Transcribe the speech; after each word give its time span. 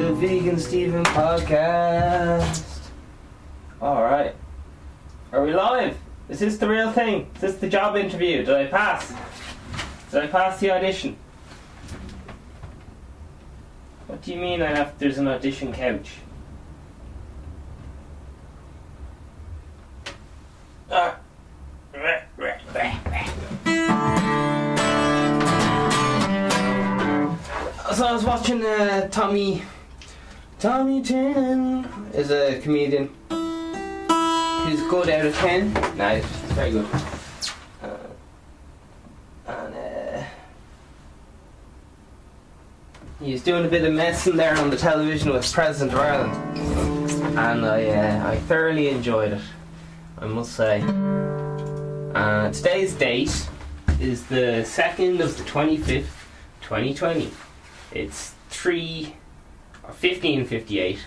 the 0.00 0.14
Vegan 0.14 0.58
Steven 0.58 1.04
podcast. 1.04 2.88
Alright. 3.82 4.34
Are 5.30 5.44
we 5.44 5.52
live? 5.52 5.96
Is 6.30 6.38
this 6.38 6.56
the 6.56 6.68
real 6.68 6.90
thing? 6.90 7.30
Is 7.34 7.40
this 7.42 7.56
the 7.56 7.68
job 7.68 7.96
interview? 7.96 8.44
Did 8.44 8.54
I 8.56 8.66
pass? 8.66 9.12
Did 10.10 10.24
I 10.24 10.26
pass 10.26 10.58
the 10.58 10.70
audition? 10.70 11.16
What 14.06 14.22
do 14.22 14.32
you 14.32 14.40
mean 14.40 14.62
I 14.62 14.74
have 14.74 14.98
there's 14.98 15.18
an 15.18 15.28
audition 15.28 15.70
couch? 15.72 16.12
Ah. 20.90 21.18
So 27.94 28.06
I 28.06 28.12
was 28.12 28.24
watching 28.24 28.64
uh, 28.64 29.08
Tommy. 29.08 29.62
Tommy 30.60 31.00
Tiernan 31.00 31.86
is 32.12 32.30
a 32.30 32.60
comedian. 32.60 33.08
He's 34.68 34.82
good 34.90 35.08
out 35.08 35.24
of 35.24 35.34
ten. 35.36 35.72
No, 35.96 36.16
he's 36.16 36.24
very 36.52 36.70
good. 36.72 36.86
Uh, 37.82 37.96
and 39.46 39.74
uh, 39.74 40.22
he's 43.22 43.42
doing 43.42 43.64
a 43.64 43.68
bit 43.68 43.84
of 43.86 43.94
messing 43.94 44.36
there 44.36 44.54
on 44.58 44.68
the 44.68 44.76
television 44.76 45.32
with 45.32 45.50
President 45.50 45.94
of 45.94 45.98
Ireland, 45.98 46.68
and 47.38 47.64
I 47.64 47.86
uh, 47.86 48.28
I 48.28 48.36
thoroughly 48.40 48.90
enjoyed 48.90 49.32
it. 49.32 49.42
I 50.18 50.26
must 50.26 50.52
say. 50.52 50.82
Uh, 52.14 52.52
today's 52.52 52.92
date 52.92 53.48
is 53.98 54.26
the 54.26 54.62
second 54.66 55.22
of 55.22 55.38
the 55.38 55.44
twenty 55.44 55.78
fifth, 55.78 56.28
twenty 56.60 56.92
twenty. 56.92 57.30
It's 57.92 58.34
three 58.50 59.14
or 59.90 59.92
fifteen 59.94 60.44
fifty 60.44 60.78
eight. 60.78 61.00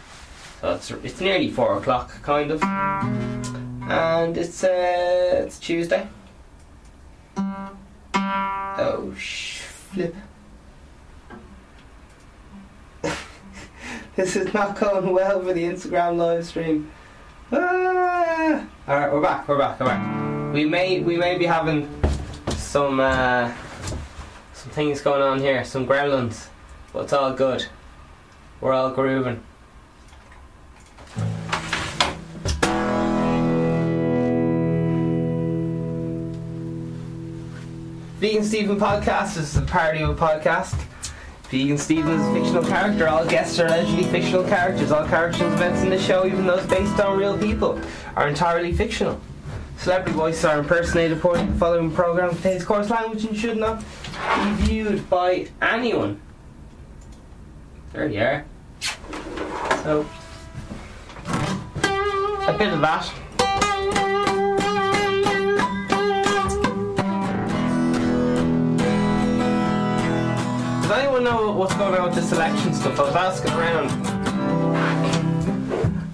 So 0.61 0.71
it's 0.73 0.91
it's 0.91 1.21
nearly 1.21 1.49
four 1.49 1.77
o'clock, 1.77 2.21
kind 2.21 2.51
of, 2.51 2.61
and 2.63 4.37
it's 4.37 4.63
uh 4.63 5.43
it's 5.45 5.57
Tuesday. 5.59 6.07
Oh 7.37 9.13
sh 9.17 9.59
flip. 9.59 10.15
this 14.15 14.35
is 14.35 14.53
not 14.53 14.79
going 14.79 15.11
well 15.11 15.41
for 15.41 15.53
the 15.53 15.63
Instagram 15.63 16.17
live 16.17 16.45
stream. 16.45 16.91
Ah! 17.51 18.65
All 18.87 18.99
right, 18.99 19.11
we're 19.11 19.21
back. 19.21 19.47
We're 19.47 19.57
back. 19.57 19.79
We're 19.79 19.85
back. 19.85 20.53
We 20.53 20.65
may 20.65 20.99
we 21.01 21.17
may 21.17 21.37
be 21.37 21.45
having 21.45 21.89
some 22.49 22.99
uh, 22.99 23.53
some 24.53 24.71
things 24.71 25.01
going 25.01 25.21
on 25.21 25.39
here, 25.39 25.63
some 25.63 25.87
gremlins, 25.87 26.47
but 26.91 27.03
it's 27.03 27.13
all 27.13 27.33
good. 27.33 27.65
We're 28.63 28.71
all 28.71 28.91
grooving. 28.91 29.43
Vegan 38.19 38.45
Steven 38.45 38.79
podcast 38.79 39.35
is 39.35 39.57
a 39.57 39.63
parody 39.63 40.01
of 40.01 40.11
a 40.11 40.15
podcast. 40.15 40.81
Vegan 41.49 41.77
Steven 41.77 42.09
is 42.13 42.25
a 42.25 42.33
fictional 42.33 42.63
character. 42.63 43.09
All 43.09 43.25
guests 43.25 43.59
are 43.59 43.65
allegedly 43.65 44.05
fictional 44.05 44.45
characters. 44.45 44.93
All 44.93 45.05
characters 45.09 45.41
and 45.41 45.51
events 45.55 45.81
in 45.81 45.89
the 45.89 45.99
show, 45.99 46.25
even 46.25 46.47
those 46.47 46.65
based 46.67 46.97
on 47.01 47.19
real 47.19 47.37
people, 47.37 47.77
are 48.15 48.29
entirely 48.29 48.71
fictional. 48.71 49.19
Celebrity 49.77 50.13
voices 50.13 50.45
are 50.45 50.59
impersonated 50.59 51.21
to 51.21 51.33
the 51.33 51.53
following 51.59 51.91
program 51.91 52.29
contains 52.29 52.63
coarse 52.63 52.89
language 52.89 53.25
and 53.25 53.35
should 53.35 53.57
not 53.57 53.79
be 53.79 54.53
viewed 54.63 55.09
by 55.09 55.49
anyone. 55.61 56.21
There 57.91 58.07
you 58.07 58.21
are. 58.21 58.45
So, 59.83 60.05
a 62.47 62.55
bit 62.57 62.71
of 62.71 62.79
that. 62.79 63.03
Does 70.81 70.91
anyone 70.91 71.25
know 71.25 71.51
what's 71.51 71.73
going 71.73 71.99
on 71.99 72.05
with 72.05 72.15
this 72.15 72.31
election 72.31 72.73
stuff? 72.73 72.97
I 72.97 73.03
was 73.03 73.15
asking 73.15 73.51
around. 73.51 73.91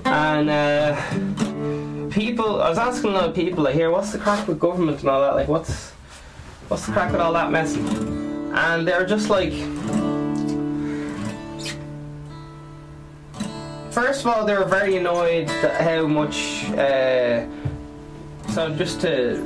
And, 0.07 0.49
uh, 0.49 2.09
people, 2.09 2.63
I 2.63 2.69
was 2.69 2.79
asking 2.79 3.11
a 3.11 3.13
lot 3.13 3.29
of 3.29 3.35
people, 3.35 3.65
like, 3.65 3.75
here, 3.75 3.91
what's 3.91 4.11
the 4.11 4.17
crack 4.17 4.47
with 4.47 4.59
government 4.59 5.01
and 5.01 5.09
all 5.09 5.21
that? 5.21 5.35
Like, 5.35 5.47
what's, 5.47 5.91
what's 6.69 6.87
the 6.87 6.93
crack 6.93 7.11
with 7.11 7.21
all 7.21 7.33
that 7.33 7.51
messing? 7.51 7.87
And 8.51 8.87
they're 8.87 9.05
just 9.05 9.29
like, 9.29 9.53
first 14.01 14.21
of 14.21 14.27
all, 14.27 14.45
they 14.45 14.57
were 14.57 14.63
very 14.63 14.95
annoyed 14.95 15.47
that 15.47 15.81
how 15.81 16.07
much. 16.07 16.69
Uh, 16.71 17.45
so 18.49 18.73
just 18.75 19.01
to 19.01 19.37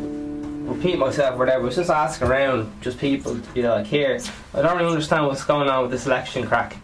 repeat 0.66 0.98
myself, 0.98 1.36
or 1.36 1.40
whatever, 1.40 1.66
was 1.66 1.76
just 1.76 1.90
asking 1.90 2.28
around, 2.28 2.72
just 2.82 3.00
people 3.00 3.34
to 3.34 3.54
be 3.54 3.64
like, 3.68 3.86
here, 3.86 4.20
I 4.54 4.62
don't 4.62 4.78
really 4.78 4.92
understand 4.92 5.26
what's 5.26 5.44
going 5.44 5.70
on 5.70 5.82
with 5.82 5.92
this 5.92 6.06
election 6.06 6.46
crack. 6.46 6.78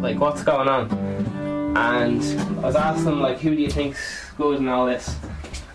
Like, 0.00 0.18
what's 0.18 0.42
going 0.42 0.66
on? 0.68 0.90
And 1.76 2.22
I 2.60 2.66
was 2.66 2.74
asking 2.74 3.04
them, 3.04 3.20
like, 3.20 3.38
who 3.38 3.54
do 3.54 3.60
you 3.60 3.70
think's 3.70 4.30
good 4.38 4.58
and 4.60 4.68
all 4.68 4.86
this? 4.86 5.14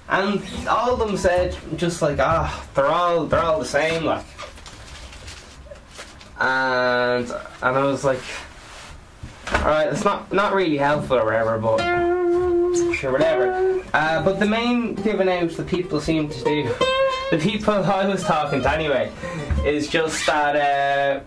And 0.10 0.42
all 0.68 0.94
of 0.94 1.00
them 1.00 1.16
said, 1.16 1.56
just 1.76 2.02
like, 2.02 2.18
ah, 2.20 2.66
they're 2.74 2.88
all 2.88 3.28
they're 3.28 3.44
all 3.44 3.60
the 3.60 3.66
same, 3.66 4.04
like. 4.04 4.26
And 6.40 7.30
and 7.62 7.78
I 7.78 7.84
was 7.84 8.04
like, 8.04 8.22
Alright, 9.54 9.88
it's 9.92 10.04
not 10.04 10.32
not 10.32 10.54
really 10.54 10.78
helpful 10.78 11.18
or 11.18 11.26
whatever, 11.26 11.58
but 11.58 11.80
sure, 12.96 13.12
whatever. 13.12 13.84
Uh, 13.94 14.24
but 14.24 14.40
the 14.40 14.46
main 14.46 14.96
giving 14.96 15.30
out 15.30 15.50
that 15.52 15.68
people 15.68 16.00
seem 16.00 16.30
to 16.30 16.44
do, 16.44 16.64
the 17.32 17.38
people 17.40 17.74
I 17.84 18.06
was 18.08 18.24
talking 18.24 18.62
to 18.62 18.72
anyway, 18.72 19.12
is 19.66 19.88
just 19.88 20.26
that 20.28 20.56
uh, 20.56 21.22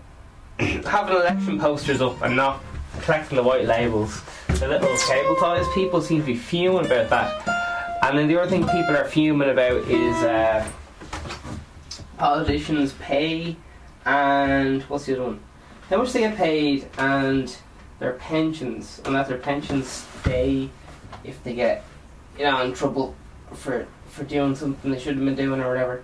having 0.89 1.15
election 1.15 1.59
posters 1.59 2.01
up 2.01 2.21
and 2.21 2.35
not 2.35 2.63
collecting 3.01 3.35
the 3.35 3.43
white 3.43 3.65
labels, 3.65 4.21
the 4.47 4.67
little 4.67 4.97
cable 5.07 5.35
ties. 5.35 5.65
People 5.73 6.01
seem 6.01 6.21
to 6.21 6.25
be 6.25 6.35
fuming 6.35 6.85
about 6.85 7.09
that. 7.09 7.99
And 8.03 8.17
then 8.17 8.27
the 8.27 8.39
other 8.39 8.49
thing 8.49 8.65
people 8.67 8.95
are 8.95 9.05
fuming 9.05 9.49
about 9.49 9.87
is 9.89 10.15
uh, 10.23 10.67
politicians 12.17 12.93
pay 12.93 13.55
and 14.05 14.81
what's 14.83 15.05
the 15.05 15.13
other 15.13 15.23
one? 15.23 15.39
How 15.89 15.97
much 15.97 16.13
they 16.13 16.21
get 16.21 16.35
paid 16.35 16.87
and 16.97 17.55
their 17.99 18.13
pensions, 18.13 19.01
and 19.05 19.15
that 19.15 19.27
their 19.27 19.37
pensions 19.37 19.87
stay 20.21 20.69
if 21.23 21.41
they 21.43 21.53
get, 21.53 21.83
you 22.37 22.43
know, 22.43 22.61
in 22.63 22.73
trouble 22.73 23.15
for 23.53 23.87
for 24.09 24.23
doing 24.23 24.55
something 24.55 24.91
they 24.91 24.99
shouldn't 24.99 25.25
have 25.25 25.35
been 25.35 25.45
doing 25.45 25.61
or 25.61 25.69
whatever. 25.69 26.03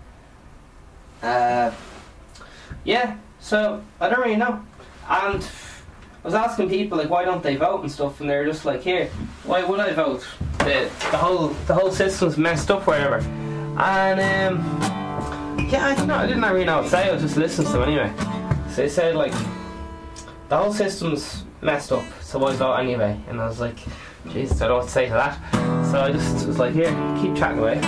Uh, 1.21 1.71
yeah, 2.83 3.17
so 3.39 3.83
I 3.99 4.09
don't 4.09 4.19
really 4.19 4.37
know. 4.37 4.63
And 5.09 5.43
I 6.23 6.27
was 6.27 6.33
asking 6.33 6.69
people 6.69 6.97
like, 6.97 7.09
why 7.09 7.25
don't 7.25 7.43
they 7.43 7.55
vote 7.55 7.81
and 7.81 7.91
stuff, 7.91 8.21
and 8.21 8.29
they're 8.29 8.45
just 8.45 8.65
like, 8.65 8.81
here, 8.81 9.07
why 9.43 9.63
would 9.63 9.79
I 9.79 9.93
vote? 9.93 10.25
The 10.59 10.89
the 11.11 11.17
whole 11.17 11.49
the 11.67 11.73
whole 11.73 11.91
system's 11.91 12.37
messed 12.37 12.71
up, 12.71 12.85
whatever. 12.87 13.17
And 13.77 14.19
um, 14.19 15.67
yeah, 15.69 15.87
I 15.87 15.95
don't 15.95 16.07
know. 16.07 16.15
I 16.15 16.27
didn't 16.27 16.43
really 16.43 16.65
know 16.65 16.77
what 16.77 16.83
to 16.85 16.89
say. 16.89 17.09
I 17.09 17.13
was 17.13 17.21
just 17.21 17.37
listening 17.37 17.67
to 17.67 17.73
them 17.73 17.83
anyway. 17.83 18.13
So 18.69 18.75
they 18.77 18.89
said 18.89 19.15
like, 19.15 19.33
the 20.49 20.57
whole 20.57 20.73
system's 20.73 21.43
messed 21.61 21.91
up, 21.91 22.05
so 22.21 22.39
why 22.39 22.55
vote 22.55 22.75
anyway? 22.75 23.19
And 23.27 23.41
I 23.41 23.47
was 23.47 23.59
like, 23.59 23.77
Jesus, 24.29 24.61
I 24.61 24.67
don't 24.67 24.79
know 24.79 24.85
to 24.85 24.91
say 24.91 25.07
to 25.07 25.13
that. 25.13 25.37
So 25.91 25.99
I 26.01 26.11
just 26.11 26.47
was 26.47 26.59
like, 26.59 26.73
here, 26.73 26.91
keep 27.21 27.35
chatting 27.35 27.59
away. 27.59 27.81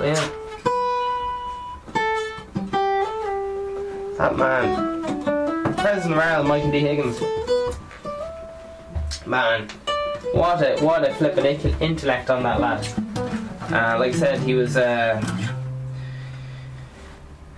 Yeah. 0.00 0.30
That 4.18 4.36
man, 4.36 5.74
President 5.76 6.14
of 6.14 6.18
Ireland, 6.18 6.48
Michael 6.48 6.70
D. 6.70 6.80
Higgins. 6.80 7.20
Man, 9.26 9.68
what 10.38 10.62
a 10.62 10.80
what 10.84 11.02
a 11.02 11.12
flippin' 11.14 11.46
intellect 11.80 12.30
on 12.30 12.44
that 12.44 12.60
lad. 12.60 12.86
Uh, 13.72 13.98
like 13.98 14.14
I 14.14 14.16
said, 14.16 14.38
he 14.38 14.54
was 14.54 14.76
uh, 14.76 15.20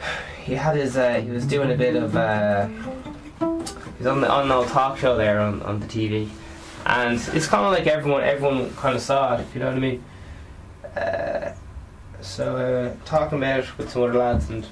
he 0.44 0.54
had 0.54 0.76
his 0.76 0.96
uh, 0.96 1.20
he 1.20 1.30
was 1.30 1.44
doing 1.44 1.70
a 1.70 1.76
bit 1.76 1.94
of 1.94 2.16
uh, 2.16 2.68
he's 3.98 4.06
on 4.06 4.22
the 4.22 4.30
on 4.30 4.48
the 4.48 4.54
old 4.54 4.68
talk 4.68 4.96
show 4.96 5.14
there 5.14 5.40
on, 5.40 5.60
on 5.62 5.80
the 5.80 5.86
TV, 5.86 6.30
and 6.86 7.20
it's 7.34 7.46
kind 7.46 7.66
of 7.66 7.72
like 7.72 7.86
everyone 7.86 8.22
everyone 8.22 8.74
kind 8.76 8.96
of 8.96 9.02
saw 9.02 9.34
it, 9.34 9.40
if 9.40 9.54
you 9.54 9.60
know 9.60 9.66
what 9.66 9.76
I 9.76 9.80
mean. 9.80 10.04
Uh, 10.96 11.52
so 12.22 12.56
uh, 12.56 12.94
talking 13.04 13.36
about 13.38 13.60
it 13.60 13.78
with 13.78 13.90
some 13.90 14.02
other 14.02 14.14
lads, 14.14 14.48
and 14.48 14.66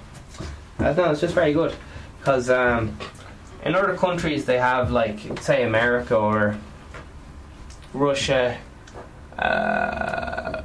I 0.78 0.94
don't 0.94 0.96
know, 0.96 1.11
it's 1.11 1.20
just 1.20 1.34
very 1.34 1.52
good 1.52 1.75
because 2.20 2.49
um, 2.49 2.99
in 3.66 3.75
other 3.75 3.94
countries 3.99 4.46
they 4.46 4.58
have 4.58 4.90
like 4.90 5.19
say 5.43 5.62
America 5.64 6.16
or 6.16 6.58
Russia, 7.94 8.58
uh, 9.38 10.62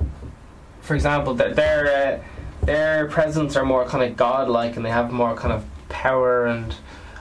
for 0.81 0.95
example, 0.95 1.33
their 1.33 1.53
their, 1.53 1.87
uh, 1.87 2.65
their 2.65 3.07
presidents 3.07 3.55
are 3.55 3.65
more 3.65 3.85
kind 3.85 4.03
of 4.03 4.17
godlike 4.17 4.75
and 4.75 4.85
they 4.85 4.89
have 4.89 5.11
more 5.11 5.35
kind 5.35 5.53
of 5.53 5.65
power 5.89 6.45
and 6.45 6.75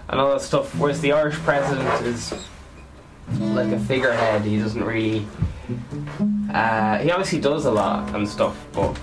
and 0.09 0.21
all 0.21 0.33
that 0.33 0.43
stuff. 0.43 0.75
Whereas 0.77 1.01
the 1.01 1.13
Irish 1.13 1.37
president 1.37 2.07
is 2.07 2.35
like 3.41 3.73
a 3.73 3.79
figurehead. 3.79 4.43
He 4.43 4.59
doesn't 4.59 4.85
really. 4.85 5.27
Uh, 6.53 6.99
he 6.99 7.11
obviously 7.11 7.41
does 7.41 7.65
a 7.65 7.71
lot 7.71 8.15
and 8.15 8.29
stuff, 8.29 8.57
but 8.73 8.99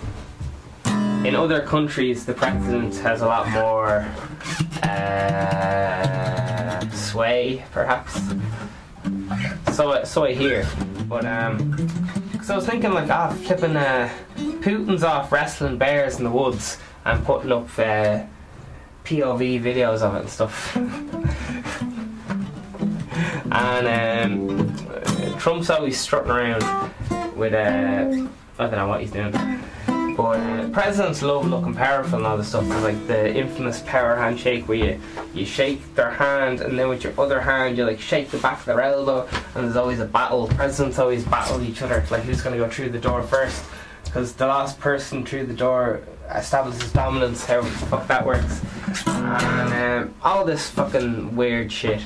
in 1.26 1.36
other 1.36 1.62
countries, 1.62 2.26
the 2.26 2.34
president 2.34 2.96
has 2.98 3.22
a 3.22 3.26
lot 3.26 3.50
more 3.50 4.06
uh, 4.84 6.90
sway, 6.92 7.66
perhaps. 7.72 8.22
So, 9.74 10.04
so 10.04 10.26
I 10.26 10.34
hear, 10.34 10.68
but 11.08 11.26
um, 11.26 11.72
because 12.32 12.50
I 12.50 12.56
was 12.56 12.66
thinking 12.66 12.92
like, 12.92 13.10
ah, 13.10 13.32
flipping 13.46 13.76
uh, 13.76 14.10
Putin's 14.36 15.04
off 15.04 15.32
wrestling 15.32 15.78
bears 15.78 16.18
in 16.18 16.24
the 16.24 16.32
woods 16.32 16.78
and 17.06 17.24
putting 17.26 17.52
up 17.52 17.68
uh, 17.80 18.24
POV 19.04 19.62
videos 19.62 20.02
of 20.02 20.16
it 20.16 20.22
and 20.22 20.30
stuff. 20.30 20.76
and 23.52 23.88
um, 23.88 24.76
Trump's 25.40 25.70
always 25.70 26.00
strutting 26.00 26.32
around 26.32 26.64
with 27.36 27.54
uh, 27.54 28.28
I 28.60 28.68
don't 28.68 28.72
know 28.72 28.88
what 28.88 29.02
he's 29.02 29.12
doing. 29.12 29.34
But 30.20 30.38
uh, 30.42 30.68
presidents 30.72 31.22
love 31.22 31.48
looking 31.48 31.74
powerful 31.74 32.18
and 32.18 32.28
all 32.28 32.38
this 32.38 32.50
stuff. 32.50 32.68
Like 32.84 33.08
the 33.08 33.34
infamous 33.34 33.82
power 33.86 34.18
handshake 34.18 34.68
where 34.68 34.78
you, 34.78 35.02
you 35.34 35.46
shake 35.46 35.96
their 35.96 36.12
hand 36.12 36.60
and 36.60 36.78
then 36.78 36.90
with 36.90 37.06
your 37.06 37.14
other 37.18 37.40
hand 37.40 37.78
you 37.78 37.86
like 37.86 38.02
shake 38.02 38.30
the 38.30 38.38
back 38.40 38.60
of 38.60 38.66
their 38.66 38.82
elbow 38.82 39.26
and 39.56 39.64
there's 39.64 39.78
always 39.78 40.02
a 40.02 40.06
battle. 40.06 40.50
Presidents 40.50 41.00
always 41.00 41.24
battle 41.24 41.64
each 41.64 41.82
other 41.82 42.04
like 42.12 42.24
who's 42.24 42.42
going 42.42 42.52
to 42.54 42.62
go 42.62 42.70
through 42.70 42.90
the 42.90 43.00
door 43.00 43.24
first 43.24 43.64
because 44.04 44.34
the 44.34 44.46
last 44.46 44.78
person 44.82 45.26
through 45.26 45.46
the 45.46 45.54
door 45.54 46.02
establishes 46.36 46.92
dominance. 46.92 47.46
How 47.46 47.62
fuck 47.62 48.06
that 48.10 48.26
works 48.26 48.62
and 49.08 50.04
um, 50.04 50.16
all 50.22 50.44
this 50.44 50.70
fucking 50.70 51.34
weird 51.34 51.72
shit. 51.72 52.02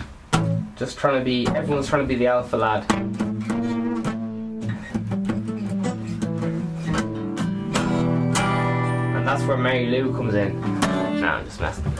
Just 0.75 0.99
trying 0.99 1.17
to 1.17 1.25
be, 1.25 1.47
everyone's 1.47 1.87
trying 1.87 2.03
to 2.03 2.07
be 2.07 2.15
the 2.15 2.27
alpha 2.27 2.57
lad. 2.57 3.32
That's 9.33 9.47
where 9.47 9.57
Mary 9.57 9.87
Lou 9.87 10.13
comes 10.13 10.35
in. 10.35 10.61
No, 11.19 11.27
I'm 11.27 11.45
just 11.45 11.59
messing. 11.59 11.91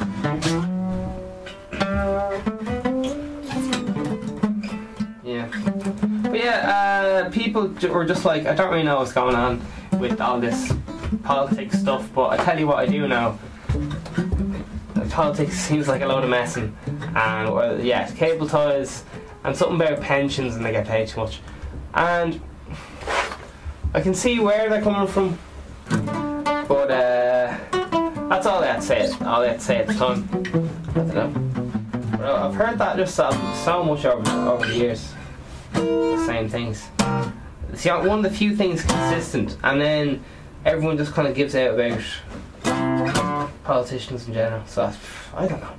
Yeah. 5.24 5.47
But 6.21 6.35
yeah, 6.35 7.24
uh, 7.25 7.31
people 7.31 7.74
were 7.89 8.06
just 8.06 8.24
like, 8.24 8.45
I 8.45 8.53
don't 8.53 8.69
really 8.69 8.83
know 8.83 8.97
what's 8.97 9.13
going 9.13 9.35
on 9.35 9.65
with 9.94 10.21
all 10.21 10.39
this 10.39 10.74
politics 11.24 11.80
stuff, 11.80 12.07
but 12.13 12.39
I 12.39 12.44
tell 12.44 12.59
you 12.59 12.68
what 12.68 12.77
I 12.77 12.85
do 12.85 13.07
know. 13.07 13.39
Politics 15.09 15.56
seems 15.56 15.88
like 15.88 16.03
a 16.03 16.06
load 16.06 16.24
of 16.24 16.30
messing. 16.30 16.77
And, 17.15 17.51
well, 17.51 17.81
yeah, 17.81 18.12
cable 18.12 18.47
ties 18.47 19.06
and 19.44 19.57
something 19.57 19.81
about 19.81 20.01
pensions 20.01 20.56
and 20.56 20.63
they 20.63 20.71
get 20.71 20.85
paid 20.85 21.07
too 21.07 21.21
much. 21.21 21.41
And 21.95 22.39
I 23.95 24.01
can 24.01 24.13
see 24.13 24.39
where 24.39 24.69
they're 24.69 24.83
coming 24.83 25.07
from, 25.07 25.39
that's 28.33 28.47
all 28.47 28.62
to 28.62 28.81
say. 28.81 29.12
All 29.25 29.41
they 29.41 29.50
had 29.50 29.59
to 29.59 29.65
say 29.65 29.77
at 29.77 29.88
the 29.88 29.94
time. 29.94 30.27
I 30.89 30.94
don't 30.94 31.13
know. 31.13 32.18
But 32.18 32.35
I've 32.35 32.56
heard 32.56 32.80
that 32.80 32.97
just 32.97 33.13
so, 33.15 33.30
so 33.63 33.83
much 33.83 34.06
over 34.06 34.30
over 34.50 34.65
the 34.65 34.75
years. 34.75 35.13
The 35.74 36.25
same 36.25 36.50
things. 36.50 36.89
See, 37.75 37.89
one 37.89 38.09
of 38.09 38.24
the 38.24 38.31
few 38.31 38.56
things 38.56 38.83
consistent, 38.83 39.57
and 39.63 39.80
then 39.80 40.24
everyone 40.65 40.97
just 40.97 41.13
kind 41.13 41.27
of 41.27 41.35
gives 41.35 41.56
out 41.56 41.75
about 41.75 43.50
politicians 43.63 44.27
in 44.27 44.33
general. 44.33 44.65
So 44.65 44.91
I 45.35 45.47
don't 45.47 45.62
know. 45.62 45.74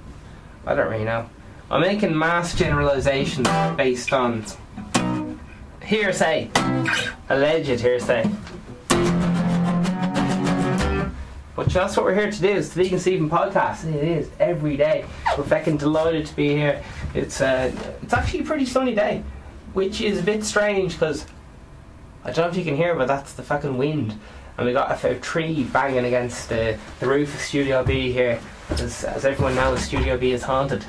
I 0.67 0.75
don't 0.75 0.91
really 0.91 1.05
know. 1.05 1.29
I'm 1.71 1.81
making 1.81 2.17
mass 2.17 2.55
generalizations 2.55 3.49
based 3.77 4.13
on 4.13 4.45
hearsay, 5.83 6.51
alleged 7.29 7.81
hearsay. 7.81 8.31
But 11.57 11.69
that's 11.69 11.97
what 11.97 12.05
we're 12.05 12.15
here 12.15 12.31
to 12.31 12.41
do. 12.41 12.49
It's 12.49 12.71
the 12.71 12.83
Vegan 12.83 12.99
Stephen 12.99 13.31
podcast. 13.31 13.85
It 13.87 14.03
is 14.03 14.29
every 14.41 14.77
day. 14.77 15.05
We're 15.39 15.45
fucking 15.45 15.77
delighted 15.77 16.27
to 16.27 16.35
be 16.35 16.49
here. 16.49 16.83
It's 17.15 17.41
uh, 17.41 17.73
it's 18.03 18.13
actually 18.13 18.41
a 18.41 18.45
pretty 18.45 18.67
sunny 18.67 18.95
day, 18.95 19.23
which 19.73 20.01
is 20.01 20.19
a 20.19 20.23
bit 20.23 20.43
strange 20.45 20.95
because 20.95 21.27
I 22.25 22.33
don't 22.33 22.47
know 22.47 22.51
if 22.51 22.57
you 22.57 22.65
can 22.65 22.77
hear, 22.77 22.97
but 22.97 23.07
that's 23.07 23.35
the 23.35 23.43
fucking 23.43 23.77
wind. 23.77 24.19
And 24.57 24.67
we 24.67 24.73
got 24.73 25.05
a, 25.05 25.11
a 25.11 25.21
tree 25.21 25.65
banging 25.65 26.05
against 26.05 26.49
the, 26.49 26.79
the 26.99 27.07
roof 27.07 27.33
of 27.35 27.41
Studio 27.41 27.85
B 27.85 28.11
here. 28.11 28.41
As, 28.71 29.05
as 29.05 29.25
everyone 29.25 29.55
knows, 29.55 29.81
Studio 29.81 30.17
B 30.17 30.33
is 30.33 30.43
haunted. 30.43 30.85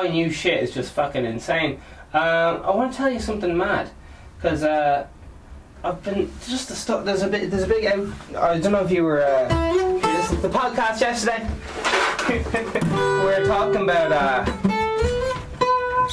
Buy 0.00 0.08
new 0.08 0.30
shit 0.30 0.62
is 0.62 0.72
just 0.72 0.92
fucking 0.92 1.24
insane. 1.24 1.80
Um, 2.12 2.62
I 2.64 2.70
want 2.70 2.92
to 2.92 2.96
tell 2.98 3.10
you 3.10 3.20
something 3.20 3.56
mad, 3.56 3.90
because 4.36 4.62
uh, 4.62 5.06
I've 5.84 6.02
been 6.02 6.30
just 6.46 6.68
the 6.68 6.74
stuff. 6.74 7.04
There's 7.04 7.22
a 7.22 7.28
bit. 7.28 7.50
There's 7.50 7.64
a 7.64 7.66
big. 7.66 7.86
I 8.36 8.58
don't 8.58 8.72
know 8.72 8.84
if 8.84 8.90
you 8.90 9.04
were. 9.04 9.22
Uh, 9.22 9.48
the 10.42 10.48
podcast 10.48 11.00
yesterday. 11.00 11.46
we 12.28 12.88
were 13.24 13.46
talking 13.46 13.82
about. 13.82 14.12
Uh, 14.12 14.76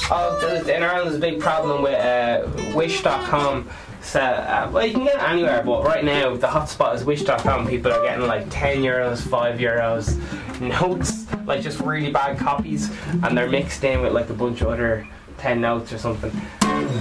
Oh, 0.09 0.63
in 0.67 0.83
Ireland, 0.83 1.07
there's 1.07 1.15
a 1.15 1.19
big 1.19 1.39
problem 1.39 1.81
with 1.81 1.95
uh, 1.95 2.47
Wish.com. 2.75 3.67
So, 4.01 4.21
uh, 4.21 4.69
well, 4.71 4.85
you 4.85 4.93
can 4.93 5.03
get 5.03 5.15
it 5.15 5.23
anywhere, 5.23 5.63
but 5.65 5.83
right 5.83 6.05
now 6.05 6.35
the 6.37 6.47
hotspot 6.47 6.95
is 6.95 7.03
Wish.com. 7.03 7.67
People 7.67 7.91
are 7.91 8.03
getting 8.03 8.25
like 8.25 8.45
10 8.49 8.83
euros, 8.83 9.19
5 9.27 9.59
euros 9.59 10.61
notes, 10.61 11.26
like 11.47 11.61
just 11.61 11.79
really 11.79 12.11
bad 12.11 12.37
copies, 12.37 12.91
and 13.23 13.35
they're 13.35 13.49
mixed 13.49 13.83
in 13.83 14.01
with 14.01 14.11
like 14.13 14.29
a 14.29 14.33
bunch 14.33 14.61
of 14.61 14.67
other 14.67 15.07
10 15.37 15.61
notes 15.61 15.93
or 15.93 15.97
something. 15.97 16.31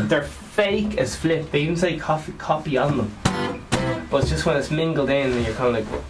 They're 0.09 0.23
fake 0.23 0.97
as 0.99 1.17
flip. 1.17 1.51
They 1.51 1.63
even 1.63 1.77
say 1.77 1.99
copy, 1.99 2.33
copy 2.39 2.79
on 2.79 2.97
them. 2.97 3.13
But 4.09 4.23
it's 4.23 4.31
just 4.31 4.47
when 4.47 4.57
it's 4.57 4.71
mingled 4.71 5.11
in, 5.11 5.33
and 5.33 5.45
you're 5.45 5.55
kind 5.57 5.77
of 5.77 5.93
like. 5.93 6.03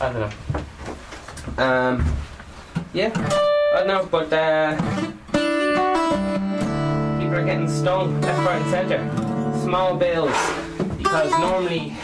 I 0.00 0.12
don't 0.12 0.20
know. 0.20 1.64
Um. 1.64 2.04
Yeah, 2.92 3.12
I 3.74 3.78
don't 3.78 3.86
know, 3.86 4.06
but 4.10 4.30
uh, 4.32 4.76
people 7.18 7.34
are 7.36 7.44
getting 7.44 7.68
stung 7.68 8.20
left, 8.20 8.46
right, 8.46 8.60
and 8.60 8.70
centre. 8.70 9.60
Small 9.62 9.96
bills, 9.96 10.36
because 10.98 11.30
normally. 11.30 11.96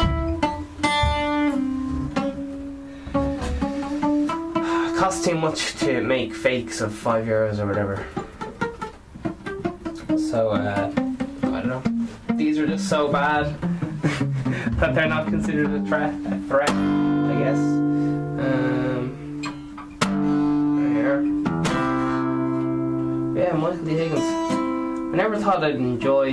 Costs 4.99 5.25
too 5.25 5.37
much 5.37 5.77
to 5.77 6.03
make 6.03 6.35
fakes 6.35 6.81
of 6.81 6.93
five 6.93 7.25
euros 7.25 7.61
or 7.61 7.69
whatever. 7.69 8.05
So, 10.19 10.51
uh, 10.51 10.93
I 11.45 11.47
don't 11.47 11.69
know. 11.69 11.83
These 12.35 12.59
are 12.59 12.67
just 12.67 12.89
so 12.89 13.07
bad 13.07 13.57
that 14.81 14.97
they're 14.97 15.09
not 15.09 15.29
considered 15.29 15.71
a 15.71 15.85
threat, 15.87 16.13
a 16.27 16.41
threat 16.49 16.71
I 16.71 17.39
guess. 17.39 17.59
Um, 18.43 19.15
here. 20.93 21.23
Yeah, 23.41 23.53
Michael 23.53 23.85
D. 23.85 23.93
Higgins. 23.93 24.21
I 24.21 25.17
never 25.17 25.39
thought 25.39 25.63
I'd 25.63 25.77
enjoy 25.77 26.33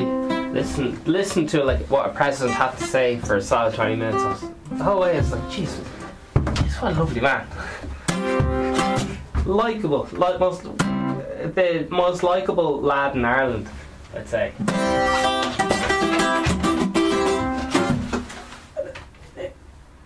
listen 0.53 0.99
listen 1.05 1.45
to 1.47 1.63
like 1.63 1.81
what 1.91 2.09
a 2.09 2.13
president 2.13 2.55
had 2.57 2.71
to 2.77 2.83
say 2.83 3.19
for 3.19 3.35
a 3.35 3.41
solid 3.43 3.75
twenty 3.75 3.95
minutes. 3.95 4.23
I 4.23 4.29
was, 4.29 4.41
the 4.71 4.83
whole 4.83 5.01
way 5.01 5.17
it's 5.17 5.31
like, 5.31 5.43
jeez, 5.43 5.77
he's 6.63 6.75
what 6.81 6.93
a 6.93 6.95
lovely 6.95 7.21
man. 7.21 7.45
Likeable, 9.45 10.07
like 10.13 10.39
most 10.39 10.63
the 10.63 11.87
most 11.89 12.23
likable 12.23 12.81
lad 12.81 13.15
in 13.15 13.23
Ireland. 13.23 13.69
I'd 14.15 14.27
say. 14.27 14.51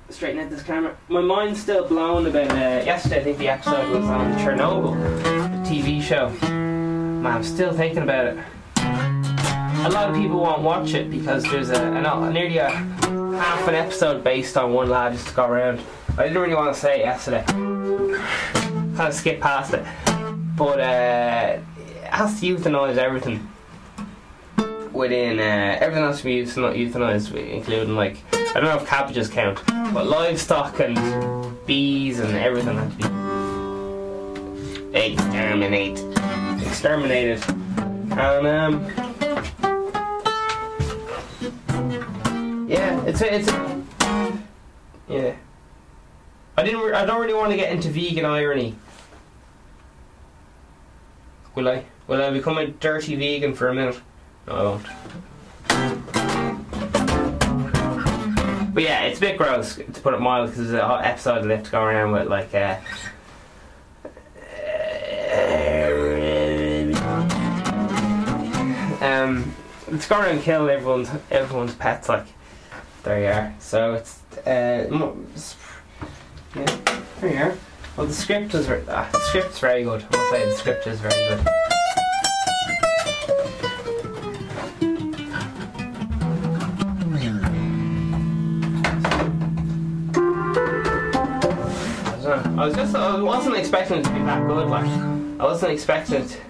Straighten 0.10 0.40
out 0.42 0.50
this 0.50 0.64
camera. 0.64 0.98
My 1.08 1.22
mind's 1.22 1.62
still 1.62 1.88
blown 1.88 2.26
about. 2.26 2.52
Uh, 2.52 2.84
yesterday, 2.86 3.22
I 3.22 3.24
think 3.24 3.38
the 3.38 3.48
episode 3.48 3.90
was 3.90 4.06
on 4.06 4.34
Chernobyl, 4.40 5.00
the 5.24 5.70
TV 5.70 6.02
show. 6.02 6.30
Man, 6.42 7.26
I'm 7.26 7.44
still 7.44 7.72
thinking 7.72 8.04
about 8.04 8.28
it. 8.28 8.38
A 8.78 9.90
lot 9.90 10.10
of 10.10 10.16
people 10.16 10.42
won't 10.42 10.62
watch 10.62 10.94
it 10.94 11.10
because 11.10 11.44
there's 11.44 11.70
a, 11.70 12.32
nearly 12.34 12.58
a 12.58 12.70
half 12.70 13.66
an 13.70 13.76
episode 13.76 14.24
based 14.26 14.58
on 14.58 14.74
one 14.74 14.90
lad 14.90 15.14
just 15.14 15.30
to 15.30 15.34
go 15.34 15.46
around. 15.46 15.80
I 16.18 16.24
didn't 16.24 16.42
really 16.42 16.56
want 16.56 16.74
to 16.74 16.80
say 16.80 17.00
it 17.00 17.06
yesterday. 17.06 17.46
Kind 19.00 19.14
of 19.14 19.16
skipped 19.16 19.40
past 19.40 19.74
it. 19.74 19.86
But 20.58 20.82
uh, 20.82 21.60
it 21.78 22.04
has 22.08 22.38
to 22.42 22.46
euthanize 22.46 22.98
everything 22.98 23.48
within 24.92 25.40
uh, 25.40 25.78
everything 25.80 26.04
has 26.04 26.18
to 26.18 26.26
be 26.26 26.44
euthanized, 26.44 27.34
including 27.34 27.96
like 27.96 28.18
I 28.34 28.56
don't 28.56 28.66
know 28.66 28.76
if 28.76 28.86
cabbages 28.86 29.30
count, 29.30 29.62
but 29.94 30.06
livestock 30.06 30.82
and 30.82 30.98
bees 31.66 32.20
and 32.20 32.36
everything 32.36 32.76
have 32.76 32.92
to 33.00 33.08
be 34.92 35.00
exterminate, 35.00 35.98
exterminated, 36.62 37.42
and 38.18 38.48
um, 38.48 38.86
yeah, 42.68 43.02
it's 43.06 43.22
a, 43.22 43.34
it's 43.34 43.48
a, 43.48 43.88
yeah. 45.08 45.36
I 46.58 46.64
didn't. 46.64 46.94
I 46.94 47.06
don't 47.06 47.22
really 47.22 47.34
want 47.34 47.52
to 47.52 47.56
get 47.56 47.72
into 47.72 47.88
vegan 47.88 48.26
irony. 48.26 48.76
Will 51.60 51.68
I? 51.68 51.84
Will 52.08 52.22
I 52.22 52.30
become 52.30 52.58
a 52.58 52.68
dirty 52.68 53.16
vegan 53.16 53.54
for 53.54 53.68
a 53.68 53.74
minute? 53.74 54.00
No, 54.48 54.54
I 54.54 54.64
won't. 54.64 54.86
But 58.74 58.84
yeah, 58.84 59.02
it's 59.02 59.18
a 59.18 59.22
bit 59.22 59.38
gross 59.38 59.76
to 59.76 59.84
put 59.84 60.14
it 60.14 60.22
mild 60.22 60.52
because 60.52 60.70
there's 60.70 60.82
an 60.82 61.04
episode 61.04 61.44
they 61.44 61.58
have 61.58 61.66
to 61.66 61.72
go 61.72 61.84
around 61.84 62.14
with 62.14 62.30
like. 62.30 62.56
Uh, 62.56 62.78
um, 69.02 69.54
it's 69.90 70.08
going 70.08 70.30
around 70.30 70.42
kill 70.44 70.70
everyone's 70.70 71.10
everyone's 71.30 71.76
pets 71.76 72.08
like. 72.08 72.28
There 73.04 73.20
you 73.20 73.28
are. 73.28 73.54
So 73.60 73.96
it's 73.96 74.22
uh, 74.48 74.88
yeah, 76.56 76.66
there 77.20 77.34
you 77.34 77.38
are. 77.38 77.58
Well, 78.00 78.08
the 78.08 78.14
script 78.14 78.54
is 78.54 78.66
very, 78.66 78.82
ah, 78.88 79.10
the 79.12 79.20
script's 79.20 79.60
very 79.60 79.84
good. 79.84 80.06
I 80.10 80.16
must 80.16 80.32
say 80.32 80.46
the 80.46 80.56
script 80.56 80.88
is 80.88 81.02
very 81.02 81.14
good. 81.28 81.48
I 92.58 92.66
was 92.66 92.74
just 92.74 92.96
I 92.96 93.22
wasn't 93.22 93.58
expecting 93.58 93.98
it 93.98 94.06
to 94.06 94.14
be 94.14 94.20
that 94.20 94.48
good. 94.48 94.70
Like 94.70 94.86
I 94.86 95.44
wasn't 95.44 95.74
expecting. 95.74 96.22
It. 96.22 96.42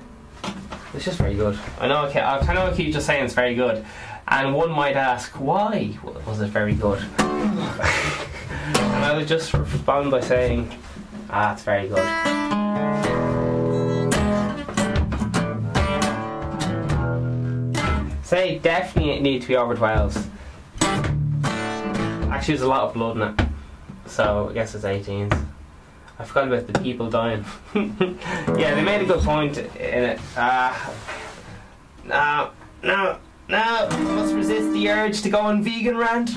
It's 0.93 1.05
just 1.05 1.17
very 1.17 1.33
good. 1.33 1.57
I 1.79 1.87
know. 1.87 2.05
Okay, 2.05 2.21
I 2.21 2.37
kind 2.45 2.59
of 2.59 2.77
keep 2.77 2.93
just 2.93 3.07
saying 3.07 3.25
it's 3.25 3.33
very 3.33 3.55
good, 3.55 3.83
and 4.27 4.53
one 4.53 4.69
might 4.69 4.95
ask 4.95 5.31
why 5.31 5.97
was 6.27 6.41
it 6.41 6.49
very 6.49 6.75
good. 6.75 6.99
and 7.17 9.03
I 9.03 9.17
would 9.17 9.27
just 9.27 9.51
respond 9.51 10.11
by 10.11 10.19
saying, 10.19 10.71
ah, 11.29 11.49
that's 11.49 11.63
very 11.63 11.87
good. 11.87 12.05
Say 18.23 18.59
definitely 18.59 19.19
need 19.21 19.41
to 19.41 19.47
be 19.47 19.55
over 19.55 19.75
12s. 19.75 20.27
Actually, 22.31 22.53
there's 22.53 22.61
a 22.61 22.67
lot 22.67 22.83
of 22.83 22.93
blood 22.93 23.15
in 23.17 23.23
it, 23.23 23.41
so 24.05 24.49
I 24.49 24.53
guess 24.53 24.75
it's 24.75 24.85
18s. 24.85 25.33
I 26.19 26.25
forgot 26.25 26.47
about 26.47 26.67
the 26.67 26.79
people 26.79 27.09
dying. 27.09 27.43
yeah, 27.73 28.75
they 28.75 28.83
made 28.83 29.01
a 29.01 29.05
good 29.05 29.23
point 29.23 29.57
in 29.57 30.03
it. 30.03 30.19
Ah, 30.37 30.91
uh, 32.05 32.51
no, 32.83 32.87
no, 32.87 33.17
no. 33.47 33.89
Must 34.15 34.35
resist 34.35 34.73
the 34.73 34.89
urge 34.89 35.21
to 35.23 35.29
go 35.29 35.39
on 35.39 35.63
vegan 35.63 35.97
rant. 35.97 36.31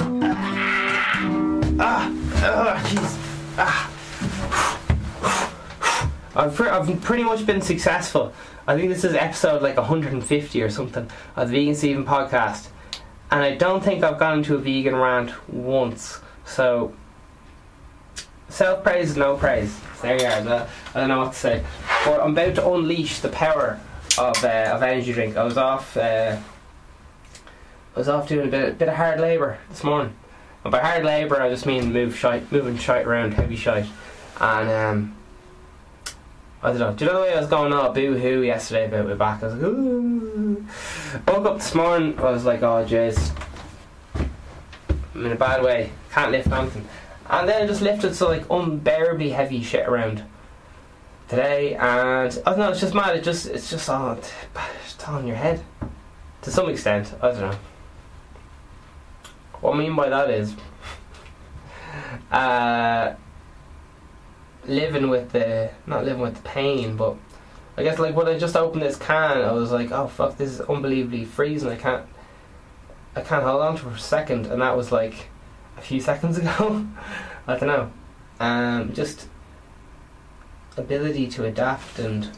Ah, 1.78 2.10
ah, 2.36 2.82
jeez. 2.86 3.18
Ah. 3.58 3.91
I've, 6.34 6.54
pre- 6.54 6.68
I've 6.68 7.00
pretty 7.02 7.24
much 7.24 7.44
been 7.46 7.60
successful. 7.60 8.32
I 8.66 8.76
think 8.76 8.88
this 8.88 9.04
is 9.04 9.14
episode 9.14 9.62
like 9.62 9.76
150 9.76 10.62
or 10.62 10.70
something 10.70 11.10
of 11.36 11.48
the 11.48 11.54
Vegan 11.54 11.74
Steven 11.74 12.04
podcast. 12.04 12.68
And 13.30 13.42
I 13.42 13.56
don't 13.56 13.82
think 13.82 14.04
I've 14.04 14.18
gone 14.18 14.38
into 14.38 14.54
a 14.54 14.58
vegan 14.58 14.96
rant 14.96 15.32
once. 15.48 16.20
So 16.44 16.94
Self 18.52 18.82
praise 18.82 19.08
is 19.12 19.16
no 19.16 19.34
praise. 19.38 19.74
There 20.02 20.20
you 20.20 20.26
are. 20.26 20.68
I 20.94 21.00
don't 21.00 21.08
know 21.08 21.20
what 21.20 21.32
to 21.32 21.38
say. 21.38 21.64
But 22.04 22.20
I'm 22.20 22.32
about 22.32 22.56
to 22.56 22.70
unleash 22.70 23.20
the 23.20 23.30
power 23.30 23.80
of 24.18 24.44
uh, 24.44 24.72
of 24.74 24.82
energy 24.82 25.14
drink. 25.14 25.38
I 25.38 25.42
was 25.42 25.56
off. 25.56 25.96
Uh, 25.96 26.36
I 27.96 27.98
was 27.98 28.10
off 28.10 28.28
doing 28.28 28.48
a 28.48 28.50
bit, 28.50 28.68
a 28.68 28.72
bit 28.72 28.88
of 28.88 28.94
hard 28.96 29.20
labour 29.20 29.58
this 29.70 29.82
morning. 29.82 30.14
And 30.64 30.70
by 30.70 30.80
hard 30.80 31.02
labour, 31.02 31.40
I 31.40 31.48
just 31.48 31.64
mean 31.64 31.94
move 31.94 32.14
shite, 32.14 32.52
moving 32.52 32.76
shite 32.76 33.06
around, 33.06 33.32
heavy 33.32 33.56
shite. 33.56 33.86
And 34.38 34.68
um, 34.68 35.16
I 36.62 36.68
don't 36.68 36.78
know. 36.78 36.92
Do 36.92 37.04
you 37.04 37.10
know 37.10 37.18
the 37.18 37.24
way 37.24 37.34
I 37.34 37.40
was 37.40 37.48
going 37.48 37.72
all 37.72 37.92
boo 37.92 38.16
hoo 38.16 38.42
yesterday 38.42 38.86
about 38.86 39.08
my 39.08 39.14
back? 39.14 39.42
I 39.42 39.46
was 39.46 39.54
like, 39.54 39.62
ooh. 39.64 40.66
Woke 41.26 41.46
up 41.46 41.58
this 41.58 41.74
morning, 41.74 42.18
I 42.18 42.30
was 42.30 42.44
like, 42.44 42.62
oh, 42.62 42.84
jeez. 42.84 43.36
I'm 45.14 45.26
in 45.26 45.32
a 45.32 45.36
bad 45.36 45.62
way. 45.62 45.90
Can't 46.12 46.30
lift 46.30 46.48
anything. 46.48 46.86
And 47.28 47.48
then 47.48 47.62
I 47.62 47.66
just 47.66 47.82
lifted 47.82 48.14
some 48.14 48.28
like 48.28 48.48
unbearably 48.48 49.30
heavy 49.30 49.62
shit 49.62 49.88
around 49.88 50.22
today, 51.28 51.74
and 51.74 51.82
I 51.82 52.28
don't 52.28 52.58
know. 52.58 52.70
It's 52.70 52.80
just 52.80 52.94
mad. 52.94 53.16
It 53.16 53.24
just 53.24 53.46
it's 53.46 53.70
just 53.70 53.88
all 53.88 54.12
it's 54.12 55.08
all 55.08 55.18
in 55.18 55.26
your 55.26 55.36
head 55.36 55.62
to 56.42 56.50
some 56.50 56.68
extent. 56.68 57.14
I 57.22 57.28
don't 57.28 57.40
know. 57.40 57.58
What 59.60 59.74
I 59.74 59.78
mean 59.78 59.96
by 59.96 60.08
that 60.10 60.28
is, 60.28 60.54
uh, 62.30 63.14
living 64.66 65.08
with 65.08 65.32
the 65.32 65.70
not 65.86 66.04
living 66.04 66.22
with 66.22 66.36
the 66.36 66.42
pain, 66.42 66.96
but 66.96 67.16
I 67.76 67.82
guess 67.82 67.98
like 67.98 68.14
when 68.14 68.28
I 68.28 68.38
just 68.38 68.56
opened 68.56 68.82
this 68.82 68.96
can, 68.96 69.38
I 69.38 69.52
was 69.52 69.72
like, 69.72 69.90
oh 69.90 70.08
fuck, 70.08 70.36
this 70.36 70.50
is 70.50 70.60
unbelievably 70.60 71.24
freezing. 71.24 71.70
I 71.70 71.76
can't, 71.76 72.06
I 73.16 73.22
can't 73.22 73.42
hold 73.42 73.62
on 73.62 73.76
to 73.76 73.82
for 73.82 73.90
a 73.90 73.98
second, 73.98 74.46
and 74.46 74.60
that 74.60 74.76
was 74.76 74.92
like 74.92 75.28
a 75.76 75.80
few 75.80 76.00
seconds 76.10 76.38
ago. 76.38 76.86
I 77.46 77.56
don't 77.56 77.68
know. 77.68 77.90
Um, 78.40 78.92
just 78.92 79.28
ability 80.76 81.28
to 81.28 81.44
adapt 81.44 81.98
and 81.98 82.30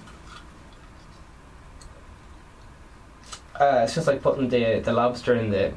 uh, 3.60 3.82
it's 3.84 3.94
just 3.94 4.06
like 4.06 4.20
putting 4.20 4.48
the 4.48 4.80
the 4.80 4.92
lobster 4.92 5.34
in 5.34 5.50
the 5.50 5.72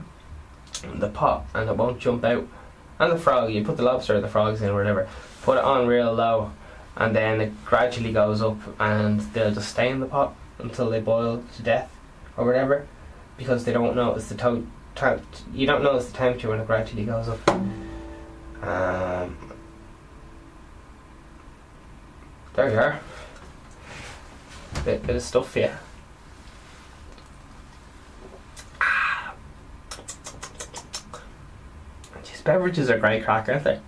in 0.84 1.00
the 1.00 1.10
pot 1.10 1.46
and 1.54 1.70
it 1.70 1.75
won't 1.75 2.00
jump 2.00 2.24
out. 2.24 2.48
And 3.00 3.12
the 3.12 3.18
frog, 3.18 3.51
you 3.51 3.63
put 3.63 3.77
the 3.77 3.84
lobster 3.84 4.16
or 4.16 4.22
the 4.22 4.27
frogs 4.27 4.62
in 4.63 4.70
or 4.70 4.74
whatever, 4.74 5.08
put 5.48 5.58
it 5.58 5.63
on 5.63 5.88
real 5.88 6.13
low, 6.13 6.51
and 6.98 7.16
then 7.16 7.39
it 7.39 7.54
gradually 7.63 8.12
goes 8.12 8.42
up, 8.42 8.58
and 8.82 9.22
they'll 9.32 9.54
just 9.54 9.70
stay 9.70 9.89
in 9.89 10.01
the 10.01 10.06
pot 10.06 10.36
until 10.60 10.89
they 10.89 11.00
boil 11.00 11.42
to 11.56 11.63
death 11.63 11.89
or 12.36 12.44
whatever, 12.44 12.86
because 13.38 13.63
they 13.63 13.72
don't 13.72 13.96
notice 13.96 14.27
the 14.27 14.36
to- 14.36 14.68
you 15.54 15.66
don't 15.66 15.82
notice 15.82 16.08
the 16.08 16.18
temperature 16.18 16.50
when 16.50 16.60
it 16.60 16.68
gradually 16.68 17.06
goes 17.06 17.30
up. 17.30 17.50
Um, 18.62 19.38
there 22.54 22.70
you 22.70 22.77
are. 22.77 23.00
Bit, 24.84 25.08
bit 25.08 25.16
of 25.16 25.22
stuff 25.22 25.54
here. 25.54 25.80
These 32.25 32.42
beverages 32.42 32.89
are 32.89 33.00
great 33.00 33.24
crack, 33.24 33.48
aren't 33.48 33.63
they? 33.63 33.80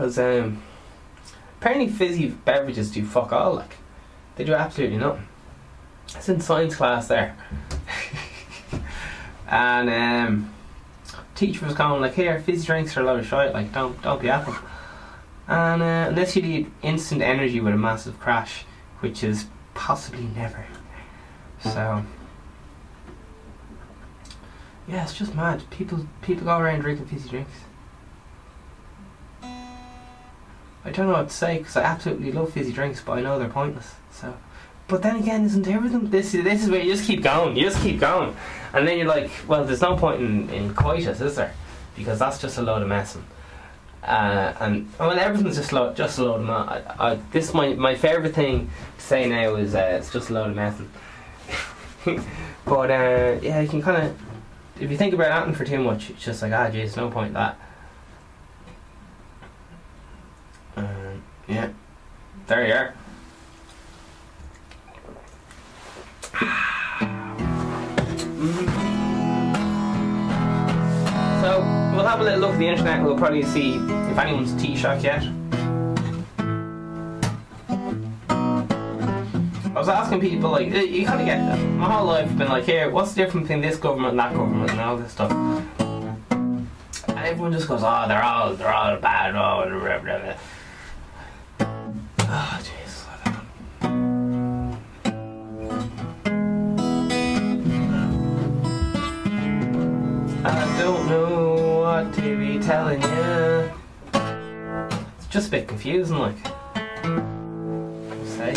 Because 0.00 0.18
um, 0.18 0.62
apparently 1.58 1.90
fizzy 1.90 2.28
beverages 2.28 2.90
do 2.90 3.04
fuck 3.04 3.34
all. 3.34 3.56
Like 3.56 3.76
they 4.36 4.44
do 4.44 4.54
absolutely 4.54 4.96
nothing. 4.96 5.28
It's 6.16 6.26
in 6.26 6.40
science 6.40 6.74
class 6.74 7.06
there. 7.08 7.36
and 9.46 9.90
um, 9.90 10.54
teacher 11.34 11.66
was 11.66 11.74
going 11.74 12.00
like, 12.00 12.14
"Here, 12.14 12.40
fizzy 12.40 12.64
drinks 12.66 12.96
are 12.96 13.02
a 13.02 13.04
lot 13.04 13.18
of 13.18 13.26
shit. 13.26 13.52
Like, 13.52 13.74
don't 13.74 14.00
don't 14.00 14.22
be 14.22 14.28
them." 14.28 14.56
And 15.46 15.82
uh, 15.82 16.06
unless 16.08 16.34
you 16.34 16.40
need 16.40 16.72
instant 16.80 17.20
energy 17.20 17.60
with 17.60 17.74
a 17.74 17.76
massive 17.76 18.18
crash, 18.18 18.64
which 19.00 19.22
is 19.22 19.48
possibly 19.74 20.24
never. 20.34 20.64
So 21.62 22.06
yeah, 24.88 25.02
it's 25.02 25.12
just 25.12 25.34
mad. 25.34 25.62
People 25.68 26.06
people 26.22 26.46
go 26.46 26.56
around 26.56 26.80
drinking 26.80 27.04
fizzy 27.04 27.28
drinks. 27.28 27.52
I 30.84 30.90
don't 30.90 31.06
know 31.06 31.12
what 31.12 31.28
to 31.28 31.34
say 31.34 31.58
because 31.58 31.76
I 31.76 31.82
absolutely 31.82 32.32
love 32.32 32.52
fizzy 32.52 32.72
drinks, 32.72 33.02
but 33.02 33.12
I 33.12 33.20
know 33.20 33.38
they're 33.38 33.48
pointless. 33.48 33.94
So 34.12 34.34
but 34.90 35.02
then 35.02 35.16
again, 35.16 35.44
isn't 35.44 35.68
everything? 35.68 36.10
This 36.10 36.34
is 36.34 36.42
this 36.42 36.64
is 36.64 36.68
where 36.68 36.82
you 36.82 36.92
just 36.92 37.06
keep 37.06 37.22
going. 37.22 37.56
You 37.56 37.62
just 37.62 37.80
keep 37.80 38.00
going, 38.00 38.36
and 38.72 38.86
then 38.86 38.98
you're 38.98 39.06
like, 39.06 39.30
well, 39.46 39.64
there's 39.64 39.80
no 39.80 39.96
point 39.96 40.20
in 40.20 40.50
in 40.50 40.74
coitus, 40.74 41.20
is 41.20 41.36
there? 41.36 41.54
Because 41.96 42.18
that's 42.18 42.40
just 42.40 42.58
a 42.58 42.62
load 42.62 42.82
of 42.82 42.88
messing. 42.88 43.24
Uh, 44.02 44.52
and 44.58 44.90
well, 44.98 45.16
everything's 45.16 45.56
just 45.56 45.72
lo- 45.72 45.94
just 45.94 46.18
a 46.18 46.24
load 46.24 46.40
of 46.40 46.50
I, 46.50 46.82
I, 46.98 47.14
this 47.30 47.54
my 47.54 47.74
my 47.74 47.94
favorite 47.94 48.34
thing 48.34 48.68
to 48.98 49.04
say 49.04 49.28
now 49.28 49.54
is 49.54 49.76
uh, 49.76 49.98
it's 50.00 50.12
just 50.12 50.30
a 50.30 50.32
load 50.32 50.50
of 50.50 50.56
messing. 50.56 50.90
but 52.64 52.90
uh, 52.90 53.38
yeah, 53.40 53.60
you 53.60 53.68
can 53.68 53.82
kind 53.82 54.08
of 54.08 54.20
if 54.80 54.90
you 54.90 54.96
think 54.96 55.14
about 55.14 55.30
acting 55.30 55.54
for 55.54 55.64
too 55.64 55.78
much, 55.78 56.10
it's 56.10 56.24
just 56.24 56.42
like 56.42 56.52
ah, 56.52 56.68
geez, 56.68 56.96
no 56.96 57.10
point 57.10 57.28
in 57.28 57.34
that. 57.34 57.56
Yeah, 61.50 61.68
there 62.46 62.66
you 62.66 62.72
are. 62.72 62.94
So 71.40 71.60
we'll 71.94 72.06
have 72.06 72.20
a 72.20 72.22
little 72.22 72.40
look 72.40 72.52
at 72.52 72.58
the 72.58 72.68
internet. 72.68 72.98
And 72.98 73.06
we'll 73.06 73.18
probably 73.18 73.42
see 73.42 73.74
if 73.74 74.18
anyone's 74.18 74.54
T-Shock 74.62 75.02
yet. 75.02 75.24
I 79.66 79.72
was 79.74 79.88
asking 79.88 80.20
people 80.20 80.50
like 80.50 80.66
you 80.68 81.06
kind 81.06 81.20
of 81.20 81.26
get 81.26 81.38
that. 81.38 81.58
My 81.58 81.90
whole 81.90 82.06
life 82.06 82.28
I've 82.28 82.38
been 82.38 82.48
like, 82.48 82.64
here, 82.64 82.90
what's 82.90 83.14
the 83.14 83.24
difference 83.24 83.48
between 83.48 83.62
this 83.62 83.76
government 83.76 84.10
and 84.10 84.18
that 84.20 84.34
government 84.34 84.70
and 84.70 84.80
all 84.80 84.96
this 84.96 85.12
stuff. 85.12 85.32
And 85.80 86.68
everyone 87.08 87.52
just 87.52 87.66
goes, 87.66 87.82
oh, 87.82 88.04
they're 88.06 88.22
all 88.22 88.54
they're 88.54 88.72
all 88.72 88.96
bad. 88.98 89.34
Oh, 89.34 89.68
blah, 89.68 89.98
blah, 89.98 90.18
blah. 90.18 90.34
Oh. 92.32 92.60
I 100.44 100.78
don't 100.78 101.08
know. 101.08 101.80
What 101.80 102.14
to 102.14 102.38
be 102.38 102.60
telling 102.60 103.02
you. 103.02 103.72
It's 105.18 105.26
just 105.28 105.48
a 105.48 105.50
bit 105.50 105.66
confusing, 105.66 106.18
like. 106.18 106.36
Say. 108.24 108.54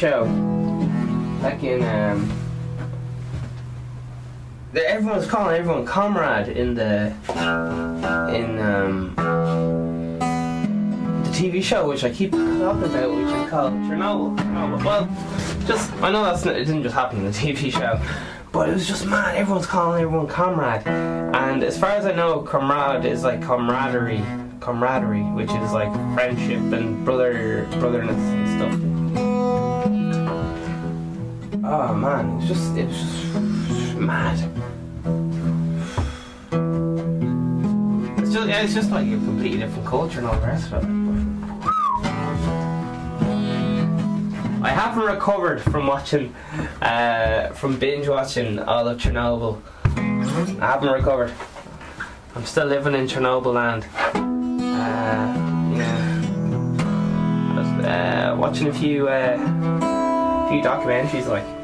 Show 0.00 0.24
back 1.42 1.62
in 1.62 1.82
um, 1.84 2.26
the- 4.72 4.88
everyone 4.88 5.18
was 5.18 5.26
calling 5.26 5.54
everyone 5.60 5.84
comrade 5.84 6.48
in 6.48 6.72
the 6.74 7.12
in 8.34 8.58
um, 8.60 9.14
the 11.22 11.30
TV 11.32 11.62
show, 11.62 11.86
which 11.86 12.02
I 12.02 12.08
keep 12.08 12.30
talking 12.30 12.62
about, 12.62 13.14
which 13.14 13.26
is 13.26 13.50
called 13.50 13.74
Chernobyl. 13.74 14.38
Chernobyl. 14.38 14.84
Well, 14.86 15.66
just 15.66 15.92
I 16.02 16.10
know 16.10 16.24
that's 16.24 16.46
it 16.46 16.54
didn't 16.64 16.82
just 16.82 16.94
happen 16.94 17.18
in 17.18 17.24
the 17.26 17.30
TV 17.38 17.70
show, 17.70 18.00
but 18.52 18.70
it 18.70 18.72
was 18.72 18.88
just 18.88 19.04
mad. 19.04 19.36
Everyone's 19.36 19.66
calling 19.66 20.02
everyone 20.02 20.28
comrade, 20.28 20.86
and 20.86 21.62
as 21.62 21.78
far 21.78 21.90
as 21.90 22.06
I 22.06 22.12
know, 22.12 22.40
comrade 22.40 23.04
is 23.04 23.22
like 23.22 23.42
camaraderie, 23.42 24.24
camaraderie, 24.60 25.24
which 25.34 25.50
is 25.50 25.72
like 25.72 25.92
friendship 26.14 26.72
and 26.72 27.04
brother 27.04 27.66
brotherness 27.72 28.16
and 28.16 28.48
stuff. 28.80 28.89
Man, 32.00 32.38
it's 32.38 32.48
just 32.48 32.76
it 32.76 32.86
was 32.86 32.96
just 32.96 33.96
mad. 33.96 34.38
It's 38.18 38.32
just 38.32 38.48
it's 38.48 38.74
just 38.74 38.90
like 38.90 39.06
a 39.06 39.10
completely 39.10 39.58
different 39.58 39.86
culture 39.86 40.18
and 40.20 40.28
all 40.28 40.40
the 40.40 40.46
rest 40.46 40.72
of 40.72 40.82
it. 40.82 40.90
I 44.62 44.70
haven't 44.70 45.04
recovered 45.04 45.60
from 45.60 45.86
watching, 45.86 46.34
uh, 46.80 47.48
from 47.48 47.78
binge 47.78 48.08
watching 48.08 48.58
all 48.58 48.88
of 48.88 48.98
Chernobyl. 48.98 49.60
I 49.96 50.66
haven't 50.66 50.90
recovered. 50.90 51.32
I'm 52.34 52.46
still 52.46 52.66
living 52.66 52.94
in 52.94 53.06
Chernobyl 53.06 53.54
land. 53.54 53.86
Uh, 53.94 55.34
yeah. 55.76 56.16
Uh, 58.32 58.36
watching 58.36 58.68
a 58.68 58.72
few 58.72 59.08
uh, 59.08 59.36
few 60.48 60.60
documentaries 60.62 61.26
like, 61.26 61.59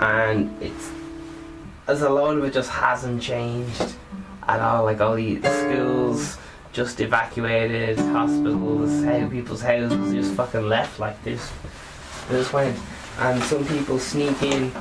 and 0.00 0.62
it's 0.62 0.90
as 1.86 2.02
a 2.02 2.08
lot 2.08 2.36
of 2.36 2.44
it 2.44 2.52
just 2.52 2.70
hasn't 2.70 3.22
changed 3.22 3.94
at 4.46 4.60
all. 4.60 4.84
Like 4.84 5.00
all 5.00 5.16
the 5.16 5.40
schools 5.42 6.38
just 6.72 7.00
evacuated, 7.00 7.98
hospitals, 7.98 9.02
people's 9.30 9.62
houses 9.62 10.12
just 10.12 10.34
fucking 10.34 10.68
left 10.68 11.00
like 11.00 11.22
this. 11.24 11.50
They 12.28 12.36
just 12.36 12.52
went, 12.52 12.78
and 13.18 13.42
some 13.44 13.66
people 13.66 13.98
sneak 13.98 14.42
in 14.42 14.72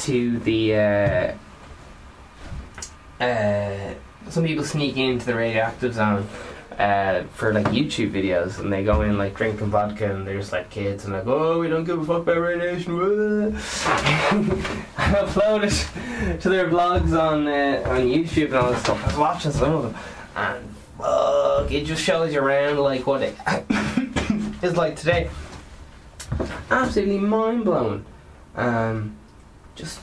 to 0.00 0.38
the. 0.40 0.74
Uh, 0.74 1.34
uh, 3.24 3.94
some 4.28 4.44
people 4.44 4.64
sneak 4.64 4.96
into 4.96 5.26
the 5.26 5.34
radioactive 5.34 5.94
zone 5.94 6.26
uh, 6.80 7.24
for 7.34 7.52
like 7.52 7.66
YouTube 7.66 8.10
videos, 8.10 8.58
and 8.58 8.72
they 8.72 8.82
go 8.82 9.02
in 9.02 9.18
like 9.18 9.34
drinking 9.34 9.66
vodka, 9.66 10.14
and 10.14 10.26
there's 10.26 10.50
like 10.50 10.70
kids, 10.70 11.04
and 11.04 11.12
like, 11.12 11.26
oh, 11.26 11.60
we 11.60 11.68
don't 11.68 11.84
give 11.84 12.00
a 12.00 12.04
fuck 12.04 12.22
about 12.22 12.38
radiation, 12.38 12.94
and 12.98 13.54
upload 14.96 15.64
it 15.64 16.40
to 16.40 16.48
their 16.48 16.70
blogs 16.70 17.12
on 17.12 17.46
uh, 17.46 17.82
on 17.86 18.00
YouTube 18.06 18.46
and 18.46 18.54
all 18.54 18.72
this 18.72 18.80
stuff. 18.82 19.02
I 19.04 19.06
was 19.08 19.16
watching 19.18 19.52
some 19.52 19.74
of 19.74 19.82
them, 19.82 19.96
and 20.34 20.74
fuck, 20.96 21.70
it 21.70 21.84
just 21.84 22.02
shows 22.02 22.32
you 22.32 22.40
around 22.40 22.78
like 22.78 23.06
what 23.06 23.20
it 23.20 23.36
is 24.62 24.74
like 24.74 24.96
today. 24.96 25.28
Absolutely 26.70 27.18
mind 27.18 27.64
blowing. 27.66 28.06
Um, 28.56 29.16
just 29.74 30.00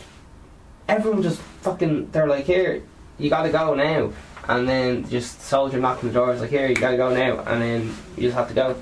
everyone 0.88 1.24
just 1.24 1.42
fucking, 1.62 2.12
they're 2.12 2.28
like, 2.28 2.46
here, 2.46 2.84
you 3.18 3.32
gotta 3.32 3.50
go 3.50 3.74
now 3.74 4.12
and 4.48 4.68
then 4.68 5.08
just 5.10 5.42
soldier 5.42 5.80
knocking 5.80 6.10
the 6.10 6.14
doors 6.14 6.40
like 6.40 6.50
here 6.50 6.68
you 6.68 6.76
gotta 6.76 6.98
go 6.98 7.14
now. 7.14 7.40
And 7.40 7.62
then 7.62 7.96
you 8.16 8.24
just 8.24 8.36
have 8.36 8.48
to 8.48 8.54
go. 8.54 8.76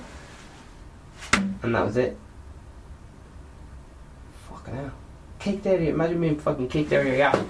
And 1.64 1.74
that 1.74 1.86
was 1.86 1.98
it. 1.98 2.18
Fucking 4.50 4.76
hell. 4.76 4.92
Kicked 5.40 5.66
out 5.66 5.76
of 5.76 5.82
imagine 5.82 6.22
being 6.22 6.38
fucking 6.38 6.68
kicked 6.68 6.94
out 6.94 7.02
of 7.02 7.08
your 7.08 7.16
yacht. 7.16 7.46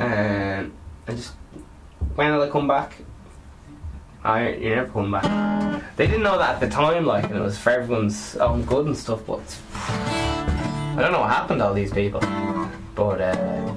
And 0.00 0.72
I 1.06 1.12
just 1.12 1.32
when 2.14 2.34
will 2.34 2.42
I 2.42 2.50
come 2.50 2.68
back? 2.68 2.96
I 4.24 4.50
you're 4.50 4.76
never 4.76 4.92
coming 4.92 5.12
back. 5.12 5.96
They 5.96 6.06
didn't 6.06 6.22
know 6.22 6.38
that 6.38 6.56
at 6.56 6.60
the 6.60 6.68
time 6.68 7.06
like 7.06 7.24
and 7.24 7.36
it 7.36 7.40
was 7.40 7.56
for 7.56 7.70
everyone's 7.70 8.36
own 8.36 8.62
good 8.64 8.86
and 8.86 8.96
stuff 8.96 9.26
but 9.26 9.58
I 9.74 10.96
don't 11.00 11.12
know 11.12 11.20
what 11.20 11.30
happened 11.30 11.60
to 11.60 11.66
all 11.66 11.74
these 11.74 11.92
people. 11.92 12.20
But 12.94 13.20
uh 13.22 13.74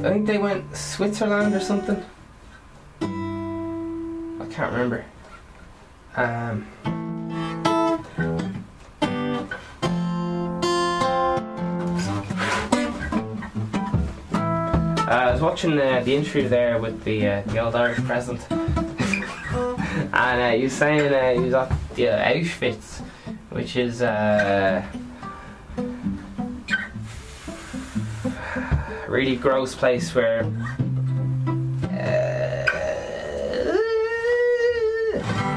I 0.00 0.14
think 0.14 0.26
they 0.26 0.38
went 0.38 0.74
Switzerland 0.74 1.54
or 1.54 1.60
something. 1.60 2.02
I 3.02 4.46
can't 4.50 4.72
remember. 4.72 5.04
Um, 6.16 6.66
uh, 14.32 15.10
I 15.10 15.32
was 15.32 15.42
watching 15.42 15.78
uh, 15.78 16.00
the 16.02 16.16
interview 16.16 16.48
there 16.48 16.78
with 16.78 17.04
the 17.04 17.26
uh, 17.26 17.42
the 17.42 17.58
old 17.58 17.74
Irish 17.74 18.02
president, 18.06 18.50
and 18.50 20.14
uh, 20.14 20.50
he 20.52 20.62
was 20.62 20.72
saying 20.72 21.12
uh, 21.12 21.34
he 21.34 21.40
was 21.40 21.52
at 21.52 21.68
the 21.94 22.04
Auschwitz, 22.04 23.02
which 23.50 23.76
is 23.76 24.00
really 29.10 29.36
gross 29.36 29.74
place 29.74 30.14
where. 30.14 30.44
Uh, 31.90 32.66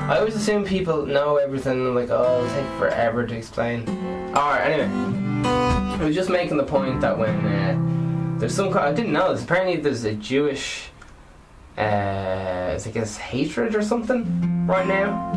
I 0.10 0.18
always 0.18 0.36
assume 0.36 0.66
people 0.66 1.06
know 1.06 1.38
everything, 1.38 1.96
like, 1.96 2.10
oh, 2.10 2.44
it'll 2.44 2.56
take 2.56 2.68
forever 2.80 3.26
to 3.26 3.36
explain. 3.36 3.88
Alright, 4.36 4.72
anyway. 4.72 4.90
I 5.46 6.04
was 6.04 6.16
just 6.16 6.30
making 6.30 6.58
the 6.58 6.64
point 6.64 7.00
that 7.02 7.18
when 7.18 7.46
uh, 7.46 8.40
there's 8.40 8.54
some 8.54 8.72
kind 8.72 8.86
I 8.88 8.94
didn't 8.94 9.14
know 9.14 9.34
this, 9.34 9.44
apparently 9.44 9.78
there's 9.78 10.04
a 10.04 10.14
Jewish, 10.14 10.90
uh, 11.78 11.82
I 11.82 12.90
guess, 12.92 13.18
hatred 13.18 13.76
or 13.76 13.84
something 13.84 14.68
right 14.68 14.88
now. 14.88 15.32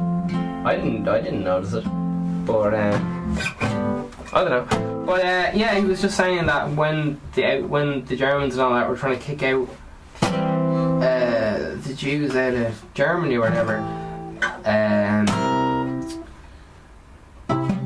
I 0.65 0.75
didn't, 0.75 1.07
I 1.07 1.21
didn't 1.21 1.45
notice 1.45 1.75
it. 1.75 1.85
But, 2.47 2.75
uh, 2.75 3.96
I 4.33 4.45
don't 4.45 4.51
know. 4.51 5.05
But 5.07 5.25
uh, 5.25 5.51
yeah, 5.55 5.79
he 5.79 5.85
was 5.85 6.01
just 6.01 6.17
saying 6.17 6.47
that 6.47 6.71
when 6.71 7.21
the 7.35 7.61
when 7.61 8.05
the 8.07 8.17
Germans 8.17 8.55
and 8.55 8.63
all 8.63 8.75
that 8.75 8.89
were 8.89 8.97
trying 8.97 9.17
to 9.17 9.25
kick 9.25 9.45
out 9.45 9.69
uh, 10.23 11.77
the 11.77 11.95
Jews 11.97 12.35
out 12.35 12.55
of 12.55 12.95
Germany 12.95 13.37
or 13.37 13.43
whatever, 13.43 13.79
um, 14.65 15.27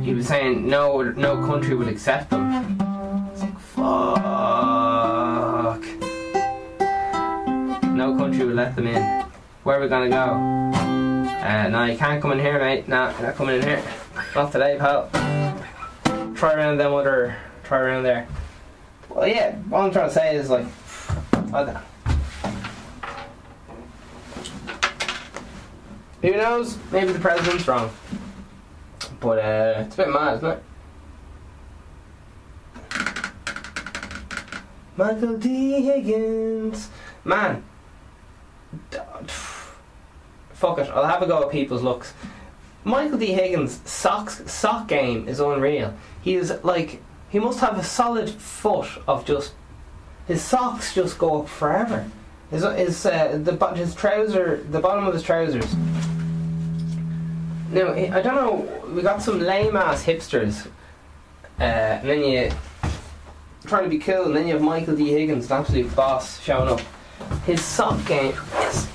he 0.03 0.15
was 0.15 0.27
saying 0.27 0.67
no, 0.67 1.03
no 1.03 1.47
country 1.47 1.75
would 1.75 1.89
accept 1.89 2.31
them. 2.31 2.79
It's 3.33 3.43
like 3.43 3.59
fuck. 3.61 3.85
No 7.95 8.17
country 8.17 8.47
would 8.47 8.57
let 8.57 8.75
them 8.77 8.87
in. 8.87 9.03
Where 9.63 9.79
are 9.79 9.83
we 9.83 9.89
gonna 9.89 10.09
go? 10.09 10.39
Uh, 11.45 11.69
no, 11.69 11.85
you 11.85 11.99
can't 11.99 12.23
come 12.23 12.33
in 12.33 12.39
here, 12.39 12.59
mate. 12.59 12.89
No, 12.89 13.11
you're 13.11 13.29
not 13.29 13.37
coming 13.37 13.57
in 13.57 13.63
here. 13.63 13.83
Not 14.35 14.53
today, 14.53 14.79
pal 14.79 15.11
try 16.41 16.55
around 16.55 16.79
them 16.79 16.95
other, 16.95 17.37
try 17.65 17.79
around 17.79 18.03
there. 18.03 18.27
Well, 19.11 19.29
yeah, 19.29 19.57
what 19.69 19.83
I'm 19.83 19.93
trying 19.93 20.09
to 20.09 20.15
say 20.15 20.37
is 20.37 20.49
like, 20.49 20.65
I. 21.53 21.79
Who 26.23 26.31
knows? 26.31 26.79
Maybe 26.91 27.13
the 27.13 27.19
president's 27.19 27.69
wrong. 27.69 27.91
But 29.21 29.39
uh, 29.39 29.85
it's 29.85 29.95
a 29.97 29.99
bit 29.99 30.09
mad, 30.09 30.37
isn't 30.39 30.51
it? 30.51 30.63
Michael 34.97 35.37
D. 35.37 35.83
Higgins. 35.83 36.89
Man. 37.23 37.63
Fuck 40.55 40.79
it. 40.79 40.89
I'll 40.89 41.05
have 41.05 41.21
a 41.21 41.27
go 41.27 41.43
at 41.43 41.51
people's 41.51 41.83
looks. 41.83 42.15
Michael 42.85 43.19
D. 43.19 43.27
Higgins' 43.27 43.81
socks, 43.85 44.43
sock 44.51 44.89
game 44.89 45.29
is 45.29 45.41
unreal. 45.41 45.95
He 46.23 46.35
is 46.35 46.53
like 46.63 47.03
he 47.29 47.39
must 47.39 47.61
have 47.61 47.79
a 47.79 47.85
solid 47.85 48.31
foot 48.31 48.89
of 49.07 49.25
just 49.25 49.53
his 50.27 50.43
socks 50.43 50.95
just 50.95 51.19
go 51.19 51.43
up 51.43 51.49
forever. 51.49 52.07
His 52.51 52.63
his 52.63 53.07
uh, 53.07 53.39
the 53.43 53.57
his 53.75 53.95
trouser 53.95 54.65
the 54.71 54.81
bottom 54.81 55.07
of 55.07 55.15
his 55.15 55.23
trousers. 55.23 55.75
Now 57.71 57.93
I 57.93 58.21
don't 58.23 58.35
know. 58.35 58.93
We 58.95 59.03
got 59.03 59.23
some 59.23 59.41
lame 59.41 59.77
ass 59.77 60.05
hipsters, 60.05 60.67
uh, 61.59 61.63
and 61.63 62.09
then 62.09 62.25
you 62.25 62.51
trying 63.67 63.85
to 63.85 63.91
be 63.91 63.99
cool, 63.99 64.25
and 64.25 64.37
then 64.37 64.47
you 64.47 64.55
have 64.55 64.63
Michael 64.63 64.97
D. 64.97 65.11
Higgins, 65.11 65.51
an 65.51 65.59
absolute 65.59 65.95
boss, 65.95 66.41
showing 66.41 66.69
up. 66.69 66.81
His 67.45 67.63
sock 67.63 68.05
game 68.07 68.35
is. 68.65 68.89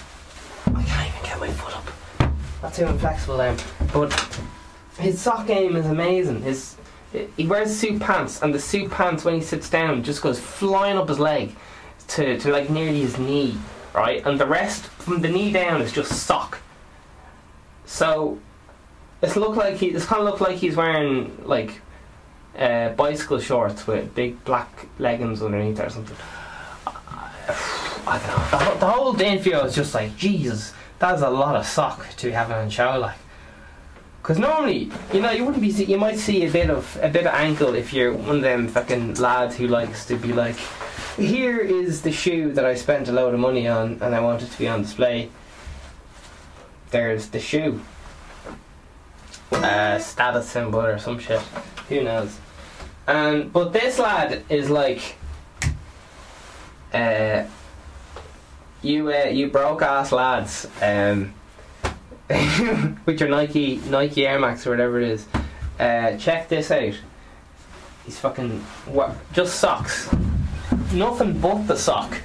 I 0.68 0.84
can't 0.84 1.10
even 1.10 1.24
get 1.24 1.40
my 1.40 1.50
foot. 1.52 1.75
That's 2.66 2.78
too 2.78 2.88
inflexible 2.88 3.38
then. 3.38 3.58
But 3.94 4.40
his 4.98 5.22
sock 5.22 5.46
game 5.46 5.76
is 5.76 5.86
amazing. 5.86 6.42
His 6.42 6.76
he 7.38 7.46
wears 7.46 7.74
suit 7.74 8.02
pants, 8.02 8.42
and 8.42 8.54
the 8.54 8.60
suit 8.60 8.90
pants 8.90 9.24
when 9.24 9.36
he 9.36 9.42
sits 9.42 9.70
down 9.70 10.04
just 10.04 10.22
goes 10.22 10.40
flying 10.40 10.98
up 10.98 11.08
his 11.08 11.20
leg 11.20 11.56
to, 12.08 12.38
to 12.40 12.52
like 12.52 12.70
nearly 12.72 13.02
his 13.02 13.20
knee, 13.20 13.56
right? 13.94 14.26
And 14.26 14.40
the 14.40 14.48
rest 14.48 14.86
from 14.88 15.22
the 15.22 15.30
knee 15.30 15.52
down 15.52 15.82
is 15.82 15.92
just 15.94 16.26
sock. 16.26 16.58
So 17.86 18.40
it's 19.22 19.36
look 19.36 19.56
like 19.56 19.76
he 19.76 19.90
it's 19.90 20.06
kind 20.06 20.22
of 20.22 20.28
look 20.28 20.42
like 20.42 20.58
he's 20.58 20.76
wearing 20.76 21.38
like 21.46 21.82
uh, 22.58 22.90
bicycle 22.90 23.40
shorts 23.40 23.86
with 23.86 24.16
big 24.16 24.44
black 24.44 24.88
leggings 24.98 25.44
underneath 25.44 25.80
or 25.80 25.90
something. 25.90 26.18
I 28.08 28.20
don't 28.20 28.28
know. 28.28 28.50
The, 28.50 28.58
whole, 28.58 28.76
the 28.78 28.88
whole 28.88 29.22
interview 29.22 29.58
is 29.60 29.76
just 29.76 29.94
like 29.94 30.18
Jesus 30.18 30.74
that's 31.00 31.22
a 31.22 31.30
lot 31.30 31.56
of 31.56 31.66
sock 31.66 32.08
to 32.18 32.28
be 32.28 32.32
having 32.32 32.56
on 32.56 32.70
show 32.70 32.98
like. 33.00 33.18
Because 34.22 34.40
normally, 34.40 34.92
you 35.14 35.22
know, 35.22 35.30
you 35.30 35.46
wouldn't 35.46 35.62
be. 35.62 35.68
You 35.68 36.00
might 36.00 36.18
see 36.18 36.48
a 36.48 36.52
bit 36.52 36.72
of 36.72 36.98
a 37.00 37.10
bit 37.10 37.28
of 37.28 37.34
ankle 37.36 37.76
if 37.76 37.94
you're 37.94 38.12
one 38.12 38.38
of 38.38 38.42
them 38.42 38.68
fucking 38.68 39.14
lads 39.16 39.56
who 39.56 39.68
likes 39.68 40.08
to 40.08 40.16
be 40.16 40.34
like, 40.34 40.56
here 41.16 41.60
is 41.60 42.02
the 42.02 42.12
shoe 42.12 42.52
that 42.54 42.66
I 42.66 42.74
spent 42.74 43.08
a 43.08 43.12
load 43.12 43.36
of 43.36 43.40
money 43.40 43.68
on, 43.68 44.00
and 44.02 44.16
I 44.16 44.20
want 44.22 44.42
it 44.42 44.50
to 44.50 44.58
be 44.58 44.68
on 44.68 44.82
display. 44.82 45.30
There's 46.90 47.28
the 47.28 47.40
shoe, 47.40 47.80
uh, 49.52 50.00
status 50.00 50.50
symbol 50.50 50.82
or 50.82 50.98
some 50.98 51.20
shit. 51.20 51.42
Who 51.90 52.04
knows? 52.04 52.36
And 53.06 53.54
but 53.54 53.74
this 53.74 54.00
lad 54.00 54.44
is 54.50 54.72
like, 54.72 55.18
uh, 56.92 57.44
you 58.86 59.12
uh, 59.12 59.26
you 59.26 59.48
broke 59.48 59.82
ass 59.82 60.12
lads 60.12 60.68
um, 60.82 61.34
with 63.06 63.20
your 63.20 63.30
Nike 63.30 63.78
Nike 63.90 64.26
Air 64.28 64.40
Max 64.40 64.66
or 64.66 64.72
whatever 64.72 65.00
it 65.00 65.10
is. 65.10 65.26
Uh, 65.80 66.16
check 66.18 66.48
this 66.48 66.72
out. 66.72 66.94
He's 68.06 68.20
fucking 68.20 68.60
what? 68.86 69.16
Just 69.34 69.60
socks. 69.60 70.10
Nothing 70.94 71.40
but 71.40 71.64
the 71.64 71.76
sock. 71.76 72.18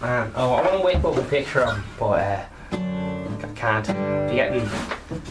Man, 0.00 0.32
oh, 0.36 0.54
I 0.54 0.62
want 0.62 0.80
to 0.80 0.84
wake 0.84 1.04
up 1.04 1.16
a 1.16 1.22
picture 1.22 1.66
him, 1.66 1.82
but 1.98 2.20
uh, 2.20 2.44
I 2.72 3.48
can't. 3.54 3.86
Be 4.28 4.36
getting, 4.36 4.68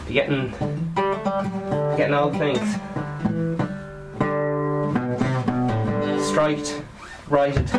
be 0.06 0.12
getting, 0.12 0.50
be 0.50 1.96
getting 1.96 2.14
the 2.14 2.38
things. 2.38 2.76
Striked, 6.26 6.82
righted. 7.28 7.70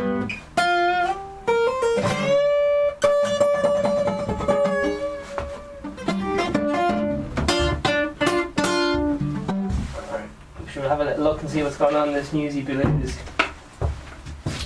Should 10.86 10.92
we 10.92 10.98
have 11.00 11.08
a 11.08 11.10
little 11.10 11.24
look 11.24 11.42
and 11.42 11.50
see 11.50 11.64
what's 11.64 11.78
going 11.78 11.96
on 11.96 12.10
in 12.10 12.14
this 12.14 12.32
newsy 12.32 12.62
blues? 12.62 13.16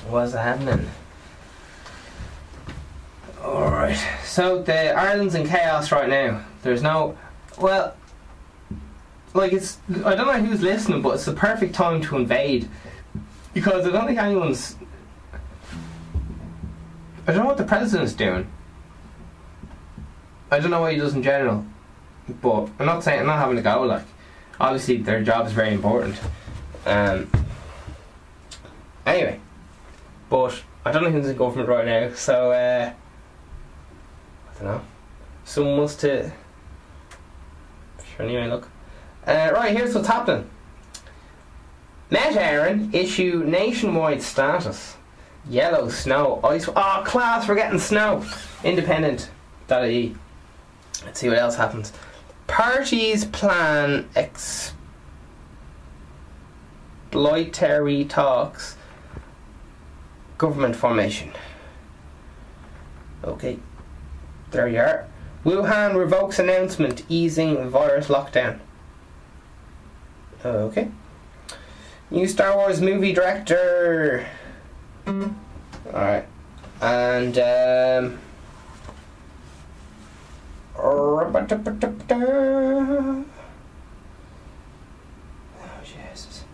What's 0.10 0.34
happening? 0.34 0.86
Alright, 3.42 4.06
so 4.26 4.62
the 4.62 4.92
Ireland's 4.92 5.36
in 5.36 5.48
chaos 5.48 5.94
right 5.94 6.10
now. 6.10 6.44
There's 6.62 6.84
no. 6.84 7.18
Well, 7.58 7.96
like 9.34 9.54
it's. 9.54 9.78
I 10.04 10.14
don't 10.14 10.28
know 10.28 10.46
who's 10.46 10.62
listening, 10.62 11.02
but 11.02 11.12
it's 11.12 11.24
the 11.24 11.32
perfect 11.32 11.74
time 11.74 12.02
to 12.02 12.18
invade. 12.18 12.68
Because 13.54 13.88
I 13.88 13.92
don't 13.92 14.06
think 14.06 14.20
anyone's. 14.20 14.76
I 17.28 17.32
don't 17.32 17.44
know 17.44 17.46
what 17.46 17.56
the 17.56 17.64
president's 17.64 18.12
doing. 18.12 18.46
I 20.52 20.60
don't 20.60 20.72
know 20.72 20.82
what 20.82 20.92
he 20.92 21.00
does 21.00 21.14
in 21.14 21.24
general. 21.24 21.66
But 22.42 22.68
I'm 22.78 22.88
not 22.88 23.06
saying. 23.06 23.22
I'm 23.22 23.26
not 23.26 23.40
having 23.40 23.58
a 23.58 23.62
go, 23.62 23.84
like 23.84 24.04
obviously 24.60 24.98
their 24.98 25.24
job 25.24 25.48
is 25.48 25.54
very 25.54 25.74
important. 25.74 26.20
Um, 26.86 27.30
anyway, 29.06 29.40
but 30.30 30.62
I 30.86 30.92
don't 30.92 31.04
know 31.04 31.12
who's 31.12 31.28
in 31.28 31.38
government 31.38 31.70
right 31.70 31.86
now, 31.86 32.14
so 32.14 32.52
uh, 32.52 32.94
I 34.50 34.54
don't 34.56 34.66
know. 34.66 34.82
Someone 35.46 35.78
wants 35.78 35.96
to. 35.98 36.32
Sure, 38.16 38.26
anyway, 38.26 38.48
look. 38.48 38.70
Uh, 39.26 39.52
right, 39.54 39.76
here's 39.76 39.94
what's 39.94 40.08
happening. 40.08 40.50
Met 42.10 42.34
Éireann 42.34 42.94
issue 42.94 43.44
nationwide 43.46 44.22
status. 44.22 44.96
Yellow 45.48 45.90
snow, 45.90 46.40
ice. 46.44 46.68
Oh, 46.68 47.04
class, 47.06 47.48
we're 47.48 47.56
getting 47.56 47.80
snow. 47.80 48.26
Independent. 48.64 49.30
.ie. 49.72 50.16
Let's 51.06 51.20
see 51.20 51.30
what 51.30 51.38
else 51.38 51.56
happens. 51.56 51.94
Parties 52.50 53.24
plan 53.26 54.10
exploratory 57.12 58.06
talks. 58.06 58.76
Government 60.38 60.76
formation. 60.76 61.32
Okay, 63.24 63.60
there 64.52 64.68
you 64.68 64.80
are. 64.80 65.08
Wuhan 65.46 65.96
revokes 65.96 66.40
announcement 66.40 67.04
easing 67.08 67.70
virus 67.70 68.08
lockdown. 68.08 68.60
Okay. 70.44 70.90
New 72.10 72.28
Star 72.28 72.56
Wars 72.58 72.82
movie 72.82 73.14
director. 73.14 74.26
Alright. 75.08 76.26
And, 76.82 77.38
um. 77.38 78.20
Oh, 80.82 81.26
Jesus. 85.84 86.46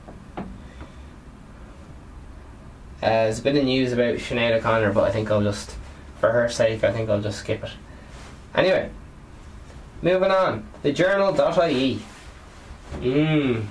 Uh, 3.01 3.01
there's 3.01 3.39
a 3.39 3.43
bit 3.43 3.55
of 3.55 3.63
news 3.63 3.93
about 3.93 4.15
Sinead 4.15 4.57
O'Connor, 4.57 4.93
but 4.93 5.03
I 5.03 5.11
think 5.11 5.29
I'll 5.29 5.43
just, 5.43 5.75
for 6.19 6.31
her 6.31 6.49
sake, 6.49 6.83
I 6.83 6.91
think 6.91 7.09
I'll 7.09 7.21
just 7.21 7.39
skip 7.39 7.63
it. 7.63 7.71
Anyway, 8.55 8.89
moving 10.01 10.31
on. 10.31 10.65
The 10.81 10.91
journal.ie. 10.91 12.01
Mmm. 12.95 13.65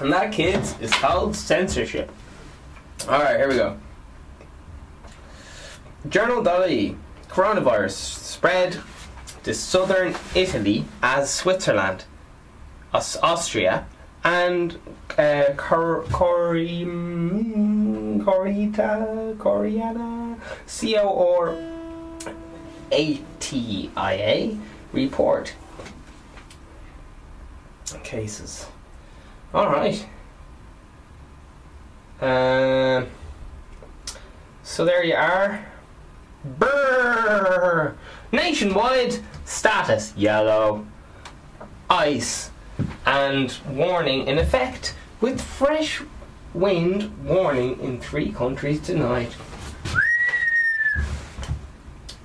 And 0.00 0.12
that, 0.12 0.32
kids, 0.32 0.74
is 0.80 0.92
called 0.92 1.36
censorship. 1.36 2.10
Alright, 3.06 3.36
here 3.36 3.48
we 3.48 3.56
go. 3.56 3.78
Journal.ie 6.08 6.96
Coronavirus 7.28 7.90
spread 7.92 8.78
to 9.44 9.54
southern 9.54 10.14
Italy 10.34 10.84
as 11.02 11.32
Switzerland, 11.32 12.04
Aus- 12.92 13.16
Austria, 13.16 13.86
and 14.24 14.78
uh, 15.18 15.44
Cor- 15.56 16.02
Cori- 16.10 16.84
Corita, 18.24 19.36
Coriana, 19.36 20.36
CO 20.66 21.08
or 21.08 21.56
ATIA 22.92 24.58
report 24.92 25.54
cases. 28.02 28.66
Alright. 29.54 30.06
Uh, 32.20 33.04
so 34.62 34.84
there 34.84 35.04
you 35.04 35.14
are. 35.14 35.64
Brrr! 36.46 37.94
Nationwide 38.32 39.18
status 39.44 40.14
yellow. 40.16 40.86
Ice 41.88 42.50
and 43.04 43.56
warning 43.68 44.26
in 44.26 44.38
effect 44.38 44.94
with 45.20 45.40
fresh 45.40 46.02
wind 46.54 47.12
warning 47.24 47.78
in 47.80 48.00
three 48.00 48.32
countries 48.32 48.80
tonight. 48.80 49.34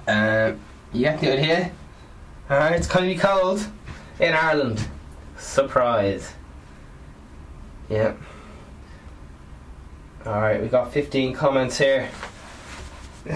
Uh, 0.08 0.54
you 0.94 1.02
get 1.02 1.20
the 1.20 1.34
idea? 1.34 1.72
Alright, 2.50 2.74
it's 2.74 2.88
gonna 2.88 3.08
be 3.08 3.16
cold 3.16 3.68
in 4.20 4.34
Ireland. 4.34 4.88
Surprise. 5.38 6.34
Yep. 7.90 8.18
Alright, 10.26 10.62
we 10.62 10.68
got 10.68 10.94
15 10.94 11.34
comments 11.34 11.78
here. 11.78 12.10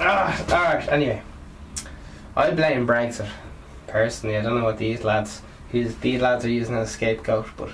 ah, 0.00 0.44
Alright, 0.50 0.88
anyway. 0.88 1.22
I 2.36 2.50
blame 2.52 2.86
Brexit. 2.86 3.28
Personally, 3.86 4.36
I 4.36 4.42
don't 4.42 4.58
know 4.58 4.64
what 4.64 4.78
these 4.78 5.04
lads 5.04 5.42
who's 5.70 5.94
these 5.96 6.20
lads 6.20 6.44
are 6.44 6.50
using 6.50 6.74
as 6.74 6.88
a 6.88 6.92
scapegoat, 6.92 7.46
but 7.56 7.70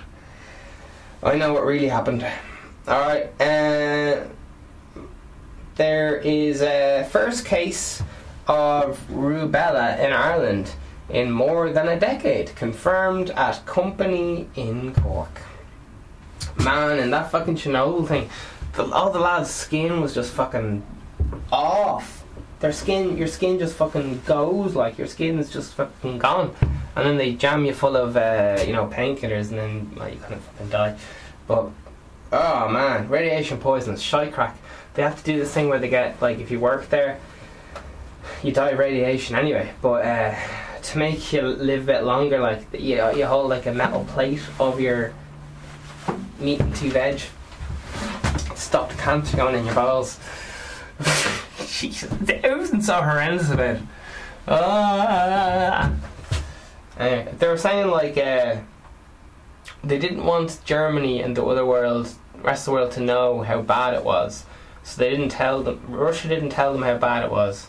I 1.22 1.36
know 1.36 1.52
what 1.52 1.64
really 1.64 1.88
happened. 1.88 2.26
Alright, 2.86 3.40
uh, 3.40 4.24
there 5.76 6.16
is 6.16 6.62
a 6.62 7.06
first 7.10 7.44
case 7.44 8.02
of 8.46 9.00
rubella 9.08 9.98
in 9.98 10.12
Ireland 10.12 10.72
in 11.08 11.30
more 11.30 11.70
than 11.70 11.88
a 11.88 11.98
decade, 11.98 12.54
confirmed 12.56 13.30
at 13.30 13.64
company 13.66 14.48
in 14.54 14.94
Cork. 14.94 15.40
Man, 16.56 16.98
and 16.98 17.12
that 17.12 17.30
fucking 17.30 17.56
Chernobyl 17.56 18.06
thing, 18.06 18.30
the, 18.76 18.84
all 18.86 19.10
the 19.10 19.20
lads' 19.20 19.50
skin 19.50 20.00
was 20.00 20.14
just 20.14 20.32
fucking 20.32 20.84
off. 21.52 22.24
Their 22.60 22.72
skin, 22.72 23.16
your 23.16 23.26
skin 23.26 23.58
just 23.58 23.76
fucking 23.76 24.22
goes 24.22 24.74
like 24.74 24.96
your 24.96 25.06
skin 25.06 25.38
is 25.38 25.50
just 25.50 25.74
fucking 25.74 26.18
gone, 26.18 26.54
and 26.96 27.06
then 27.06 27.16
they 27.16 27.34
jam 27.34 27.64
you 27.64 27.74
full 27.74 27.96
of 27.96 28.16
uh, 28.16 28.62
you 28.66 28.72
know 28.72 28.86
painkillers, 28.86 29.50
and 29.50 29.58
then 29.58 29.90
well, 29.96 30.08
you 30.08 30.18
kind 30.18 30.34
of 30.34 30.40
fucking 30.40 30.70
die. 30.70 30.96
But 31.46 31.70
oh 32.32 32.68
man, 32.68 33.08
radiation 33.08 33.58
poisonous, 33.58 34.00
shite 34.00 34.32
crack. 34.32 34.56
They 34.94 35.02
have 35.02 35.18
to 35.18 35.24
do 35.24 35.38
this 35.38 35.52
thing 35.52 35.68
where 35.68 35.78
they 35.78 35.88
get 35.88 36.20
like 36.22 36.38
if 36.38 36.50
you 36.50 36.58
work 36.58 36.88
there, 36.88 37.20
you 38.42 38.52
die 38.52 38.70
of 38.70 38.78
radiation 38.78 39.36
anyway. 39.36 39.72
But 39.82 40.06
uh, 40.06 40.34
to 40.82 40.98
make 40.98 41.32
you 41.32 41.42
live 41.42 41.82
a 41.82 41.92
bit 41.92 42.04
longer, 42.04 42.38
like 42.38 42.66
you, 42.72 42.96
you 43.14 43.26
hold 43.26 43.50
like 43.50 43.66
a 43.66 43.74
metal 43.74 44.04
plate 44.06 44.42
of 44.58 44.80
your 44.80 45.12
meat 46.38 46.60
and 46.60 46.74
two 46.74 46.90
veg. 46.90 47.20
Stop 48.54 48.90
counting 48.92 49.40
on 49.40 49.54
in 49.54 49.64
your 49.64 49.74
bowels. 49.74 50.18
Jesus, 51.66 52.10
there 52.20 52.56
wasn't 52.56 52.84
so 52.84 53.02
horrendous 53.02 53.50
about 53.50 53.76
it. 53.76 53.82
Ah. 54.46 55.92
Anyway, 56.98 57.34
they 57.38 57.48
were 57.48 57.58
saying 57.58 57.88
like 57.88 58.16
uh, 58.16 58.56
they 59.82 59.98
didn't 59.98 60.24
want 60.24 60.60
Germany 60.64 61.20
and 61.20 61.36
the 61.36 61.44
other 61.44 61.66
world, 61.66 62.12
rest 62.42 62.62
of 62.62 62.66
the 62.66 62.72
world, 62.72 62.92
to 62.92 63.00
know 63.00 63.42
how 63.42 63.60
bad 63.62 63.94
it 63.94 64.04
was, 64.04 64.44
so 64.82 65.00
they 65.00 65.10
didn't 65.10 65.30
tell 65.30 65.62
them. 65.62 65.80
Russia 65.88 66.28
didn't 66.28 66.50
tell 66.50 66.72
them 66.72 66.82
how 66.82 66.96
bad 66.96 67.24
it 67.24 67.30
was. 67.30 67.68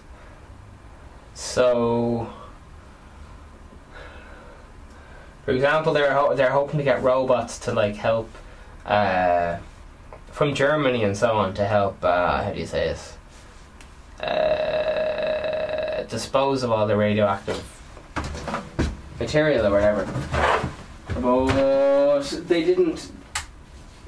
So, 1.34 2.32
for 5.44 5.52
example, 5.52 5.94
they're 5.94 6.14
ho- 6.14 6.36
they're 6.36 6.52
hoping 6.52 6.78
to 6.78 6.84
get 6.84 7.02
robots 7.02 7.58
to 7.60 7.74
like 7.74 7.96
help 7.96 8.30
uh, 8.86 9.58
from 10.36 10.54
Germany 10.54 11.02
and 11.06 11.16
so 11.16 11.38
on 11.38 11.54
to 11.54 11.66
help. 11.66 12.04
Uh, 12.04 12.44
how 12.44 12.52
do 12.52 12.60
you 12.60 12.66
say 12.66 12.90
this? 12.90 13.18
Uh, 14.22 16.04
dispose 16.10 16.62
of 16.62 16.72
all 16.72 16.86
the 16.86 16.98
radioactive 16.98 17.64
material 19.18 19.66
or 19.66 19.72
whatever. 19.72 20.06
But 21.22 22.48
they 22.50 22.66
didn't 22.66 23.14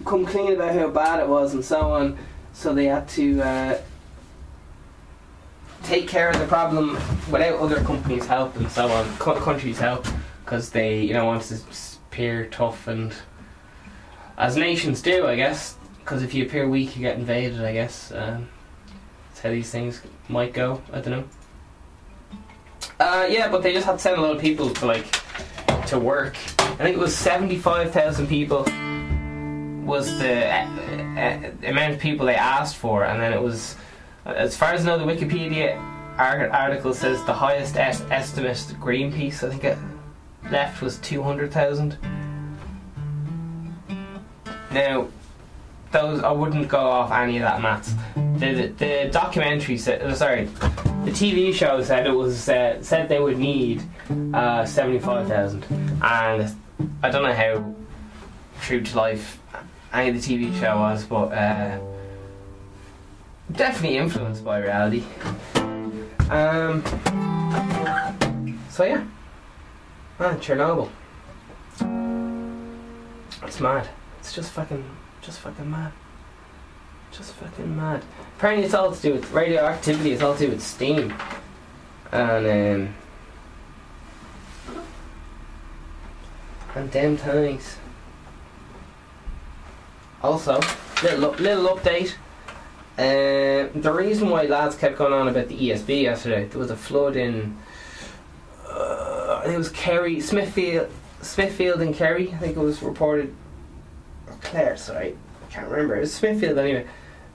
come 0.05 0.25
clean 0.25 0.51
about 0.51 0.75
how 0.75 0.89
bad 0.89 1.21
it 1.21 1.29
was 1.29 1.53
and 1.53 1.63
so 1.63 1.93
on, 1.93 2.17
so 2.51 2.73
they 2.73 2.87
had 2.87 3.07
to 3.09 3.41
uh, 3.41 3.81
take 5.83 6.09
care 6.09 6.29
of 6.29 6.37
the 6.39 6.45
problem 6.47 6.95
without 7.31 7.57
other 7.59 7.81
companies' 7.83 8.25
help 8.25 8.53
and 8.57 8.69
so 8.69 8.89
on, 8.89 9.07
co- 9.17 9.39
countries' 9.39 9.79
help, 9.79 10.05
because 10.43 10.71
they, 10.71 10.99
you 10.99 11.13
know, 11.13 11.23
wanted 11.23 11.57
to 11.57 11.63
appear 12.09 12.47
tough 12.47 12.85
and 12.89 13.13
as 14.37 14.57
nations 14.57 15.01
do, 15.01 15.25
I 15.25 15.37
guess. 15.37 15.76
Because 16.07 16.23
if 16.23 16.33
you 16.33 16.45
appear 16.45 16.69
weak, 16.69 16.95
you 16.95 17.01
get 17.01 17.17
invaded. 17.17 17.61
I 17.61 17.73
guess 17.73 18.13
um, 18.13 18.47
that's 19.27 19.41
how 19.41 19.49
these 19.49 19.69
things 19.69 20.01
might 20.29 20.53
go. 20.53 20.81
I 20.93 21.01
don't 21.01 21.11
know. 21.11 21.23
Uh, 22.97 23.27
yeah, 23.29 23.49
but 23.51 23.61
they 23.61 23.73
just 23.73 23.85
had 23.85 23.93
to 23.93 23.99
send 23.99 24.17
a 24.17 24.21
lot 24.21 24.33
of 24.33 24.41
people 24.41 24.69
to 24.69 24.85
like 24.85 25.05
to 25.87 25.99
work. 25.99 26.37
I 26.59 26.77
think 26.77 26.95
it 26.95 26.99
was 26.99 27.13
seventy-five 27.13 27.91
thousand 27.91 28.27
people 28.27 28.59
was 29.85 30.17
the 30.17 30.47
uh, 30.47 30.65
uh, 31.17 31.51
amount 31.63 31.95
of 31.95 31.99
people 31.99 32.25
they 32.25 32.35
asked 32.35 32.77
for, 32.77 33.03
and 33.03 33.21
then 33.21 33.33
it 33.33 33.41
was, 33.41 33.75
as 34.23 34.55
far 34.55 34.71
as 34.71 34.83
I 34.83 34.85
know, 34.85 35.05
the 35.05 35.11
Wikipedia 35.11 35.77
article 36.17 36.93
says 36.93 37.21
the 37.25 37.33
highest 37.33 37.75
es- 37.75 38.01
estimate 38.09 38.55
Greenpeace 38.79 39.43
I 39.45 39.49
think 39.49 39.65
it 39.65 39.77
left 40.49 40.81
was 40.81 40.99
two 40.99 41.21
hundred 41.21 41.51
thousand. 41.51 41.97
Now, 44.71 45.09
those 45.91 46.21
I 46.21 46.31
wouldn't 46.31 46.67
go 46.67 46.79
off 46.79 47.11
any 47.11 47.37
of 47.37 47.43
that 47.43 47.61
maths. 47.61 47.93
The, 48.15 48.53
the, 48.53 48.67
the 48.67 49.09
documentary 49.11 49.77
said, 49.77 50.01
uh, 50.01 50.13
sorry, 50.13 50.45
the 51.05 51.11
TV 51.11 51.53
show 51.53 51.81
said 51.83 52.05
it 52.05 52.11
was 52.11 52.49
uh, 52.49 52.81
said 52.81 53.09
they 53.09 53.19
would 53.19 53.37
need 53.37 53.81
uh, 54.33 54.65
seventy 54.65 54.99
five 54.99 55.27
thousand, 55.27 55.65
and 56.01 56.55
I 57.01 57.09
don't 57.09 57.23
know 57.23 57.33
how 57.33 57.73
true 58.61 58.81
to 58.81 58.97
life 58.97 59.39
any 59.93 60.09
of 60.09 60.21
the 60.21 60.21
TV 60.21 60.57
show 60.59 60.77
was, 60.77 61.05
but 61.05 61.31
uh, 61.31 61.79
definitely 63.51 63.97
influenced 63.97 64.43
by 64.43 64.59
reality. 64.59 65.03
Um, 66.29 66.83
so 68.69 68.83
yeah, 68.83 69.03
man, 70.19 70.37
Chernobyl. 70.39 70.89
It's 73.43 73.59
mad. 73.61 73.87
It's 74.19 74.33
just 74.33 74.51
fucking, 74.51 74.83
just 75.27 75.41
fucking 75.41 75.69
mad. 75.69 75.91
Just 77.11 77.33
fucking 77.33 77.75
mad. 77.75 78.01
Apparently, 78.37 78.63
it's 78.63 78.73
all 78.73 78.93
to 78.93 79.01
do 79.01 79.13
with 79.13 79.29
radioactivity. 79.31 80.13
It's 80.13 80.23
all 80.23 80.33
to 80.35 80.45
do 80.45 80.51
with 80.51 80.63
steam, 80.63 81.13
and 82.13 82.47
um, 82.47 82.95
and 86.75 86.91
damn 86.91 87.17
tanks. 87.17 87.77
Also, 90.23 90.61
little 91.03 91.31
little 91.31 91.67
update. 91.75 92.15
Uh, 92.97 93.69
the 93.75 93.91
reason 93.93 94.29
why 94.29 94.43
lads 94.43 94.75
kept 94.75 94.97
going 94.97 95.13
on 95.13 95.27
about 95.27 95.49
the 95.49 95.55
ESB 95.55 96.03
yesterday, 96.03 96.45
there 96.45 96.57
was 96.57 96.71
a 96.71 96.77
flood 96.77 97.17
in. 97.17 97.57
Uh, 98.65 99.43
it 99.45 99.57
was 99.57 99.69
Kerry, 99.69 100.21
Smithfield, 100.21 100.89
Smithfield 101.21 101.81
and 101.81 101.93
Kerry. 101.93 102.31
I 102.31 102.37
think 102.37 102.55
it 102.55 102.61
was 102.61 102.81
reported. 102.81 103.35
Clare, 104.41 104.77
sorry, 104.77 105.17
I 105.45 105.51
can't 105.51 105.69
remember. 105.69 105.95
It 105.95 106.01
was 106.01 106.13
Smithfield 106.13 106.57
anyway. 106.57 106.85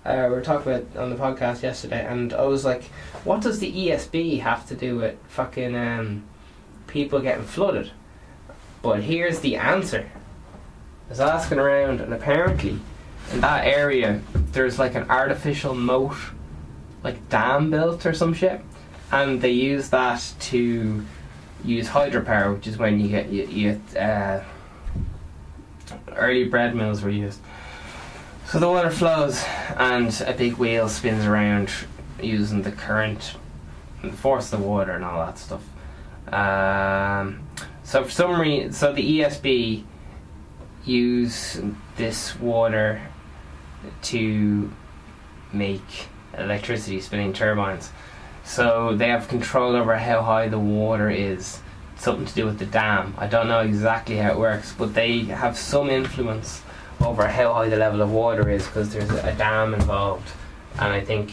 Uh, 0.04 0.26
we 0.28 0.34
were 0.34 0.42
talking 0.42 0.72
about 0.72 0.96
on 0.96 1.10
the 1.10 1.16
podcast 1.16 1.62
yesterday, 1.62 2.04
and 2.04 2.32
I 2.32 2.44
was 2.44 2.64
like, 2.64 2.84
"What 3.24 3.40
does 3.40 3.60
the 3.60 3.70
ESB 3.70 4.40
have 4.40 4.66
to 4.68 4.74
do 4.74 4.96
with 4.96 5.16
fucking 5.28 5.76
um, 5.76 6.24
people 6.88 7.20
getting 7.20 7.44
flooded?" 7.44 7.92
But 8.82 9.02
here's 9.04 9.40
the 9.40 9.56
answer. 9.56 10.10
I 11.06 11.08
was 11.08 11.20
asking 11.20 11.60
around, 11.60 12.00
and 12.00 12.12
apparently, 12.12 12.80
in 13.32 13.40
that 13.42 13.64
area, 13.64 14.20
there's 14.34 14.78
like 14.78 14.96
an 14.96 15.08
artificial 15.08 15.74
moat, 15.74 16.16
like 17.04 17.28
dam 17.28 17.70
built 17.70 18.04
or 18.04 18.12
some 18.12 18.34
shit, 18.34 18.60
and 19.12 19.40
they 19.40 19.52
use 19.52 19.90
that 19.90 20.34
to 20.40 21.04
use 21.64 21.88
hydropower, 21.88 22.54
which 22.54 22.66
is 22.66 22.76
when 22.76 22.98
you 22.98 23.08
get 23.08 23.28
you, 23.28 23.46
you 23.46 23.98
uh, 23.98 24.42
early 26.16 26.44
bread 26.44 26.74
mills 26.74 27.02
were 27.02 27.10
used. 27.10 27.40
So 28.46 28.58
the 28.58 28.68
water 28.68 28.90
flows, 28.90 29.42
and 29.76 30.20
a 30.26 30.34
big 30.34 30.54
wheel 30.54 30.88
spins 30.88 31.24
around 31.24 31.70
using 32.20 32.62
the 32.62 32.72
current 32.72 33.34
and 34.02 34.12
the 34.12 34.16
force 34.16 34.52
of 34.52 34.60
the 34.60 34.66
water 34.66 34.92
and 34.92 35.04
all 35.04 35.24
that 35.24 35.38
stuff. 35.38 35.62
Um, 36.32 37.46
so 37.82 38.04
for 38.04 38.10
some 38.10 38.40
reason, 38.40 38.72
so 38.72 38.92
the 38.92 39.20
ESB 39.20 39.84
use 40.84 41.60
this 41.96 42.38
water 42.38 43.00
to 44.02 44.72
make 45.52 46.08
electricity 46.36 47.00
spinning 47.00 47.32
turbines. 47.32 47.90
So 48.44 48.96
they 48.96 49.08
have 49.08 49.28
control 49.28 49.76
over 49.76 49.96
how 49.96 50.22
high 50.22 50.48
the 50.48 50.58
water 50.58 51.10
is. 51.10 51.60
Something 52.02 52.26
to 52.26 52.34
do 52.34 52.46
with 52.46 52.58
the 52.58 52.66
dam. 52.66 53.14
I 53.16 53.28
don't 53.28 53.46
know 53.46 53.60
exactly 53.60 54.16
how 54.16 54.32
it 54.32 54.36
works, 54.36 54.74
but 54.76 54.92
they 54.92 55.20
have 55.20 55.56
some 55.56 55.88
influence 55.88 56.60
over 57.00 57.28
how 57.28 57.54
high 57.54 57.68
the 57.68 57.76
level 57.76 58.02
of 58.02 58.10
water 58.10 58.50
is 58.50 58.66
because 58.66 58.92
there's 58.92 59.08
a 59.08 59.32
dam 59.34 59.72
involved. 59.72 60.28
And 60.80 60.92
I 60.92 61.00
think, 61.00 61.30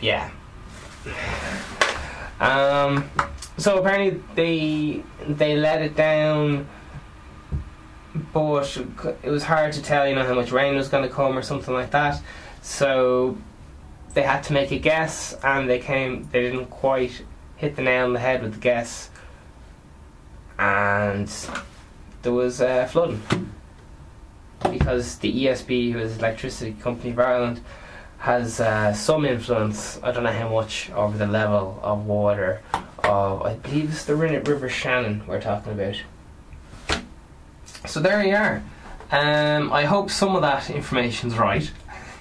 yeah. 0.00 0.30
Um, 2.38 3.10
so 3.58 3.80
apparently 3.80 4.22
they 4.36 5.02
they 5.26 5.56
let 5.56 5.82
it 5.82 5.96
down, 5.96 6.68
but 8.32 8.78
it 9.24 9.30
was 9.30 9.42
hard 9.42 9.72
to 9.72 9.82
tell, 9.82 10.06
you 10.06 10.14
know, 10.14 10.24
how 10.24 10.34
much 10.34 10.52
rain 10.52 10.76
was 10.76 10.86
going 10.86 11.02
to 11.02 11.12
come 11.12 11.36
or 11.36 11.42
something 11.42 11.74
like 11.74 11.90
that. 11.90 12.22
So 12.62 13.36
they 14.12 14.22
had 14.22 14.44
to 14.44 14.52
make 14.52 14.70
a 14.70 14.78
guess, 14.78 15.36
and 15.42 15.68
they 15.68 15.80
came. 15.80 16.28
They 16.30 16.40
didn't 16.42 16.66
quite 16.66 17.24
hit 17.64 17.76
the 17.76 17.82
nail 17.82 18.04
on 18.04 18.12
the 18.12 18.20
head 18.20 18.42
with 18.42 18.54
the 18.54 18.60
guess, 18.60 19.08
and 20.58 21.30
there 22.22 22.32
was 22.32 22.60
uh, 22.60 22.86
flooding 22.86 23.22
because 24.70 25.18
the 25.18 25.46
ESB, 25.46 25.92
who 25.92 25.98
is 25.98 26.18
Electricity 26.18 26.76
Company 26.80 27.10
of 27.10 27.18
Ireland, 27.18 27.60
has 28.18 28.60
uh, 28.60 28.92
some 28.92 29.24
influence. 29.24 29.98
I 30.02 30.12
don't 30.12 30.24
know 30.24 30.32
how 30.32 30.50
much 30.50 30.90
over 30.90 31.16
the 31.16 31.26
level 31.26 31.80
of 31.82 32.04
water 32.06 32.60
of 32.98 33.42
I 33.42 33.54
believe 33.54 33.90
it's 33.90 34.04
the 34.04 34.16
River 34.16 34.68
Shannon 34.68 35.22
we're 35.26 35.40
talking 35.40 35.72
about. 35.72 35.96
So 37.86 38.00
there 38.00 38.22
you 38.24 38.34
are. 38.34 38.62
Um, 39.10 39.72
I 39.72 39.84
hope 39.84 40.10
some 40.10 40.36
of 40.36 40.42
that 40.42 40.70
information's 40.70 41.36
right. 41.38 41.70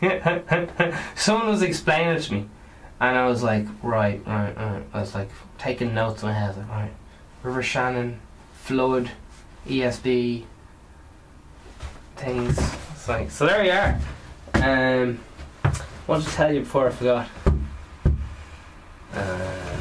Someone 1.15 1.47
was 1.47 1.61
explaining 1.61 2.15
it 2.15 2.21
to 2.23 2.33
me, 2.33 2.49
and 2.99 3.17
I 3.17 3.27
was 3.27 3.43
like, 3.43 3.65
right, 3.81 4.21
right, 4.25 4.55
right. 4.55 4.83
I 4.93 4.99
was 4.99 5.13
like 5.13 5.29
taking 5.57 5.93
notes 5.93 6.21
in 6.21 6.29
my 6.29 6.33
head, 6.33 6.57
like, 6.57 6.69
right, 6.69 6.91
River 7.43 7.63
Shannon, 7.63 8.19
flood, 8.53 9.11
ESB, 9.67 10.45
things. 12.15 12.57
It's 12.91 13.07
like, 13.07 13.31
so 13.31 13.45
there 13.45 13.63
you 13.63 13.71
are. 13.71 13.99
Um, 14.55 15.19
wanted 16.07 16.25
to 16.25 16.31
tell 16.31 16.53
you 16.53 16.61
before 16.61 16.87
I 16.87 16.91
forgot. 16.91 17.27
Uh, 19.13 19.72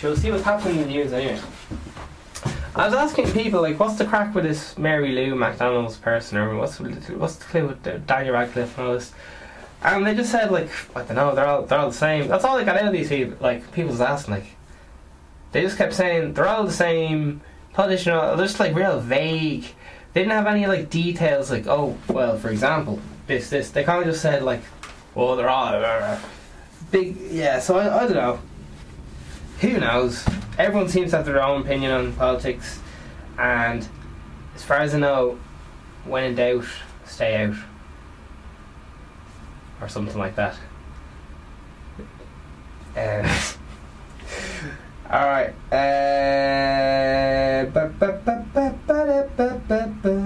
She'll 0.00 0.16
see 0.16 0.30
what's 0.30 0.44
happening 0.44 0.76
in 0.78 0.82
the 0.82 0.88
news 0.88 1.12
anyway. 1.12 1.38
I 2.74 2.86
was 2.86 2.94
asking 2.94 3.32
people 3.32 3.60
like, 3.60 3.78
what's 3.78 3.96
the 3.98 4.06
crack 4.06 4.34
with 4.34 4.44
this 4.44 4.78
Mary 4.78 5.12
Lou 5.12 5.34
McDonald's 5.34 5.98
person, 5.98 6.38
or 6.38 6.56
what's 6.56 6.80
what's 6.80 7.36
the 7.36 7.44
clue 7.44 7.66
with 7.68 8.06
Daniel 8.06 8.32
Radcliffe 8.32 8.78
and 8.78 8.86
all 8.86 8.94
this? 8.94 9.12
And 9.82 10.06
they 10.06 10.14
just 10.14 10.30
said 10.32 10.50
like, 10.50 10.70
I 10.96 11.02
don't 11.02 11.16
know, 11.16 11.34
they're 11.34 11.46
all 11.46 11.62
they're 11.62 11.78
all 11.78 11.90
the 11.90 11.94
same. 11.96 12.28
That's 12.28 12.44
all 12.44 12.56
they 12.56 12.64
got 12.64 12.78
out 12.78 12.86
of 12.86 12.92
these 12.92 13.10
people. 13.10 13.36
Like 13.40 13.70
people 13.72 13.90
was 13.90 14.00
asking 14.00 14.34
like, 14.34 14.46
they 15.52 15.60
just 15.60 15.76
kept 15.76 15.92
saying 15.92 16.32
they're 16.32 16.48
all 16.48 16.64
the 16.64 16.72
same. 16.72 17.42
politician, 17.74 18.12
just 18.38 18.58
like 18.58 18.74
real 18.74 19.00
vague. 19.00 19.64
They 20.12 20.22
didn't 20.22 20.32
have 20.32 20.46
any 20.46 20.66
like 20.66 20.88
details, 20.88 21.50
like 21.50 21.66
oh, 21.66 21.98
well, 22.08 22.38
for 22.38 22.48
example, 22.48 23.00
this, 23.26 23.50
this. 23.50 23.70
They 23.70 23.84
kind 23.84 24.00
of 24.00 24.06
just 24.06 24.22
said 24.22 24.42
like, 24.42 24.62
well, 25.14 25.36
they're 25.36 25.50
all 25.50 26.18
big. 26.90 27.16
Yeah, 27.30 27.60
so 27.60 27.78
I, 27.78 28.04
I 28.04 28.06
don't 28.06 28.14
know. 28.14 28.40
Who 29.60 29.78
knows? 29.78 30.24
Everyone 30.58 30.88
seems 30.88 31.10
to 31.10 31.18
have 31.18 31.26
their 31.26 31.42
own 31.42 31.62
opinion 31.62 31.92
on 31.92 32.12
politics, 32.14 32.80
and 33.38 33.86
as 34.54 34.62
far 34.64 34.78
as 34.78 34.94
I 34.94 34.98
know, 34.98 35.38
when 36.04 36.24
in 36.24 36.34
doubt, 36.34 36.64
stay 37.04 37.44
out, 37.44 37.54
or 39.80 39.88
something 39.88 40.18
like 40.18 40.36
that. 40.36 40.56
Uh, 42.96 43.22
all 45.08 45.26
right. 45.26 45.54
Uh, 45.70 45.80
ba- 47.70 47.92
ba- 48.00 48.20
ba- 48.24 48.44
ba- 48.52 48.74
ba- 48.84 49.14
ba- 49.36 49.60
ba-. 50.02 50.20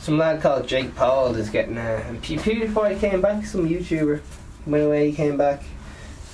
Some 0.00 0.16
lad 0.16 0.40
called 0.40 0.66
Jake 0.66 0.94
Paul 0.94 1.34
is 1.36 1.50
getting 1.50 1.76
uh, 1.76 2.02
and 2.06 2.22
Pew- 2.22 2.38
PewDiePie 2.38 2.98
came 2.98 3.20
back, 3.20 3.44
some 3.44 3.68
YouTuber 3.68 4.20
went 4.66 4.84
away, 4.84 5.10
he 5.10 5.16
came 5.16 5.36
back. 5.36 5.62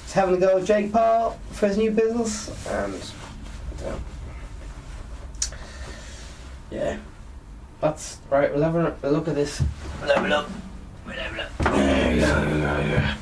He's 0.05 0.13
having 0.13 0.37
a 0.37 0.39
go 0.39 0.55
with 0.57 0.67
Jake 0.67 0.93
Paul 0.93 1.39
for 1.51 1.67
his 1.67 1.77
new 1.77 1.91
business, 1.91 2.51
and 2.69 2.95
yeah, 6.71 6.99
that's 7.81 8.19
right. 8.31 8.53
We'll 8.55 8.63
have 8.63 8.77
a, 8.77 8.95
a 9.03 9.11
look 9.11 9.27
at 9.27 9.35
this. 9.35 9.61
Level 10.07 10.33
up. 10.35 10.49
We'll 11.07 11.17
level 11.17 11.41
up. 11.41 11.59
There 11.59 12.15
you 12.15 12.21
go, 12.21 12.27
there 12.27 12.45
you 12.45 12.61
go, 12.61 12.61
there 12.61 12.91
you 12.91 12.97
go. 12.97 13.15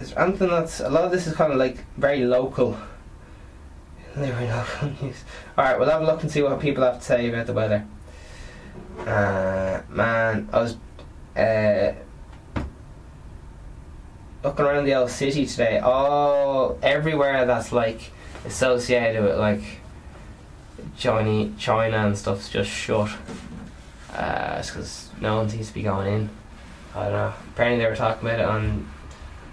Is 0.00 0.03
there 0.03 0.03
anything 0.16 0.48
that's 0.48 0.80
a 0.80 0.88
lot 0.88 1.04
of 1.04 1.10
this 1.10 1.26
is 1.26 1.34
kind 1.34 1.52
of 1.52 1.58
like 1.58 1.78
very 1.96 2.24
local. 2.24 2.76
Very 4.14 4.48
local 4.48 4.90
news. 5.02 5.24
All 5.58 5.64
right, 5.64 5.78
we'll 5.78 5.88
have 5.88 6.02
a 6.02 6.04
look 6.04 6.22
and 6.22 6.30
see 6.30 6.42
what 6.42 6.60
people 6.60 6.84
have 6.84 6.98
to 6.98 7.04
say 7.04 7.28
about 7.28 7.46
the 7.46 7.52
weather. 7.52 7.86
Uh, 9.00 9.82
man, 9.88 10.48
I 10.52 10.60
was 10.60 10.76
uh, 11.36 11.92
looking 14.42 14.64
around 14.64 14.84
the 14.84 14.94
old 14.94 15.10
city 15.10 15.46
today. 15.46 15.78
All 15.78 16.78
everywhere 16.82 17.44
that's 17.44 17.72
like 17.72 18.12
associated 18.44 19.22
with 19.22 19.38
like 19.38 19.62
China, 20.96 21.50
China 21.58 22.06
and 22.06 22.16
stuff's 22.16 22.48
just 22.48 22.70
shut. 22.70 23.10
Uh, 24.12 24.62
because 24.62 25.08
no 25.20 25.38
one 25.38 25.48
seems 25.48 25.68
to 25.68 25.74
be 25.74 25.82
going 25.82 26.12
in. 26.12 26.30
I 26.94 27.04
don't 27.04 27.12
know. 27.12 27.34
Apparently 27.52 27.82
they 27.82 27.90
were 27.90 27.96
talking 27.96 28.28
about 28.28 28.38
it 28.38 28.46
on 28.46 28.88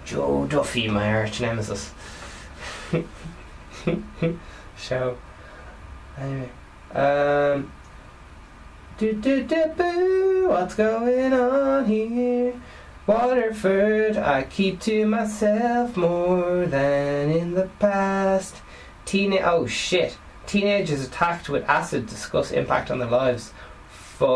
Joe 0.04 0.46
Duffy, 0.46 0.88
my 0.88 1.12
arch 1.12 1.40
nemesis. 1.40 1.92
Show. 4.76 5.16
Anyway. 6.18 6.50
Um. 6.94 7.72
Do, 8.98 9.12
do, 9.14 9.42
do, 9.42 9.64
boo, 9.76 10.48
what's 10.48 10.74
going 10.74 11.32
on 11.32 11.86
here? 11.86 12.52
Waterford, 13.06 14.16
I 14.16 14.44
keep 14.44 14.78
to 14.82 15.06
myself 15.06 15.96
more 15.96 16.66
than 16.66 17.30
in 17.30 17.54
the 17.54 17.68
past. 17.80 18.56
Teen- 19.04 19.36
oh 19.42 19.66
shit. 19.66 20.18
Teenagers 20.46 21.04
attacked 21.04 21.48
with 21.48 21.64
acid 21.68 22.06
discuss 22.06 22.52
impact 22.52 22.90
on 22.92 22.98
their 23.00 23.08
lives. 23.08 23.52
Fuck. 23.88 24.28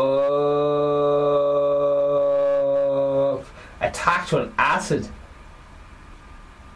Attacked 3.79 4.33
with 4.33 4.51
acid. 4.57 5.07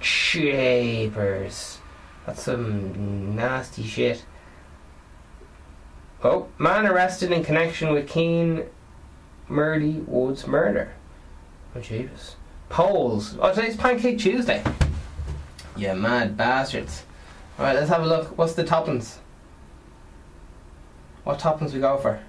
Shapers. 0.02 1.80
That's 2.26 2.44
some 2.44 3.36
nasty 3.36 3.84
shit. 3.84 4.26
Oh, 6.24 6.48
man 6.58 6.86
arrested 6.86 7.32
in 7.32 7.44
connection 7.44 7.92
with 7.92 8.08
Keen 8.08 8.66
Murdy 9.48 10.04
Woods 10.06 10.46
murder. 10.46 10.94
Oh, 11.76 11.80
Jesus. 11.80 12.36
Polls. 12.70 13.38
Oh, 13.40 13.54
today's 13.54 13.76
Pancake 13.76 14.20
Tuesday. 14.20 14.64
You 15.76 15.94
mad 15.94 16.38
bastards. 16.38 17.04
Alright, 17.58 17.76
let's 17.76 17.90
have 17.90 18.04
a 18.04 18.08
look. 18.08 18.38
What's 18.38 18.54
the 18.54 18.64
toppings? 18.64 19.18
What 21.24 21.40
toppings 21.40 21.74
we 21.74 21.80
go 21.80 21.98
for? 21.98 22.20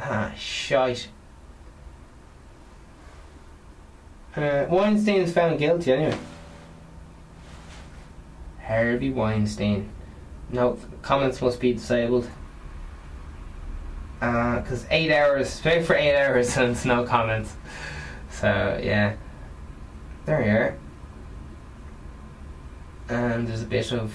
Ah, 0.00 0.32
shite. 0.36 1.08
Uh, 4.36 4.66
Weinstein's 4.68 5.32
found 5.32 5.58
guilty 5.58 5.92
anyway. 5.92 6.18
Harvey 8.60 9.10
Weinstein. 9.10 9.88
No, 10.50 10.78
comments 11.02 11.40
must 11.40 11.60
be 11.60 11.74
disabled. 11.74 12.28
Because 14.18 14.86
eight 14.90 15.12
hours, 15.12 15.62
wait 15.64 15.84
for 15.84 15.94
eight 15.94 16.16
hours 16.16 16.56
and 16.56 16.72
it's 16.72 16.84
no 16.84 17.04
comments. 17.04 17.54
So, 18.30 18.80
yeah. 18.82 19.16
There 20.24 20.38
we 20.42 20.48
are. 20.48 20.78
And 23.08 23.46
there's 23.46 23.62
a 23.62 23.66
bit 23.66 23.92
of 23.92 24.12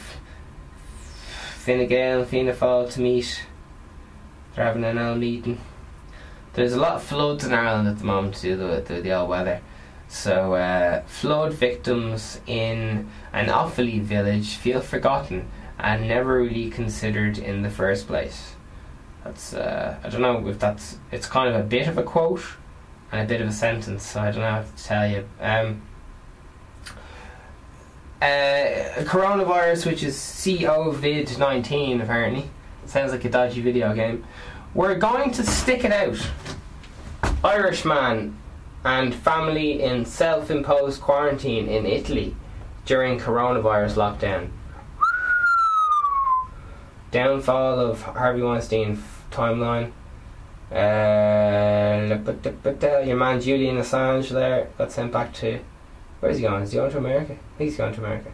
Fine 1.60 1.88
Gael 1.88 2.22
and 2.22 2.28
Fianna 2.28 2.54
Fáil 2.54 2.92
to 2.94 3.02
meet. 3.02 3.44
They're 4.56 4.66
having 4.66 4.84
an 4.84 4.98
old 4.98 5.20
meeting. 5.20 5.62
There's 6.54 6.74
a 6.74 6.80
lot 6.80 6.96
of 6.96 7.04
floods 7.04 7.46
in 7.46 7.54
Ireland 7.54 7.88
at 7.88 8.00
the 8.00 8.06
moment 8.06 8.42
due 8.42 8.58
to 8.58 8.64
with 8.64 8.88
the, 8.88 9.02
the 9.02 9.14
old 9.14 9.30
weather. 9.30 9.62
So, 10.12 10.56
uh, 10.56 11.04
flood 11.04 11.54
victims 11.54 12.42
in 12.48 13.08
an 13.32 13.46
Offaly 13.46 14.02
village 14.02 14.56
feel 14.56 14.82
forgotten 14.82 15.48
and 15.78 16.08
never 16.08 16.42
really 16.42 16.72
considered 16.72 17.38
in 17.38 17.62
the 17.62 17.70
first 17.70 18.08
place. 18.08 18.56
That's, 19.24 19.54
uh, 19.54 20.00
I 20.04 20.10
don't 20.10 20.22
know 20.22 20.48
if 20.48 20.58
that's, 20.58 20.98
it's 21.12 21.28
kind 21.28 21.54
of 21.54 21.62
a 21.62 21.64
bit 21.64 21.88
of 21.88 22.00
a 22.00 22.04
quote 22.04 22.44
and 23.12 23.22
a 23.22 23.26
bit 23.26 23.40
of 23.40 23.48
a 23.48 23.52
sentence, 23.52 24.04
so 24.04 24.20
I 24.20 24.32
don't 24.32 24.42
know 24.42 24.50
how 24.50 24.64
to 24.64 24.84
tell 24.84 25.08
you. 25.08 25.30
Um, 25.40 25.84
uh, 28.20 29.06
coronavirus, 29.06 29.86
which 29.86 30.02
is 30.02 30.16
COVID 30.16 31.38
19, 31.38 32.02
apparently. 32.02 32.50
Sounds 32.88 33.12
like 33.12 33.26
a 33.26 33.30
dodgy 33.30 33.62
video 33.62 33.94
game. 33.94 34.26
We're 34.74 34.96
going 34.96 35.32
to 35.34 35.44
stick 35.44 35.86
it 35.86 35.92
out. 35.92 36.20
Irishman 37.44 38.39
and 38.84 39.14
family 39.14 39.82
in 39.82 40.06
self 40.06 40.50
imposed 40.50 41.02
quarantine 41.02 41.68
in 41.68 41.86
Italy 41.86 42.36
during 42.86 43.20
coronavirus 43.20 43.96
lockdown. 43.96 44.50
Downfall 47.12 47.80
of 47.80 48.02
Harvey 48.02 48.42
Weinstein 48.42 49.02
timeline. 49.32 49.92
Uh, 50.72 50.76
uh, 50.76 53.00
your 53.00 53.18
man 53.18 53.42
Julian 53.42 53.78
Assange 53.78 54.30
there 54.30 54.70
got 54.78 54.92
sent 54.92 55.12
back 55.12 55.34
to. 55.36 55.60
Where's 56.20 56.38
he 56.38 56.44
going? 56.44 56.64
Is 56.64 56.72
he 56.72 56.78
going 56.78 56.92
to 56.92 56.98
America? 56.98 57.34
I 57.34 57.58
think 57.58 57.70
he's 57.70 57.78
going 57.78 57.94
to 57.94 58.00
America. 58.00 58.32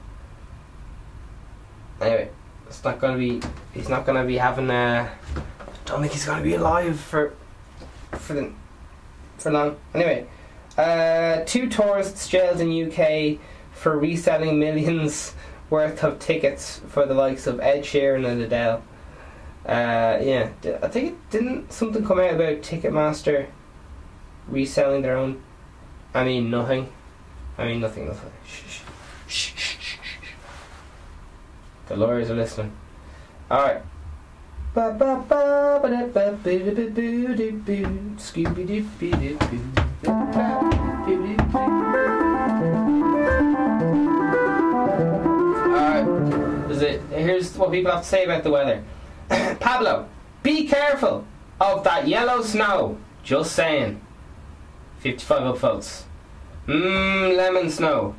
Anyway, 2.01 2.29
it's 2.67 2.83
not 2.83 2.99
going 2.99 3.13
to 3.13 3.19
be. 3.19 3.47
He's 3.73 3.87
not 3.87 4.05
going 4.05 4.21
to 4.21 4.27
be 4.27 4.37
having. 4.37 4.69
Uh, 4.69 5.09
don't 5.85 6.01
think 6.01 6.11
he's 6.11 6.25
going 6.25 6.39
to 6.39 6.43
be 6.43 6.55
alive 6.55 6.99
for 6.99 7.33
for 8.11 8.33
the 8.33 8.51
for 9.37 9.51
long. 9.51 9.77
Anyway, 9.93 10.27
uh, 10.78 11.43
two 11.45 11.69
tourists 11.69 12.28
jailed 12.28 12.59
in 12.59 12.91
UK 12.91 13.39
for 13.71 13.97
reselling 13.97 14.59
millions 14.59 15.34
worth 15.69 16.03
of 16.03 16.19
tickets 16.19 16.82
for 16.88 17.05
the 17.05 17.13
likes 17.13 17.47
of 17.47 17.59
Ed 17.59 17.84
Sheeran 17.84 18.26
and 18.26 18.41
Adele. 18.41 18.84
Uh, 19.65 20.19
yeah, 20.21 20.49
I 20.84 20.88
think 20.88 21.13
it 21.13 21.30
didn't 21.32 21.73
something 21.73 22.05
come 22.05 22.19
out 22.19 22.34
about 22.34 22.61
Ticketmaster 22.61 23.47
reselling 24.47 25.01
their 25.01 25.17
own. 25.17 25.41
I 26.13 26.23
mean 26.23 26.51
nothing. 26.51 26.91
I 27.57 27.65
mean 27.65 27.82
nothing. 27.82 28.07
Nothing. 28.07 28.32
Shh, 28.45 28.61
shh, 28.67 28.82
shh. 29.28 29.97
The 31.88 31.95
lawyers 31.95 32.30
are 32.30 32.36
listening. 32.36 32.71
All 33.49 33.61
right. 33.61 33.82
Alright, 41.05 41.21
is 46.71 46.81
it? 46.81 46.99
Here's 47.11 47.55
what 47.55 47.71
people 47.71 47.91
have 47.91 48.01
to 48.01 48.07
say 48.07 48.25
about 48.25 48.43
the 48.43 48.49
weather. 48.49 48.83
Pablo, 49.59 50.09
be 50.41 50.67
careful 50.67 51.23
of 51.61 51.83
that 51.83 52.07
yellow 52.07 52.41
snow. 52.41 52.97
Just 53.23 53.51
saying. 53.51 54.01
55 54.97 55.55
upvotes. 55.55 56.05
Mmm, 56.65 57.37
lemon 57.37 57.69
snow. 57.69 58.15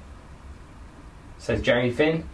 Says 1.38 1.60
Jerry 1.62 1.90
Finn. 1.90 2.28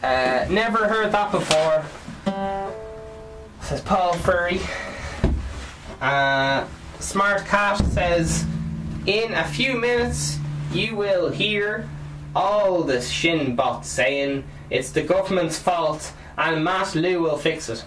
Uh, 0.00 0.46
never 0.48 0.86
heard 0.86 1.10
that 1.10 1.32
before. 1.32 1.84
Says 3.62 3.80
Paul 3.80 4.12
Furry. 4.14 4.60
Uh, 6.00 6.66
Smart 7.00 7.44
Cat 7.46 7.78
says, 7.86 8.46
in 9.06 9.32
a 9.34 9.44
few 9.44 9.76
minutes 9.76 10.38
you 10.72 10.96
will 10.96 11.30
hear 11.30 11.88
all 12.34 12.82
the 12.82 13.00
shin 13.00 13.54
bots 13.54 13.88
saying 13.88 14.44
it's 14.70 14.90
the 14.90 15.02
government's 15.02 15.58
fault 15.58 16.12
and 16.36 16.64
Matt 16.64 16.94
Lou 16.94 17.20
will 17.20 17.36
fix 17.36 17.68
it. 17.68 17.84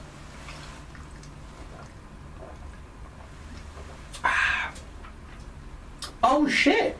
Oh 6.23 6.47
shit! 6.47 6.97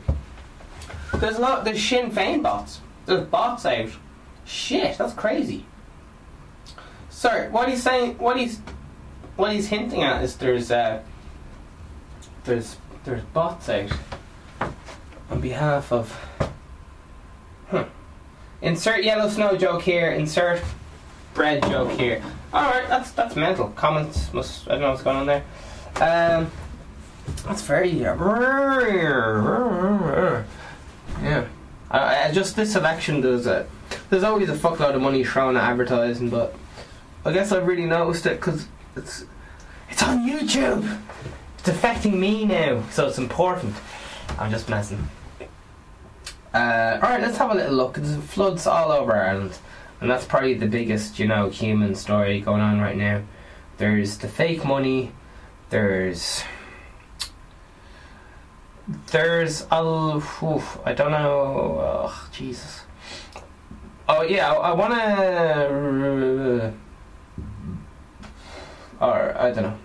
There's 1.14 1.36
a 1.36 1.40
lot. 1.40 1.64
There's 1.64 1.82
Sinn 1.82 2.10
Fein 2.10 2.42
bots. 2.42 2.80
There's 3.06 3.26
bots 3.26 3.66
out. 3.66 3.90
Shit, 4.44 4.96
that's 4.96 5.12
crazy. 5.12 5.66
Sorry, 7.10 7.50
what 7.50 7.68
he's 7.68 7.82
saying, 7.82 8.16
what 8.18 8.38
he's, 8.38 8.60
what 9.36 9.52
he's 9.52 9.66
hinting 9.66 10.02
at 10.02 10.22
is 10.22 10.36
there's 10.36 10.70
uh, 10.70 11.02
there's 12.44 12.76
there's 13.08 13.24
bots 13.24 13.68
out 13.70 13.90
on 15.30 15.40
behalf 15.40 15.90
of. 15.92 16.12
Huh. 17.70 17.86
Insert 18.60 19.02
yellow 19.02 19.28
snow 19.28 19.56
joke 19.56 19.82
here. 19.82 20.12
Insert 20.12 20.62
bread 21.32 21.62
joke 21.62 21.90
here. 21.92 22.22
All 22.52 22.70
right, 22.70 22.86
that's 22.88 23.12
that's 23.12 23.34
mental. 23.34 23.70
Comments 23.70 24.32
must 24.32 24.68
I 24.68 24.72
don't 24.72 24.80
know 24.82 24.90
what's 24.90 25.02
going 25.02 25.16
on 25.16 25.26
there. 25.26 25.44
Um, 25.96 26.50
that's 27.46 27.62
very 27.62 27.90
yeah. 31.22 31.46
I, 31.90 32.28
I 32.28 32.32
just 32.32 32.56
this 32.56 32.76
election 32.76 33.22
does 33.22 33.46
it. 33.46 33.70
There's 34.10 34.22
always 34.22 34.50
a 34.50 34.54
fuckload 34.54 34.94
of 34.94 35.00
money 35.00 35.24
thrown 35.24 35.56
at 35.56 35.64
advertising, 35.64 36.28
but 36.28 36.54
I 37.24 37.32
guess 37.32 37.52
I've 37.52 37.66
really 37.66 37.86
noticed 37.86 38.26
it 38.26 38.38
because 38.38 38.68
it's 38.96 39.24
it's 39.88 40.02
on 40.02 40.28
YouTube. 40.28 41.00
It's 41.68 41.76
affecting 41.76 42.18
me 42.18 42.46
now, 42.46 42.82
so 42.90 43.08
it's 43.08 43.18
important. 43.18 43.74
I'm 44.38 44.50
just 44.50 44.70
messing. 44.70 45.06
Uh, 46.54 46.98
all 47.02 47.10
right, 47.10 47.20
let's 47.20 47.36
have 47.36 47.50
a 47.50 47.54
little 47.54 47.74
look. 47.74 47.96
There's 47.96 48.16
floods 48.24 48.66
all 48.66 48.90
over 48.90 49.12
Ireland, 49.12 49.58
and 50.00 50.10
that's 50.10 50.24
probably 50.24 50.54
the 50.54 50.66
biggest, 50.66 51.18
you 51.18 51.26
know, 51.26 51.50
human 51.50 51.94
story 51.94 52.40
going 52.40 52.62
on 52.62 52.80
right 52.80 52.96
now. 52.96 53.22
There's 53.76 54.16
the 54.16 54.28
fake 54.28 54.64
money. 54.64 55.12
There's 55.68 56.42
there's 59.10 59.66
a 59.70 59.82
oof, 59.84 60.78
I 60.86 60.94
don't 60.94 61.10
know. 61.10 61.80
Oh, 61.82 62.28
Jesus. 62.32 62.80
Oh 64.08 64.22
yeah, 64.22 64.50
I, 64.54 64.70
I 64.70 64.72
want 64.72 64.94
to. 64.94 66.72
Or 69.02 69.36
I 69.38 69.50
don't 69.50 69.64
know. 69.64 69.78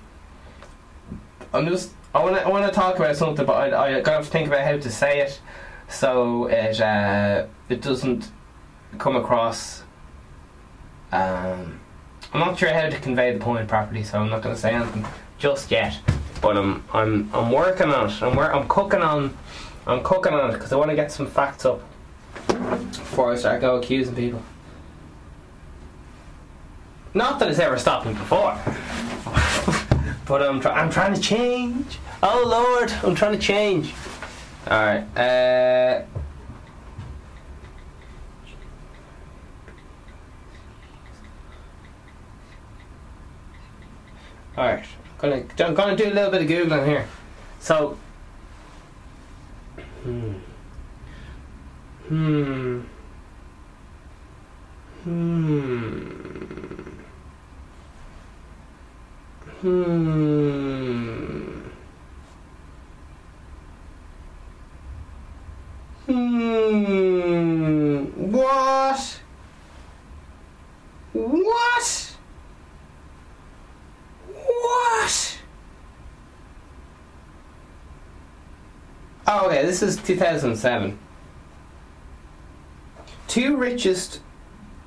I'm 1.54 1.68
just. 1.68 1.92
I 2.14 2.24
want 2.24 2.36
to. 2.36 2.46
I 2.46 2.50
want 2.50 2.66
to 2.66 2.72
talk 2.72 2.98
about 2.98 3.16
something, 3.16 3.46
but 3.46 3.74
I, 3.74 3.98
I 3.98 4.02
gotta 4.02 4.24
think 4.24 4.48
about 4.48 4.62
how 4.62 4.78
to 4.78 4.90
say 4.90 5.22
it, 5.22 5.40
so 5.88 6.48
it 6.48 6.80
uh, 6.82 7.46
it 7.70 7.82
doesn't 7.82 8.32
come 8.98 9.16
across. 9.16 9.84
Um, 11.12 11.80
I'm 12.34 12.40
not 12.40 12.58
sure 12.58 12.74
how 12.74 12.90
to 12.90 13.00
convey 13.00 13.34
the 13.34 13.40
point 13.40 13.68
properly, 13.68 14.04
so 14.04 14.20
I'm 14.20 14.30
not 14.30 14.42
going 14.42 14.56
to 14.56 14.60
say 14.60 14.74
anything 14.74 15.06
just 15.38 15.70
yet. 15.70 16.00
But 16.42 16.58
I'm 16.58 16.84
I'm 16.92 17.30
I'm 17.34 17.52
working 17.52 17.90
on 17.90 18.10
it. 18.10 18.22
I'm 18.22 18.36
wor- 18.36 18.54
I'm 18.54 18.68
cooking 18.68 19.02
on. 19.02 19.38
I'm 19.86 20.02
cooking 20.04 20.34
on 20.34 20.50
it 20.50 20.54
because 20.54 20.72
I 20.72 20.76
want 20.78 20.90
to 20.90 20.96
get 20.96 21.12
some 21.12 21.28
facts 21.28 21.66
up 21.66 21.82
before 22.48 23.32
I 23.32 23.36
start 23.36 23.62
go 23.62 23.76
accusing 23.78 24.16
people. 24.16 24.42
Not 27.14 27.38
that 27.40 27.50
it's 27.50 27.60
ever 27.60 27.78
stopped 27.78 28.08
me 28.08 28.14
before, 28.14 28.58
but 30.26 30.42
I'm 30.42 30.60
try- 30.60 30.74
I'm 30.74 30.90
trying 30.90 31.14
to 31.14 31.22
change. 31.22 32.00
Oh 32.22 32.44
Lord, 32.46 32.92
I'm 33.04 33.16
trying 33.16 33.34
to 33.34 33.40
change. 33.40 33.94
All 34.70 34.78
right. 34.78 35.04
Uh, 35.18 36.04
all 44.58 44.66
right. 44.66 44.86
Gonna 45.18 45.44
I'm 45.60 45.74
gonna 45.74 45.96
do 45.96 46.06
a 46.06 46.14
little 46.14 46.32
bit 46.32 46.42
of 46.42 46.48
googling 46.48 46.86
here. 46.88 47.08
So. 47.60 47.98
Hmm. 50.04 50.34
Hmm. 52.08 52.80
Hmm. 55.04 56.73
Hmm. 59.64 61.40
Hmm. 66.06 66.84
What? 68.34 69.20
What? 71.14 72.18
What? 74.34 75.40
Oh, 79.26 79.48
okay, 79.48 79.66
this 79.66 79.82
is 79.82 79.96
2007. 79.96 81.00
Two 83.30 83.56
richest. 83.56 84.20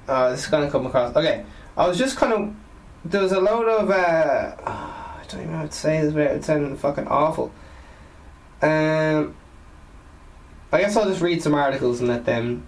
Uh, 0.06 0.32
this 0.32 0.40
is 0.40 0.48
gonna 0.48 0.70
come 0.70 0.84
across. 0.84 1.16
Okay, 1.16 1.46
I 1.78 1.88
was 1.88 1.96
just 1.96 2.18
kind 2.18 2.34
of. 2.34 2.54
There 3.08 3.22
was 3.22 3.30
a 3.30 3.40
load 3.40 3.68
of. 3.68 3.88
Uh, 3.88 4.56
I 4.66 5.22
don't 5.28 5.42
even 5.42 5.52
know 5.52 5.58
how 5.58 5.66
to 5.66 5.72
say 5.72 6.00
this 6.00 6.12
without 6.12 6.36
it 6.36 6.44
sounding 6.44 6.76
fucking 6.76 7.06
awful. 7.06 7.52
Um, 8.60 9.36
I 10.72 10.80
guess 10.80 10.96
I'll 10.96 11.08
just 11.08 11.20
read 11.20 11.40
some 11.40 11.54
articles 11.54 12.00
and 12.00 12.08
let 12.08 12.24
them 12.24 12.66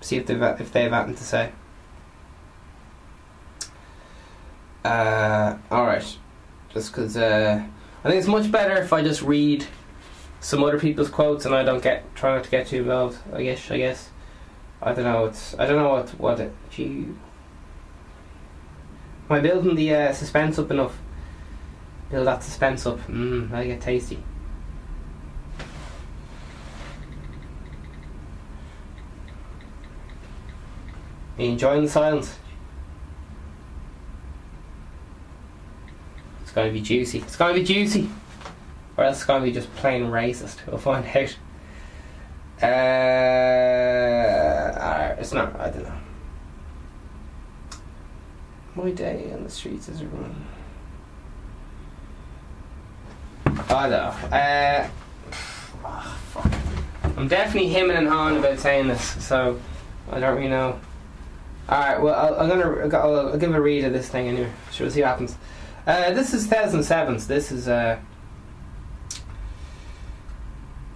see 0.00 0.16
if 0.16 0.26
they've 0.26 0.40
if 0.40 0.72
they 0.72 0.84
have 0.84 0.92
anything 0.92 1.16
to 1.16 1.24
say. 1.24 1.52
Uh, 4.84 5.56
all 5.70 5.86
right, 5.86 6.16
just 6.72 6.92
because 6.92 7.16
uh, 7.16 7.64
I 8.04 8.08
think 8.08 8.18
it's 8.18 8.28
much 8.28 8.52
better 8.52 8.80
if 8.80 8.92
I 8.92 9.02
just 9.02 9.22
read 9.22 9.66
some 10.40 10.62
other 10.62 10.78
people's 10.78 11.08
quotes 11.08 11.44
and 11.44 11.54
I 11.54 11.64
don't 11.64 11.82
get 11.82 12.14
try 12.14 12.36
not 12.36 12.44
to 12.44 12.50
get 12.50 12.68
too 12.68 12.82
involved. 12.82 13.18
I 13.32 13.42
guess 13.42 13.68
I 13.68 13.78
guess 13.78 14.10
I 14.80 14.92
don't 14.92 15.04
know. 15.04 15.24
It's 15.24 15.58
I 15.58 15.66
don't 15.66 15.76
know 15.76 15.90
what 15.90 16.10
what 16.20 16.38
it. 16.38 16.52
Gee, 16.70 17.08
am 19.32 19.38
I 19.38 19.40
building 19.40 19.74
the 19.74 19.94
uh, 19.94 20.12
suspense 20.12 20.58
up 20.58 20.70
enough? 20.70 20.98
Build 22.10 22.26
that 22.26 22.42
suspense 22.42 22.84
up. 22.86 22.98
Mmm, 23.06 23.50
I 23.52 23.66
get 23.66 23.80
tasty. 23.80 24.22
Are 31.38 31.42
you 31.42 31.52
enjoying 31.52 31.84
the 31.84 31.88
silence? 31.88 32.38
It's 36.42 36.52
to 36.52 36.70
be 36.70 36.82
juicy. 36.82 37.20
It's 37.20 37.36
to 37.36 37.54
be 37.54 37.64
juicy. 37.64 38.10
Or 38.98 39.04
else 39.04 39.16
it's 39.16 39.26
to 39.26 39.40
be 39.40 39.50
just 39.50 39.74
plain 39.76 40.08
racist. 40.08 40.66
We'll 40.66 40.76
find 40.76 41.06
out. 41.06 41.34
Uh, 42.62 42.66
it's 45.18 45.32
not, 45.32 45.58
I 45.58 45.70
don't 45.70 45.84
know. 45.84 46.01
My 48.74 48.90
day 48.90 49.30
on 49.34 49.44
the 49.44 49.50
streets 49.50 49.88
is 49.88 50.02
ruined. 50.02 50.46
I 53.46 53.88
don't 53.88 53.90
know. 53.90 54.36
Uh, 54.36 54.88
oh, 55.84 56.18
fuck. 56.30 56.52
I'm 57.18 57.28
definitely 57.28 57.68
hemming 57.68 57.96
and 57.96 58.08
hawing 58.08 58.38
about 58.38 58.58
saying 58.58 58.88
this, 58.88 59.24
so 59.24 59.60
I 60.10 60.20
don't 60.20 60.36
really 60.36 60.48
know. 60.48 60.80
Alright, 61.68 62.02
well, 62.02 62.14
I'll, 62.14 62.40
I'm 62.40 62.48
gonna 62.48 62.96
I'll, 62.98 63.28
I'll 63.28 63.38
give 63.38 63.54
a 63.54 63.60
read 63.60 63.84
of 63.84 63.92
this 63.92 64.08
thing 64.08 64.28
anyway. 64.28 64.50
Sure, 64.72 64.90
see 64.90 65.00
what 65.02 65.08
happens. 65.08 65.36
Uh, 65.86 66.12
this 66.12 66.34
is 66.34 66.44
2007, 66.44 67.20
so 67.20 67.28
this 67.28 67.52
is. 67.52 67.68
Uh, 67.68 67.98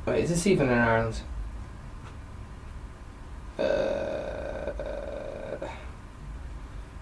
wait, 0.06 0.24
is 0.24 0.30
this 0.30 0.46
even 0.46 0.68
in 0.68 0.78
Ireland? 0.78 1.20
Uh, 3.58 3.95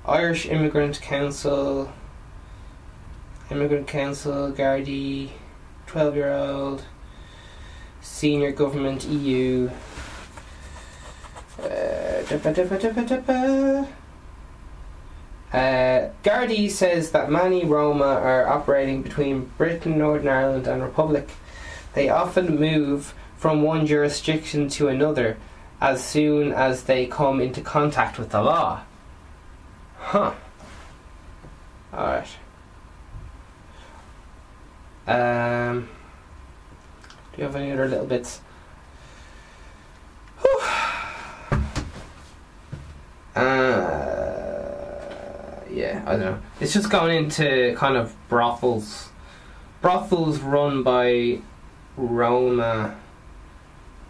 Irish 0.07 0.46
Immigrant 0.46 1.00
Council. 1.00 1.90
Immigrant 3.50 3.86
Council, 3.86 4.52
Gardaí, 4.52 5.30
12 5.86 6.16
year 6.16 6.32
old, 6.32 6.84
Senior 8.02 8.52
Government 8.52 9.05
EU. 9.05 9.70
Uh, 11.59 11.64
uh, 15.52 16.11
Gardaí 16.22 16.70
says 16.70 17.11
that 17.12 17.30
many 17.30 17.64
Roma 17.64 18.05
are 18.05 18.46
operating 18.46 19.02
between 19.02 19.50
Britain, 19.57 19.96
Northern 19.96 20.28
Ireland, 20.28 20.66
and 20.66 20.82
Republic. 20.82 21.30
They 21.94 22.11
often 22.11 22.59
move 22.59 23.14
from 23.38 23.62
one 23.62 23.86
jurisdiction 23.86 24.68
to 24.70 24.88
another 24.88 25.38
as 25.80 26.05
soon 26.05 26.52
as 26.52 26.84
they 26.84 27.07
come 27.07 27.40
into 27.40 27.62
contact 27.62 28.18
with 28.18 28.30
the 28.30 28.42
law. 28.42 28.82
Huh. 30.05 30.32
Alright. 31.92 32.28
Um, 35.09 35.88
do 37.32 37.38
you 37.38 37.44
have 37.44 37.57
any 37.57 37.72
other 37.72 37.88
little 37.88 38.05
bits? 38.07 38.42
Whew. 40.40 40.61
Uh, 43.34 43.40
yeah, 45.70 46.02
I 46.07 46.12
don't 46.12 46.20
know. 46.20 46.38
It's 46.61 46.74
just 46.74 46.90
going 46.90 47.16
into 47.16 47.74
kind 47.76 47.96
of 47.96 48.14
brothels. 48.28 49.09
Brothels 49.80 50.38
run 50.38 50.82
by 50.82 51.40
Roma. 51.96 52.96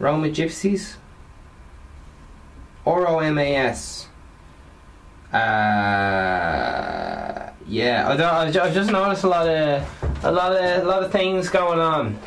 Roma 0.01 0.29
gypsies? 0.29 0.97
R 2.85 3.09
O 3.09 3.21
M 3.21 3.39
A 3.39 3.55
S. 3.57 4.09
Uh, 5.35 5.41
yeah, 7.67 8.09
I 8.09 8.17
don't. 8.17 8.35
I 8.35 8.51
ju- 8.53 8.61
I 8.61 8.71
just 8.73 8.91
noticed 8.93 9.25
a 9.25 9.29
lot 9.29 9.49
of, 9.49 10.25
a 10.25 10.31
lot 10.31 10.53
of, 10.53 10.85
a 10.85 10.87
lot 10.87 11.03
of 11.03 11.11
things 11.11 11.49
going 11.49 11.81
on. 11.81 12.19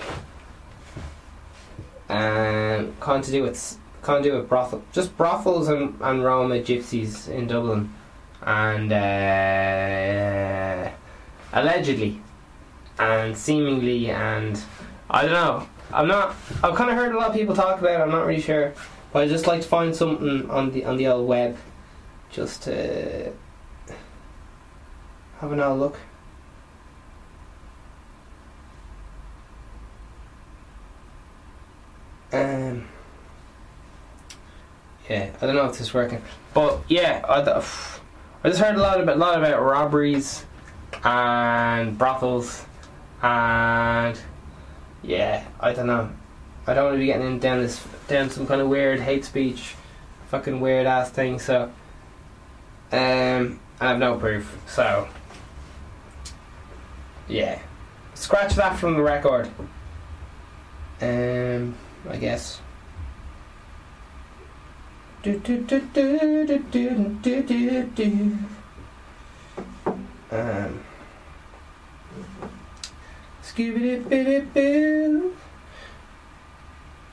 Um, 2.10 2.94
to 3.22 3.32
do 3.32 3.44
with, 3.44 3.78
to 4.04 4.22
do 4.22 4.34
with 4.38 4.50
brothel, 4.50 4.84
just 4.92 5.16
brothels 5.18 5.70
and 5.70 5.96
and 6.02 6.24
Roma 6.24 6.56
gypsies 6.60 7.30
in 7.30 7.48
Dublin, 7.48 7.94
and 8.42 8.92
uh, 8.92 10.90
allegedly, 11.54 12.20
and 13.00 13.38
seemingly, 13.38 14.10
and 14.10 14.62
I 15.10 15.22
don't 15.24 15.32
know. 15.32 15.68
I'm 15.94 16.08
not. 16.10 16.36
I've 16.62 16.76
kind 16.76 16.90
of 16.90 16.98
heard 16.98 17.14
a 17.16 17.18
lot 17.18 17.30
of 17.30 17.36
people 17.36 17.56
talk 17.56 17.80
about. 17.80 18.02
it, 18.02 18.04
I'm 18.04 18.12
not 18.12 18.26
really 18.26 18.42
sure, 18.42 18.74
but 19.14 19.24
I 19.24 19.28
just 19.30 19.48
like 19.48 19.62
to 19.62 19.68
find 19.68 19.96
something 19.96 20.50
on 20.50 20.72
the 20.72 20.84
on 20.84 20.98
the 20.98 21.08
old 21.08 21.26
web, 21.28 21.56
just 22.32 22.64
to 22.64 23.34
have 25.40 25.52
an 25.52 25.60
old 25.60 25.80
look. 25.80 25.98
Um. 32.34 32.88
Yeah, 35.10 35.32
I 35.42 35.46
don't 35.46 35.56
know 35.56 35.66
if 35.66 35.72
this 35.72 35.82
is 35.82 35.94
working, 35.94 36.22
but 36.54 36.82
yeah, 36.90 37.26
I, 37.28 37.40
I 37.40 38.50
just 38.50 38.60
heard 38.60 38.76
a 38.76 38.82
lot 38.82 39.00
about 39.00 39.18
lot 39.18 39.38
about 39.38 39.62
robberies 39.62 40.46
and 41.04 41.98
brothels 41.98 42.66
and 43.22 44.20
yeah, 45.04 45.46
I 45.60 45.74
don't 45.74 45.88
know. 45.88 46.10
I 46.66 46.74
don't 46.74 46.86
want 46.86 46.96
to 46.96 47.00
be 47.00 47.06
getting 47.06 47.28
in 47.28 47.40
down 47.40 47.62
this 47.62 47.84
down 48.08 48.30
some 48.30 48.46
kind 48.46 48.62
of 48.62 48.68
weird 48.68 49.00
hate 49.00 49.24
speech, 49.24 49.76
fucking 50.28 50.60
weird 50.60 50.86
ass 50.86 51.10
thing. 51.10 51.40
So, 51.40 51.72
um, 52.92 53.60
I 53.80 53.90
have 53.90 54.00
no 54.00 54.18
proof, 54.18 54.58
so 54.66 55.08
yeah, 57.28 57.60
scratch 58.14 58.56
that 58.56 58.78
from 58.78 58.94
the 58.96 59.02
record. 59.02 59.50
Um, 61.02 61.76
I 62.10 62.18
guess. 62.18 62.62
Do, 65.24 65.38
do, 65.40 65.58
do, 65.64 65.82
um. 70.32 70.84
Scooby-Doo, 73.58 75.36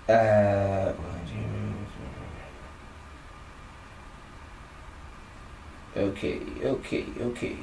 uh, 0.09 0.93
Okay, 5.97 6.40
okay, 6.64 7.05
okay. 7.20 7.57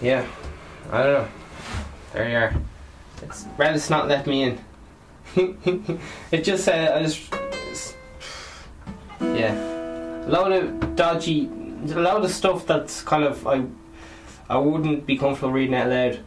Yeah, 0.00 0.26
I 0.90 1.02
don't 1.04 1.12
know. 1.12 1.28
There 2.12 2.28
you 2.28 2.36
are. 2.36 2.54
It's 3.22 3.44
Reddit's 3.56 3.88
not 3.88 4.08
let 4.08 4.26
me 4.26 4.42
in. 4.42 4.58
it 6.32 6.42
just 6.42 6.64
said 6.64 6.90
I 6.90 7.02
just 7.04 7.32
yeah, 9.20 9.54
a 10.26 10.28
lot 10.28 10.50
of 10.50 10.96
dodgy, 10.96 11.48
a 11.90 12.00
lot 12.00 12.24
of 12.24 12.30
stuff 12.30 12.66
that's 12.66 13.02
kind 13.02 13.22
of 13.22 13.46
I 13.46 13.64
I 14.48 14.58
wouldn't 14.58 15.06
be 15.06 15.16
comfortable 15.16 15.52
reading 15.52 15.74
out 15.74 15.88
loud. 15.88 16.18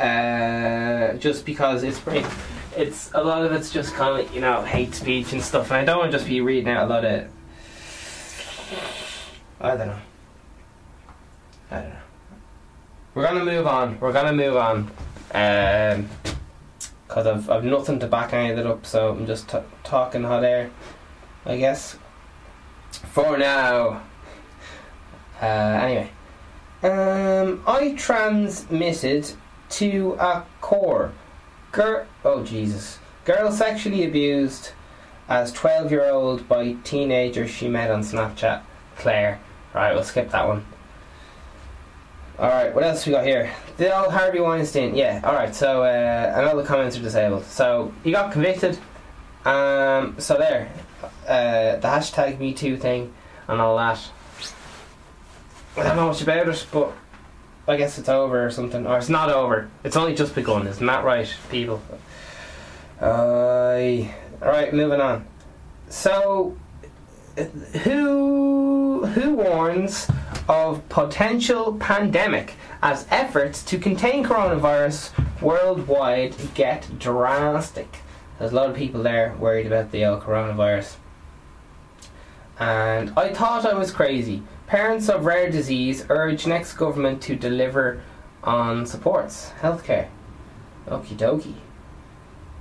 Uh, 0.00 1.18
just 1.18 1.44
because 1.44 1.82
it's 1.82 2.00
pretty, 2.00 2.26
it's 2.74 3.10
a 3.12 3.22
lot 3.22 3.44
of 3.44 3.52
it's 3.52 3.70
just 3.70 3.92
kind 3.92 4.18
of 4.18 4.34
you 4.34 4.40
know 4.40 4.62
hate 4.62 4.94
speech 4.94 5.34
and 5.34 5.42
stuff, 5.42 5.70
and 5.70 5.74
I 5.74 5.84
don't 5.84 5.98
want 5.98 6.12
to 6.12 6.16
just 6.16 6.28
be 6.28 6.40
reading 6.40 6.70
out 6.70 6.86
a 6.86 6.94
lot 6.94 7.04
of. 7.04 7.30
I 9.60 9.76
don't 9.76 9.88
know. 9.88 9.98
I 11.70 11.80
don't 11.80 11.88
know. 11.90 11.96
We're 13.14 13.24
gonna 13.24 13.44
move 13.44 13.66
on. 13.66 14.00
We're 14.00 14.12
gonna 14.12 14.32
move 14.32 14.56
on. 14.56 14.90
Um, 15.34 16.08
cause 17.08 17.26
I've 17.26 17.50
I've 17.50 17.64
nothing 17.64 17.98
to 18.00 18.06
back 18.06 18.32
any 18.32 18.50
of 18.50 18.58
it 18.58 18.66
up, 18.66 18.86
so 18.86 19.10
I'm 19.10 19.26
just 19.26 19.50
t- 19.50 19.58
talking 19.84 20.24
hot 20.24 20.44
air, 20.44 20.70
I 21.44 21.58
guess. 21.58 21.98
For 22.90 23.36
now. 23.36 24.02
Uh, 25.42 25.46
anyway, 25.46 26.10
um, 26.82 27.62
I 27.66 27.94
transmitted 27.94 29.32
to 29.70 30.16
a 30.18 30.44
core. 30.60 31.12
Girl, 31.72 32.06
oh 32.24 32.42
Jesus, 32.44 32.98
girl 33.24 33.52
sexually 33.52 34.04
abused 34.04 34.72
as 35.28 35.52
twelve-year-old 35.52 36.48
by 36.48 36.72
teenager 36.84 37.46
she 37.46 37.68
met 37.68 37.90
on 37.90 38.02
Snapchat. 38.02 38.62
Claire. 38.96 39.40
Right, 39.74 39.94
we'll 39.94 40.04
skip 40.04 40.30
that 40.30 40.48
one. 40.48 40.64
Alright, 42.38 42.74
what 42.74 42.84
else 42.84 43.04
we 43.06 43.12
got 43.12 43.24
here? 43.24 43.52
The 43.76 43.94
old 43.96 44.12
Harvey 44.12 44.40
Weinstein. 44.40 44.96
Yeah, 44.96 45.20
alright, 45.22 45.54
so 45.54 45.82
uh, 45.82 46.32
know 46.34 46.62
comments 46.64 46.96
are 46.96 47.02
disabled. 47.02 47.44
So 47.44 47.92
he 48.02 48.10
got 48.12 48.32
convicted. 48.32 48.78
Um, 49.44 50.16
so 50.18 50.38
there. 50.38 50.72
Uh, 51.28 51.76
the 51.76 51.88
hashtag 51.88 52.38
Me 52.38 52.54
Too 52.54 52.76
thing 52.76 53.12
and 53.46 53.60
all 53.60 53.76
that. 53.76 54.00
I 55.76 55.82
don't 55.82 55.96
know 55.96 56.08
much 56.08 56.22
about 56.22 56.48
it, 56.48 56.66
but 56.72 56.92
I 57.68 57.76
guess 57.76 57.98
it's 57.98 58.08
over 58.08 58.44
or 58.44 58.50
something. 58.50 58.86
Or 58.86 58.96
it's 58.98 59.08
not 59.08 59.30
over. 59.30 59.70
It's 59.84 59.96
only 59.96 60.14
just 60.14 60.34
begun, 60.34 60.66
isn't 60.66 60.86
that 60.86 61.04
right, 61.04 61.32
people? 61.50 61.82
Uh, 63.00 64.08
alright, 64.42 64.72
moving 64.72 65.00
on. 65.00 65.26
So, 65.90 66.56
who 69.06 69.34
warns 69.34 70.08
of 70.48 70.88
potential 70.88 71.76
pandemic 71.78 72.54
as 72.82 73.06
efforts 73.10 73.62
to 73.64 73.78
contain 73.78 74.24
coronavirus 74.24 75.10
worldwide 75.40 76.34
get 76.54 76.88
drastic? 76.98 77.98
There's 78.38 78.52
a 78.52 78.54
lot 78.54 78.70
of 78.70 78.76
people 78.76 79.02
there 79.02 79.34
worried 79.38 79.66
about 79.66 79.92
the 79.92 80.04
old 80.04 80.22
coronavirus. 80.22 80.96
And 82.58 83.12
I 83.16 83.32
thought 83.32 83.66
I 83.66 83.74
was 83.74 83.90
crazy. 83.90 84.42
Parents 84.66 85.08
of 85.08 85.24
rare 85.24 85.50
disease 85.50 86.04
urge 86.08 86.46
next 86.46 86.74
government 86.74 87.22
to 87.22 87.34
deliver 87.36 88.02
on 88.44 88.86
supports, 88.86 89.50
healthcare. 89.60 90.08
Okie 90.86 91.16
dokie. 91.16 91.54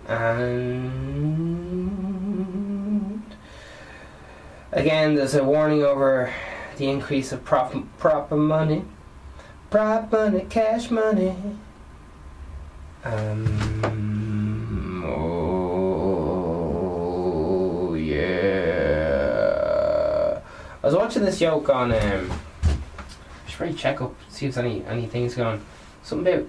And 0.07 0.89
again, 4.79 5.15
there's 5.15 5.35
a 5.35 5.43
warning 5.43 5.83
over 5.83 6.33
the 6.77 6.89
increase 6.89 7.33
of 7.33 7.43
prop, 7.43 7.75
proper 7.97 8.37
money, 8.37 8.85
prop 9.69 10.09
money, 10.11 10.45
cash 10.49 10.89
money. 10.89 11.35
Um, 13.03 15.03
oh 15.05 15.53
yeah. 17.93 18.39
I 20.81 20.85
was 20.85 20.95
watching 20.95 21.23
this 21.23 21.41
yoke 21.41 21.67
on. 21.69 21.91
Um, 21.91 22.31
I 22.63 23.47
should 23.47 23.57
probably 23.57 23.75
check 23.75 24.01
up, 24.01 24.15
see 24.29 24.45
if 24.45 24.57
any 24.57 24.85
any 24.85 25.07
things 25.07 25.35
going. 25.35 25.61
Something 26.03 26.33
about 26.33 26.47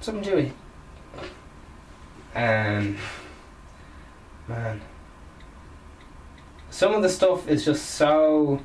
something 0.00 0.24
to 0.24 0.38
it. 0.38 0.52
Um, 2.34 2.96
man, 4.48 4.80
some 6.76 6.92
of 6.92 7.00
the 7.00 7.08
stuff 7.08 7.48
is 7.48 7.64
just 7.64 7.92
so 7.92 8.60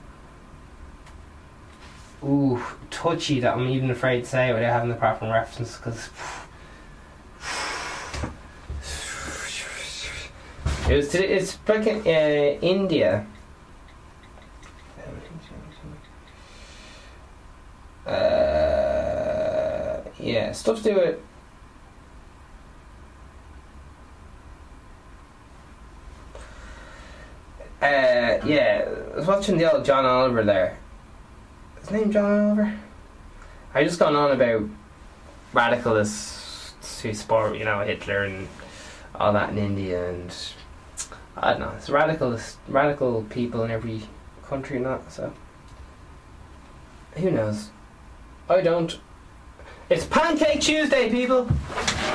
ooh 2.21 2.61
touchy 2.89 3.39
that 3.39 3.55
I'm 3.55 3.69
even 3.69 3.89
afraid 3.89 4.25
to 4.25 4.29
say 4.29 4.49
it 4.49 4.53
without 4.53 4.73
having 4.73 4.89
the 4.89 4.95
proper 4.95 5.27
reference 5.27 5.77
because. 5.77 6.09
It 10.89 10.95
was. 10.97 11.07
To, 11.11 11.23
it's 11.23 11.57
like 11.69 11.87
in 11.87 11.99
uh, 11.99 12.59
India. 12.61 13.25
Uh, 18.05 20.01
yeah, 20.19 20.51
stuff 20.51 20.83
to 20.83 20.83
do. 20.83 21.17
Uh, 27.81 28.37
yeah, 28.45 28.87
I 29.13 29.15
was 29.15 29.25
watching 29.25 29.57
the 29.57 29.73
old 29.73 29.83
John 29.83 30.05
Oliver 30.05 30.43
there, 30.43 30.77
his 31.79 31.89
name 31.89 32.11
John 32.11 32.39
Oliver? 32.39 32.79
I 33.73 33.83
just 33.83 33.97
gone 33.97 34.15
on 34.15 34.31
about 34.31 34.69
radicalists 35.53 37.01
who 37.01 37.13
support, 37.13 37.57
you 37.57 37.65
know, 37.65 37.79
Hitler 37.79 38.25
and 38.25 38.47
all 39.15 39.33
that 39.33 39.49
in 39.49 39.57
India 39.57 40.09
and 40.11 40.35
I 41.35 41.51
don't 41.51 41.61
know. 41.61 41.73
It's 41.75 41.89
radicalist, 41.89 42.57
radical 42.67 43.23
people 43.23 43.63
in 43.63 43.71
every 43.71 44.01
country, 44.43 44.77
not 44.77 45.11
so. 45.11 45.33
Who 47.15 47.31
knows? 47.31 47.71
I 48.47 48.61
don't. 48.61 48.99
It's 49.89 50.05
Pancake 50.05 50.61
Tuesday, 50.61 51.09
people. 51.09 51.45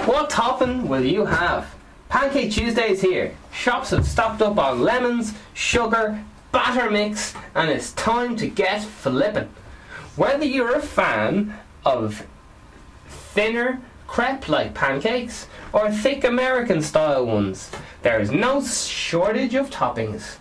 What 0.05 0.31
topping 0.31 0.87
will 0.89 1.05
you 1.05 1.25
have? 1.25 1.75
Pancake 2.09 2.53
Tuesday 2.53 2.91
is 2.93 3.03
here. 3.03 3.35
Shops 3.53 3.91
have 3.91 4.07
stocked 4.07 4.41
up 4.41 4.59
on 4.59 4.83
lemons, 4.83 5.35
sugar, 5.55 6.23
batter 6.53 6.91
mix, 6.91 7.35
and 7.55 7.71
it's 7.71 7.93
time 7.93 8.37
to 8.37 8.47
get 8.47 8.83
flippin'. 8.83 9.49
Whether 10.15 10.45
you're 10.45 10.75
a 10.75 10.81
fan 10.81 11.59
of 11.85 12.27
thinner, 13.09 13.81
crepe 14.07 14.49
like 14.49 14.73
pancakes 14.73 15.47
or 15.73 15.91
thick 15.91 16.25
American 16.25 16.81
style 16.81 17.27
ones, 17.27 17.71
there 18.03 18.21
is 18.21 18.31
no 18.31 18.63
shortage 18.63 19.55
of 19.55 19.71
toppings. 19.71 20.37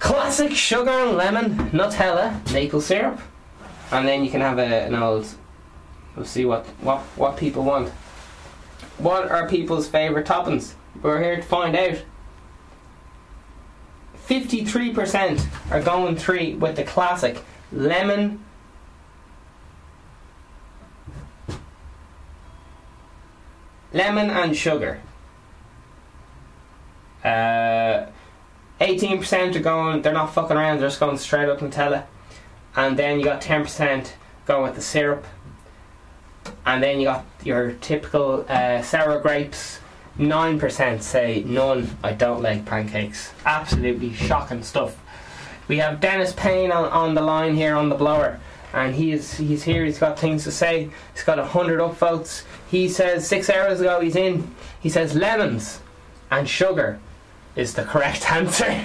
Classic 0.00 0.52
sugar 0.52 0.90
and 0.90 1.16
lemon, 1.16 1.70
Nutella, 1.70 2.52
maple 2.52 2.80
syrup, 2.80 3.20
and 3.92 4.06
then 4.06 4.24
you 4.24 4.30
can 4.30 4.40
have 4.40 4.58
a, 4.58 4.82
an 4.84 4.96
old. 4.96 5.28
We'll 6.16 6.26
see 6.26 6.44
what, 6.44 6.66
what, 6.80 7.00
what 7.16 7.36
people 7.36 7.62
want. 7.62 7.92
What 8.98 9.30
are 9.30 9.48
people's 9.48 9.88
favourite 9.88 10.26
toppings? 10.26 10.74
We're 11.02 11.22
here 11.22 11.36
to 11.36 11.42
find 11.42 11.74
out. 11.76 12.02
53% 14.26 15.46
are 15.70 15.82
going 15.82 16.16
three 16.16 16.54
with 16.54 16.76
the 16.76 16.84
classic 16.84 17.42
lemon 17.72 18.44
lemon 23.92 24.30
and 24.30 24.56
sugar. 24.56 25.00
Uh, 27.24 28.06
18% 28.80 29.54
are 29.54 29.60
going, 29.60 30.02
they're 30.02 30.12
not 30.12 30.34
fucking 30.34 30.56
around, 30.56 30.78
they're 30.80 30.88
just 30.88 30.98
going 31.00 31.18
straight 31.18 31.48
up 31.48 31.60
Nutella. 31.60 32.04
And 32.74 32.98
then 32.98 33.18
you 33.18 33.24
got 33.24 33.40
10% 33.40 34.12
going 34.46 34.62
with 34.62 34.74
the 34.74 34.82
syrup. 34.82 35.26
And 36.64 36.82
then 36.82 37.00
you 37.00 37.06
got 37.06 37.24
your 37.44 37.72
typical 37.72 38.44
uh, 38.48 38.82
sour 38.82 39.20
grapes. 39.20 39.80
9% 40.18 41.02
say 41.02 41.42
none, 41.46 41.96
I 42.02 42.12
don't 42.12 42.42
like 42.42 42.66
pancakes. 42.66 43.32
Absolutely 43.46 44.12
shocking 44.12 44.62
stuff. 44.62 44.98
We 45.68 45.78
have 45.78 46.00
Dennis 46.00 46.34
Payne 46.34 46.70
on, 46.70 46.84
on 46.90 47.14
the 47.14 47.22
line 47.22 47.54
here 47.54 47.74
on 47.74 47.88
the 47.88 47.94
blower 47.94 48.38
and 48.72 48.94
he 48.94 49.12
is 49.12 49.34
he's 49.34 49.62
here. 49.62 49.84
He's 49.84 49.98
got 49.98 50.18
things 50.18 50.44
to 50.44 50.52
say. 50.52 50.90
He's 51.14 51.24
got 51.24 51.38
hundred 51.38 51.80
upvotes. 51.80 52.44
He 52.68 52.88
says 52.88 53.26
six 53.26 53.50
hours 53.50 53.80
ago 53.80 54.00
he's 54.00 54.16
in. 54.16 54.54
He 54.80 54.88
says 54.88 55.14
lemons 55.14 55.80
and 56.30 56.48
sugar 56.48 56.98
is 57.54 57.74
the 57.74 57.84
correct 57.84 58.30
answer. 58.32 58.84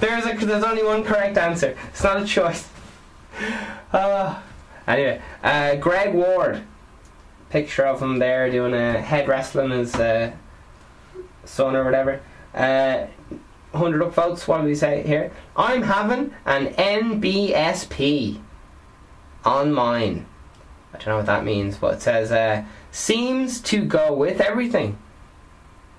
there's 0.00 0.26
a, 0.26 0.46
there's 0.46 0.64
only 0.64 0.82
one 0.82 1.04
correct 1.04 1.38
answer. 1.38 1.76
It's 1.88 2.02
not 2.02 2.22
a 2.22 2.26
choice. 2.26 2.68
Uh, 3.90 4.38
anyway, 4.88 5.20
uh, 5.42 5.76
Greg 5.76 6.14
Ward, 6.14 6.62
picture 7.50 7.86
of 7.86 8.02
him 8.02 8.18
there 8.18 8.50
doing 8.50 8.74
a 8.74 9.00
head 9.00 9.28
wrestling 9.28 9.70
his 9.70 9.94
uh, 9.94 10.32
son 11.44 11.76
or 11.76 11.84
whatever. 11.84 12.20
Uh, 12.54 13.06
100 13.72 14.00
upvotes, 14.00 14.48
what 14.48 14.62
do 14.62 14.64
we 14.64 14.74
say 14.74 15.02
here? 15.02 15.30
I'm 15.56 15.82
having 15.82 16.34
an 16.46 16.68
NBSP 16.74 18.40
on 19.44 19.72
mine. 19.72 20.26
I 20.92 20.98
don't 20.98 21.06
know 21.08 21.16
what 21.18 21.26
that 21.26 21.44
means, 21.44 21.76
but 21.76 21.94
it 21.94 22.02
says 22.02 22.32
uh, 22.32 22.64
seems 22.90 23.60
to 23.62 23.84
go 23.84 24.12
with 24.12 24.40
everything. 24.40 24.98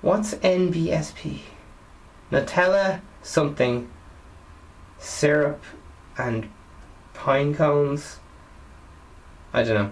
What's 0.01 0.33
NBSP? 0.35 1.39
Nutella 2.31 3.01
something, 3.21 3.89
syrup 4.97 5.63
and 6.17 6.49
pine 7.13 7.53
cones. 7.53 8.19
I 9.53 9.63
don't 9.63 9.75
know. 9.75 9.91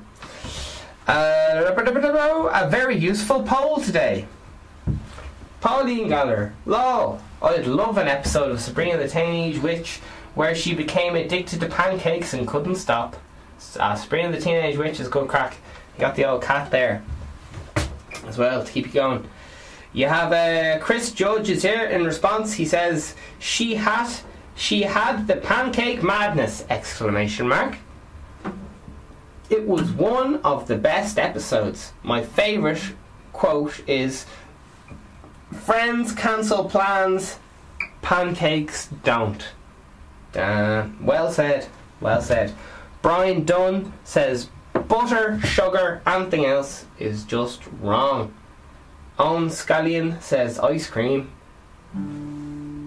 Uh, 1.08 1.48
a 2.54 2.70
very 2.70 2.98
useful 2.98 3.44
poll 3.44 3.78
today. 3.78 4.28
Pauline 5.62 6.10
Galler, 6.10 6.52
lol. 6.66 7.22
I'd 7.42 7.66
love 7.66 7.98
an 7.98 8.08
episode 8.08 8.52
of 8.52 8.60
Sabrina 8.60 8.98
the 8.98 9.08
Teenage 9.08 9.60
Witch 9.60 10.00
where 10.36 10.54
she 10.54 10.76
became 10.76 11.16
addicted 11.16 11.60
to 11.62 11.68
pancakes 11.68 12.34
and 12.34 12.48
couldn't 12.48 12.76
stop. 12.76 13.16
Uh, 13.80 13.96
Sabrina 13.96 14.32
the 14.32 14.42
Teenage 14.42 14.78
Witch 14.78 15.00
is 15.00 15.08
good 15.08 15.28
crack. 15.28 15.58
You 15.96 16.02
got 16.02 16.16
the 16.16 16.26
old 16.26 16.44
cat 16.44 16.70
there 16.70 17.04
as 18.26 18.38
well 18.38 18.64
to 18.64 18.72
keep 18.72 18.86
you 18.88 18.94
going. 18.94 19.28
You 19.94 20.08
have 20.08 20.32
uh, 20.32 20.84
Chris 20.84 21.12
Judge 21.12 21.50
is 21.50 21.64
here 21.64 21.86
in 21.86 22.04
response. 22.04 22.54
He 22.54 22.66
says 22.66 23.16
she 23.40 23.76
had 23.76 24.10
she 24.56 24.84
had 24.84 25.28
the 25.28 25.38
pancake 25.38 26.04
madness! 26.04 26.66
Exclamation 26.70 27.48
mark. 27.48 27.78
It 29.50 29.66
was 29.66 29.92
one 29.92 30.38
of 30.38 30.68
the 30.68 30.76
best 30.76 31.18
episodes. 31.18 31.94
My 32.04 32.22
favourite 32.24 32.82
quote 33.32 33.82
is 33.88 34.26
Friends 35.52 36.12
cancel 36.12 36.66
plans, 36.66 37.40
pancakes 38.02 38.88
don't. 39.04 39.48
Uh, 40.36 40.88
well 41.02 41.32
said, 41.32 41.68
well 42.02 42.22
said. 42.22 42.54
Brian 43.02 43.46
Dunn 43.46 43.94
says 44.04 44.50
butter, 44.88 45.40
sugar, 45.42 46.02
anything 46.06 46.46
else 46.46 46.86
is 47.00 47.24
just 47.24 47.62
wrong. 47.80 48.34
Owen 49.18 49.48
Scallion 49.48 50.22
says 50.22 50.60
ice 50.60 50.90
cream. 50.90 51.32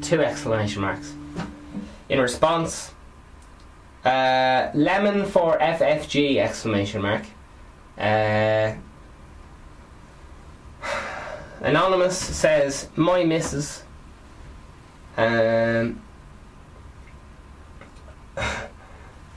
Two 0.02 0.22
exclamation 0.22 0.82
marks. 0.82 1.14
In 2.08 2.20
response, 2.20 2.92
uh, 4.04 4.70
lemon 4.74 5.26
for 5.26 5.58
FFG 5.58 6.36
exclamation 6.38 7.02
mark. 7.02 7.24
Uh, 7.98 8.74
Anonymous 11.60 12.16
says 12.18 12.88
my 12.96 13.24
missus. 13.24 13.82
Um, 15.16 16.00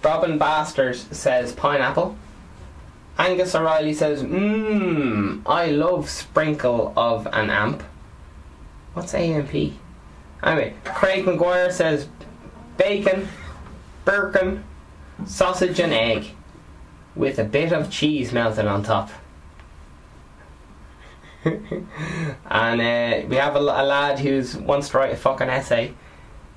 Robin 0.03 0.37
Bastard 0.37 0.95
says 0.95 1.51
pineapple. 1.53 2.15
Angus 3.17 3.53
O'Reilly 3.53 3.93
says, 3.93 4.23
mmm, 4.23 5.41
I 5.45 5.67
love 5.67 6.09
sprinkle 6.09 6.93
of 6.95 7.27
an 7.27 7.49
amp. 7.49 7.83
What's 8.93 9.13
AMP? 9.13 9.73
Anyway, 10.43 10.73
Craig 10.83 11.25
McGuire 11.25 11.71
says 11.71 12.07
bacon, 12.77 13.27
bacon, 14.05 14.63
sausage 15.25 15.79
and 15.79 15.93
egg 15.93 16.35
with 17.15 17.39
a 17.39 17.43
bit 17.43 17.71
of 17.71 17.89
cheese 17.89 18.31
melted 18.31 18.65
on 18.65 18.83
top. 18.83 19.09
and 21.45 22.81
uh, 22.81 23.27
we 23.27 23.35
have 23.35 23.55
a, 23.55 23.59
a, 23.59 23.83
lad 23.83 24.19
who's 24.19 24.55
wants 24.55 24.89
to 24.89 24.97
write 24.97 25.13
a 25.13 25.17
fucking 25.17 25.49
essay. 25.49 25.93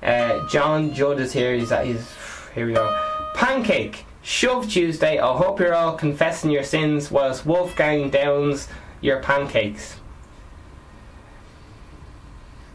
Uh, 0.01 0.47
John 0.47 0.93
Judd 0.93 1.19
is 1.19 1.33
here. 1.33 1.53
He's, 1.55 1.71
he's 1.71 2.15
here 2.55 2.67
we 2.67 2.73
go. 2.73 2.97
Pancake, 3.35 4.05
Shove 4.21 4.69
Tuesday. 4.69 5.19
I 5.19 5.37
hope 5.37 5.59
you're 5.59 5.75
all 5.75 5.97
confessing 5.97 6.51
your 6.51 6.63
sins 6.63 7.11
whilst 7.11 7.45
Wolfgang 7.45 8.09
downs 8.09 8.67
your 9.01 9.21
pancakes. 9.21 9.97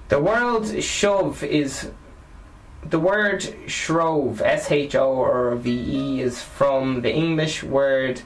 The 0.08 0.20
word 0.20 0.82
shove 0.82 1.42
is 1.42 1.90
the 2.85 2.99
word 2.99 3.55
shrove, 3.66 4.41
S 4.41 4.70
H 4.70 4.95
O 4.95 5.12
or 5.12 5.55
V 5.57 5.70
E, 5.70 6.20
is 6.20 6.43
from 6.43 7.03
the 7.03 7.12
English 7.12 7.62
word 7.62 8.22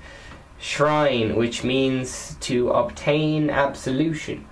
shrive, 0.59 1.35
which 1.35 1.63
means 1.63 2.37
to 2.41 2.71
obtain 2.71 3.51
absolution 3.51 4.47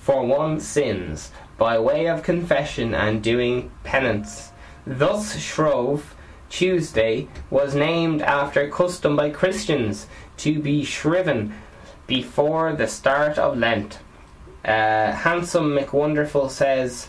for 0.00 0.24
one's 0.24 0.66
sins 0.66 1.32
by 1.58 1.78
way 1.78 2.06
of 2.06 2.22
confession 2.22 2.94
and 2.94 3.22
doing 3.22 3.70
penance. 3.82 4.52
Thus, 4.86 5.36
shrove 5.38 6.14
Tuesday 6.48 7.28
was 7.50 7.74
named 7.74 8.22
after 8.22 8.70
custom 8.70 9.16
by 9.16 9.30
Christians 9.30 10.06
to 10.38 10.60
be 10.60 10.84
shriven 10.84 11.52
before 12.06 12.72
the 12.72 12.86
start 12.86 13.38
of 13.38 13.58
Lent. 13.58 13.98
Uh, 14.64 15.12
Handsome 15.12 15.76
McWonderful 15.76 16.48
says, 16.50 17.08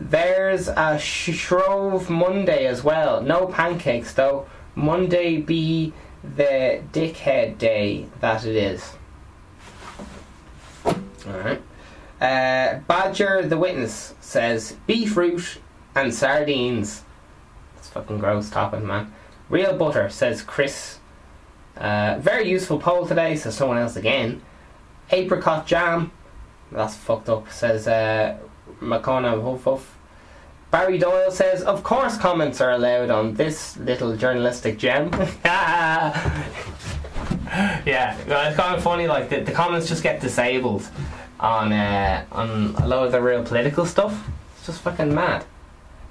There's 0.00 0.68
a 0.68 0.96
Shrove 0.96 2.08
Monday 2.08 2.66
as 2.66 2.84
well. 2.84 3.20
No 3.20 3.46
pancakes 3.46 4.14
though. 4.14 4.46
Monday 4.76 5.38
be 5.38 5.92
the 6.22 6.82
dickhead 6.92 7.58
day 7.58 8.06
that 8.20 8.46
it 8.46 8.54
is. 8.54 8.92
Alright. 11.26 11.60
Uh, 12.20 12.78
Badger 12.86 13.42
the 13.42 13.56
Witness 13.56 14.14
says, 14.20 14.76
Beef 14.86 15.16
root 15.16 15.58
and 15.96 16.14
sardines 16.14 17.02
That's 17.74 17.88
fucking 17.88 18.18
gross 18.18 18.50
topping, 18.50 18.86
man. 18.86 19.12
Real 19.48 19.76
butter, 19.76 20.08
says 20.10 20.42
Chris. 20.42 20.98
Uh, 21.76 22.18
very 22.20 22.48
useful 22.48 22.78
poll 22.78 23.04
today, 23.04 23.34
says 23.34 23.56
someone 23.56 23.78
else 23.78 23.96
again. 23.96 24.42
Apricot 25.10 25.66
jam, 25.66 26.12
that's 26.70 26.94
fucked 26.96 27.28
up, 27.28 27.50
says 27.50 27.88
uh, 27.88 28.36
McCona 28.80 29.42
Huff 29.42 29.64
Huff. 29.64 29.94
Barry 30.70 30.98
Doyle 30.98 31.30
says, 31.30 31.62
Of 31.62 31.82
course, 31.82 32.18
comments 32.18 32.60
are 32.60 32.72
allowed 32.72 33.10
on 33.10 33.34
this 33.34 33.76
little 33.78 34.16
journalistic 34.16 34.78
gem. 34.78 35.10
yeah, 35.44 36.14
it's 38.18 38.56
kind 38.56 38.76
of 38.76 38.82
funny, 38.82 39.06
like, 39.06 39.30
the, 39.30 39.40
the 39.40 39.52
comments 39.52 39.88
just 39.88 40.02
get 40.02 40.20
disabled 40.20 40.86
on, 41.40 41.72
uh, 41.72 42.24
on 42.32 42.74
a 42.76 42.86
lot 42.86 43.06
of 43.06 43.12
the 43.12 43.22
real 43.22 43.42
political 43.42 43.86
stuff. 43.86 44.28
It's 44.56 44.66
just 44.66 44.82
fucking 44.82 45.14
mad. 45.14 45.44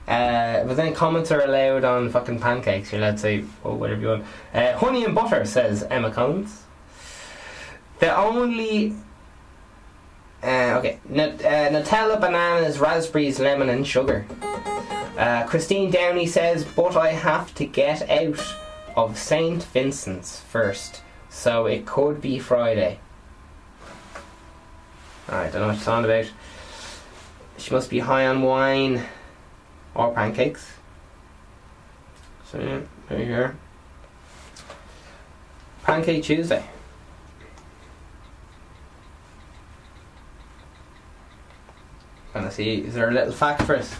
Uh, 0.07 0.63
but 0.63 0.77
then 0.77 0.93
comments 0.93 1.31
are 1.31 1.41
allowed 1.41 1.83
on 1.83 2.09
fucking 2.09 2.39
pancakes. 2.39 2.91
You're 2.91 3.01
allowed 3.01 3.11
to 3.11 3.17
say 3.17 3.43
oh, 3.65 3.75
whatever 3.75 4.01
you 4.01 4.07
want. 4.07 4.25
Uh, 4.53 4.77
honey 4.77 5.03
and 5.03 5.13
butter, 5.13 5.45
says 5.45 5.83
Emma 5.83 6.11
Collins. 6.11 6.63
The 7.99 8.15
only. 8.15 8.95
Uh, 10.43 10.77
okay. 10.77 10.99
Nut- 11.09 11.43
uh, 11.43 11.69
Nutella, 11.69 12.19
bananas, 12.19 12.79
raspberries, 12.79 13.39
lemon, 13.39 13.69
and 13.69 13.85
sugar. 13.85 14.25
Uh, 15.17 15.45
Christine 15.47 15.89
Downey 15.89 16.27
says, 16.27 16.63
but 16.63 16.95
I 16.95 17.11
have 17.11 17.53
to 17.55 17.65
get 17.65 18.07
out 18.09 18.39
of 18.95 19.17
St. 19.17 19.63
Vincent's 19.63 20.39
first, 20.41 21.01
so 21.29 21.65
it 21.65 21.85
could 21.85 22.21
be 22.21 22.37
Friday. 22.37 22.99
I 25.27 25.49
don't 25.49 25.61
know 25.61 25.67
what 25.67 25.77
she's 25.77 25.87
on 25.87 26.05
about. 26.05 26.31
She 27.57 27.73
must 27.73 27.89
be 27.89 27.99
high 27.99 28.27
on 28.27 28.43
wine 28.43 29.03
or 29.95 30.13
pancakes. 30.13 30.67
So 32.51 32.59
yeah, 32.59 32.79
there 33.09 33.19
you 33.19 33.25
go. 33.25 33.51
Pancake 35.83 36.23
Tuesday. 36.23 36.63
Gonna 42.37 42.51
see, 42.51 42.75
is 42.81 42.93
there 42.93 43.09
a 43.09 43.11
little 43.11 43.33
fact 43.33 43.63
for 43.63 43.75
us? 43.75 43.95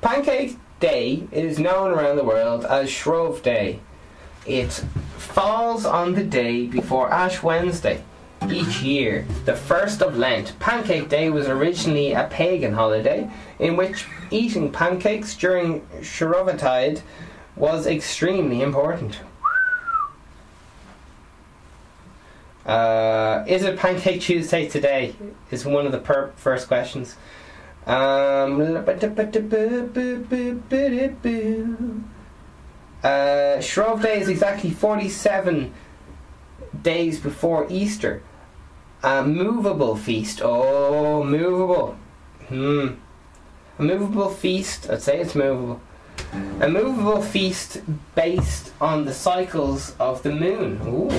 Pancake 0.00 0.56
Day 0.78 1.26
is 1.32 1.58
known 1.58 1.90
around 1.90 2.14
the 2.14 2.22
world 2.22 2.64
as 2.64 2.88
Shrove 2.88 3.42
Day. 3.42 3.80
It 4.46 4.70
falls 5.16 5.84
on 5.84 6.14
the 6.14 6.22
day 6.22 6.66
before 6.66 7.12
Ash 7.12 7.42
Wednesday 7.42 8.04
each 8.48 8.82
year. 8.82 9.26
The 9.46 9.56
first 9.56 10.00
of 10.00 10.16
Lent, 10.16 10.56
Pancake 10.60 11.08
Day, 11.08 11.28
was 11.28 11.48
originally 11.48 12.12
a 12.12 12.28
pagan 12.30 12.74
holiday 12.74 13.28
in 13.58 13.76
which 13.76 14.06
eating 14.30 14.70
pancakes 14.70 15.34
during 15.34 15.80
Shrovetide 16.02 17.02
was 17.56 17.88
extremely 17.88 18.62
important. 18.62 19.18
Uh, 22.68 23.44
is 23.48 23.62
it 23.62 23.78
Pancake 23.78 24.20
Tuesday 24.20 24.68
today? 24.68 25.14
Is 25.50 25.64
one 25.64 25.86
of 25.86 25.92
the 25.92 25.98
per- 25.98 26.32
first 26.36 26.68
questions. 26.68 27.16
Um, 27.86 28.60
uh, 33.02 33.60
Shrove 33.60 34.02
Day 34.02 34.20
is 34.20 34.28
exactly 34.28 34.70
47 34.70 35.72
days 36.82 37.18
before 37.18 37.66
Easter. 37.70 38.22
A 39.02 39.24
movable 39.24 39.96
feast. 39.96 40.42
Oh, 40.44 41.24
movable. 41.24 41.96
Hmm. 42.48 42.88
A 43.78 43.82
movable 43.82 44.28
feast. 44.28 44.90
I'd 44.90 45.00
say 45.00 45.20
it's 45.20 45.34
movable. 45.34 45.80
A 46.60 46.68
movable 46.68 47.22
feast 47.22 47.80
based 48.14 48.72
on 48.78 49.06
the 49.06 49.14
cycles 49.14 49.94
of 49.98 50.22
the 50.22 50.32
moon. 50.32 50.80
Ooh. 50.84 51.10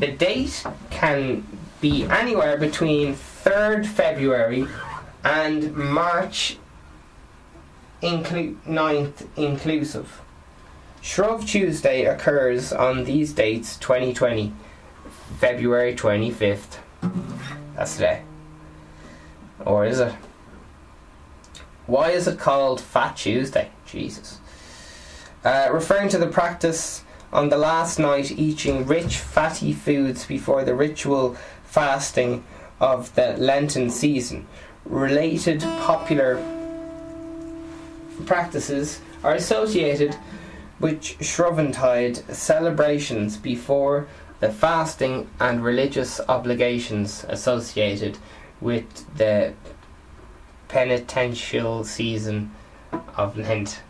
The 0.00 0.12
date 0.12 0.64
can 0.88 1.46
be 1.82 2.04
anywhere 2.04 2.56
between 2.56 3.14
3rd 3.14 3.84
February 3.86 4.66
and 5.22 5.76
March 5.76 6.56
inclu- 8.02 8.56
9th 8.66 9.26
inclusive. 9.36 10.22
Shrove 11.02 11.44
Tuesday 11.44 12.06
occurs 12.06 12.72
on 12.72 13.04
these 13.04 13.34
dates 13.34 13.76
2020, 13.76 14.54
February 15.38 15.94
25th. 15.94 16.78
That's 17.76 17.96
today. 17.96 18.22
Or 19.66 19.84
is 19.84 20.00
it? 20.00 20.14
Why 21.86 22.12
is 22.12 22.26
it 22.26 22.38
called 22.38 22.80
Fat 22.80 23.18
Tuesday? 23.18 23.68
Jesus. 23.84 24.38
Uh, 25.44 25.68
referring 25.70 26.08
to 26.08 26.16
the 26.16 26.26
practice 26.26 27.04
on 27.32 27.48
the 27.48 27.56
last 27.56 27.98
night 27.98 28.30
eating 28.32 28.86
rich 28.86 29.16
fatty 29.18 29.72
foods 29.72 30.26
before 30.26 30.64
the 30.64 30.74
ritual 30.74 31.36
fasting 31.64 32.44
of 32.80 33.14
the 33.14 33.36
Lenten 33.36 33.90
season. 33.90 34.46
Related 34.84 35.60
popular 35.60 36.42
practices 38.26 39.00
are 39.22 39.34
associated 39.34 40.16
with 40.80 41.02
Shroventide 41.02 42.34
celebrations 42.34 43.36
before 43.36 44.08
the 44.40 44.50
fasting 44.50 45.28
and 45.38 45.62
religious 45.62 46.20
obligations 46.28 47.24
associated 47.28 48.16
with 48.60 49.16
the 49.16 49.52
penitential 50.68 51.84
season 51.84 52.50
of 53.16 53.36
Lent. 53.36 53.82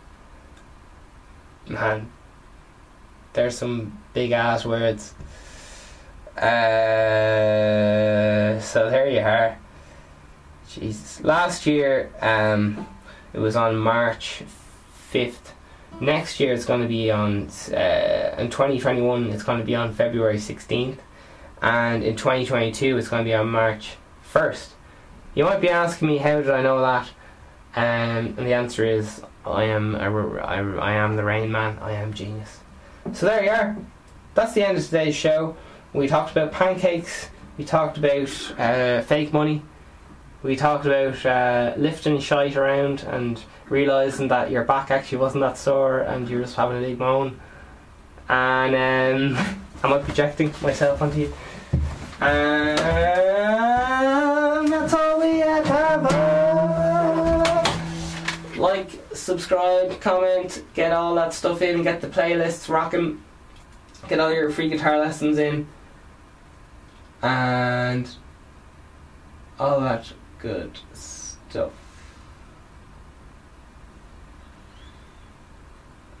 Man, 1.67 2.11
there's 3.33 3.57
some 3.57 3.97
big 4.13 4.31
ass 4.31 4.65
words. 4.65 5.13
Uh, 6.37 6.41
so 8.59 8.89
there 8.89 9.09
you 9.09 9.19
are. 9.19 9.57
Jesus. 10.69 11.21
Last 11.23 11.65
year, 11.65 12.11
um, 12.21 12.87
it 13.33 13.39
was 13.39 13.55
on 13.55 13.75
March 13.77 14.43
5th. 15.11 15.51
Next 15.99 16.39
year, 16.39 16.53
it's 16.53 16.65
going 16.65 16.81
to 16.81 16.87
be 16.87 17.11
on, 17.11 17.49
uh, 17.73 18.35
in 18.37 18.49
2021, 18.49 19.29
it's 19.31 19.43
going 19.43 19.59
to 19.59 19.65
be 19.65 19.75
on 19.75 19.93
February 19.93 20.37
16th. 20.37 20.99
And 21.61 22.03
in 22.03 22.15
2022, 22.15 22.97
it's 22.97 23.09
going 23.09 23.23
to 23.23 23.29
be 23.29 23.35
on 23.35 23.49
March 23.49 23.97
1st. 24.33 24.69
You 25.35 25.43
might 25.43 25.61
be 25.61 25.69
asking 25.69 26.07
me, 26.07 26.17
how 26.17 26.41
did 26.41 26.49
I 26.49 26.61
know 26.61 26.81
that? 26.81 27.09
Um, 27.75 28.35
and 28.37 28.47
the 28.47 28.53
answer 28.53 28.85
is, 28.85 29.21
I 29.45 29.65
am, 29.65 29.95
a, 29.95 30.37
I, 30.37 30.59
I 30.59 30.91
am 30.93 31.15
the 31.15 31.23
Rain 31.23 31.51
Man. 31.51 31.77
I 31.79 31.91
am 31.91 32.13
genius. 32.13 32.59
So 33.13 33.25
there 33.25 33.43
you 33.43 33.49
are. 33.49 33.77
That's 34.33 34.53
the 34.53 34.65
end 34.65 34.77
of 34.77 34.85
today's 34.85 35.15
show. 35.15 35.57
We 35.93 36.07
talked 36.07 36.31
about 36.31 36.51
pancakes. 36.51 37.29
We 37.57 37.65
talked 37.65 37.97
about 37.97 38.29
uh, 38.57 39.01
fake 39.01 39.33
money. 39.33 39.61
We 40.43 40.55
talked 40.55 40.85
about 40.85 41.25
uh, 41.25 41.73
lifting 41.77 42.19
shite 42.19 42.55
around 42.55 43.01
and 43.03 43.43
realizing 43.69 44.29
that 44.29 44.49
your 44.49 44.63
back 44.63 44.89
actually 44.89 45.19
wasn't 45.19 45.41
that 45.41 45.57
sore 45.57 45.99
and 45.99 46.29
you 46.29 46.37
were 46.37 46.43
just 46.43 46.55
having 46.55 46.77
a 46.77 46.81
big 46.81 46.97
moan. 46.97 47.39
And 48.29 49.35
um, 49.35 49.37
am 49.83 49.93
I 49.93 49.97
projecting 49.99 50.53
myself 50.61 51.01
onto 51.01 51.19
you? 51.19 51.33
Subscribe, 59.13 59.99
comment, 60.01 60.63
get 60.73 60.91
all 60.91 61.15
that 61.15 61.33
stuff 61.33 61.61
in, 61.61 61.83
get 61.83 62.01
the 62.01 62.07
playlists 62.07 62.69
rocking, 62.69 63.21
get 64.07 64.19
all 64.19 64.33
your 64.33 64.49
free 64.49 64.69
guitar 64.69 64.99
lessons 64.99 65.37
in, 65.37 65.67
and 67.21 68.09
all 69.59 69.79
that 69.81 70.11
good 70.39 70.79
stuff. 70.93 71.71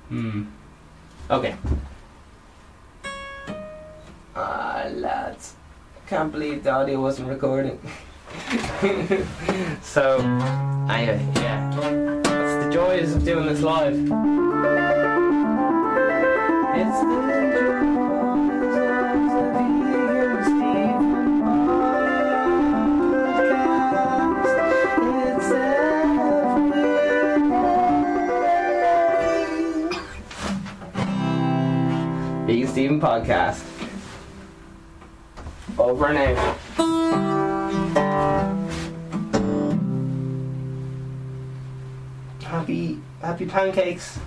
Hmm. 0.09 0.43
Okay. 1.29 1.55
Ah, 4.35 4.87
lads. 4.93 5.55
Can't 6.07 6.31
believe 6.31 6.63
the 6.63 6.71
audio 6.71 6.99
wasn't 7.01 7.29
recording. 7.29 7.79
so, 9.81 10.19
anyway, 10.89 11.25
yeah. 11.35 12.21
Joys 12.71 13.13
of 13.13 13.25
doing 13.25 13.47
this 13.47 13.59
live. 13.61 13.93
It's 13.93 14.09
the 17.01 17.21
joys 17.51 19.33
of 19.35 19.53
podcast. 19.53 19.91
It's 25.27 25.51
every 32.47 32.55
Vegan 32.55 32.67
Steven 32.67 32.99
podcast. 33.01 33.61
Over 35.77 36.07
and 36.07 36.17
out. 36.17 37.40
Happy 42.51 42.99
happy 43.21 43.45
pancakes. 43.45 44.19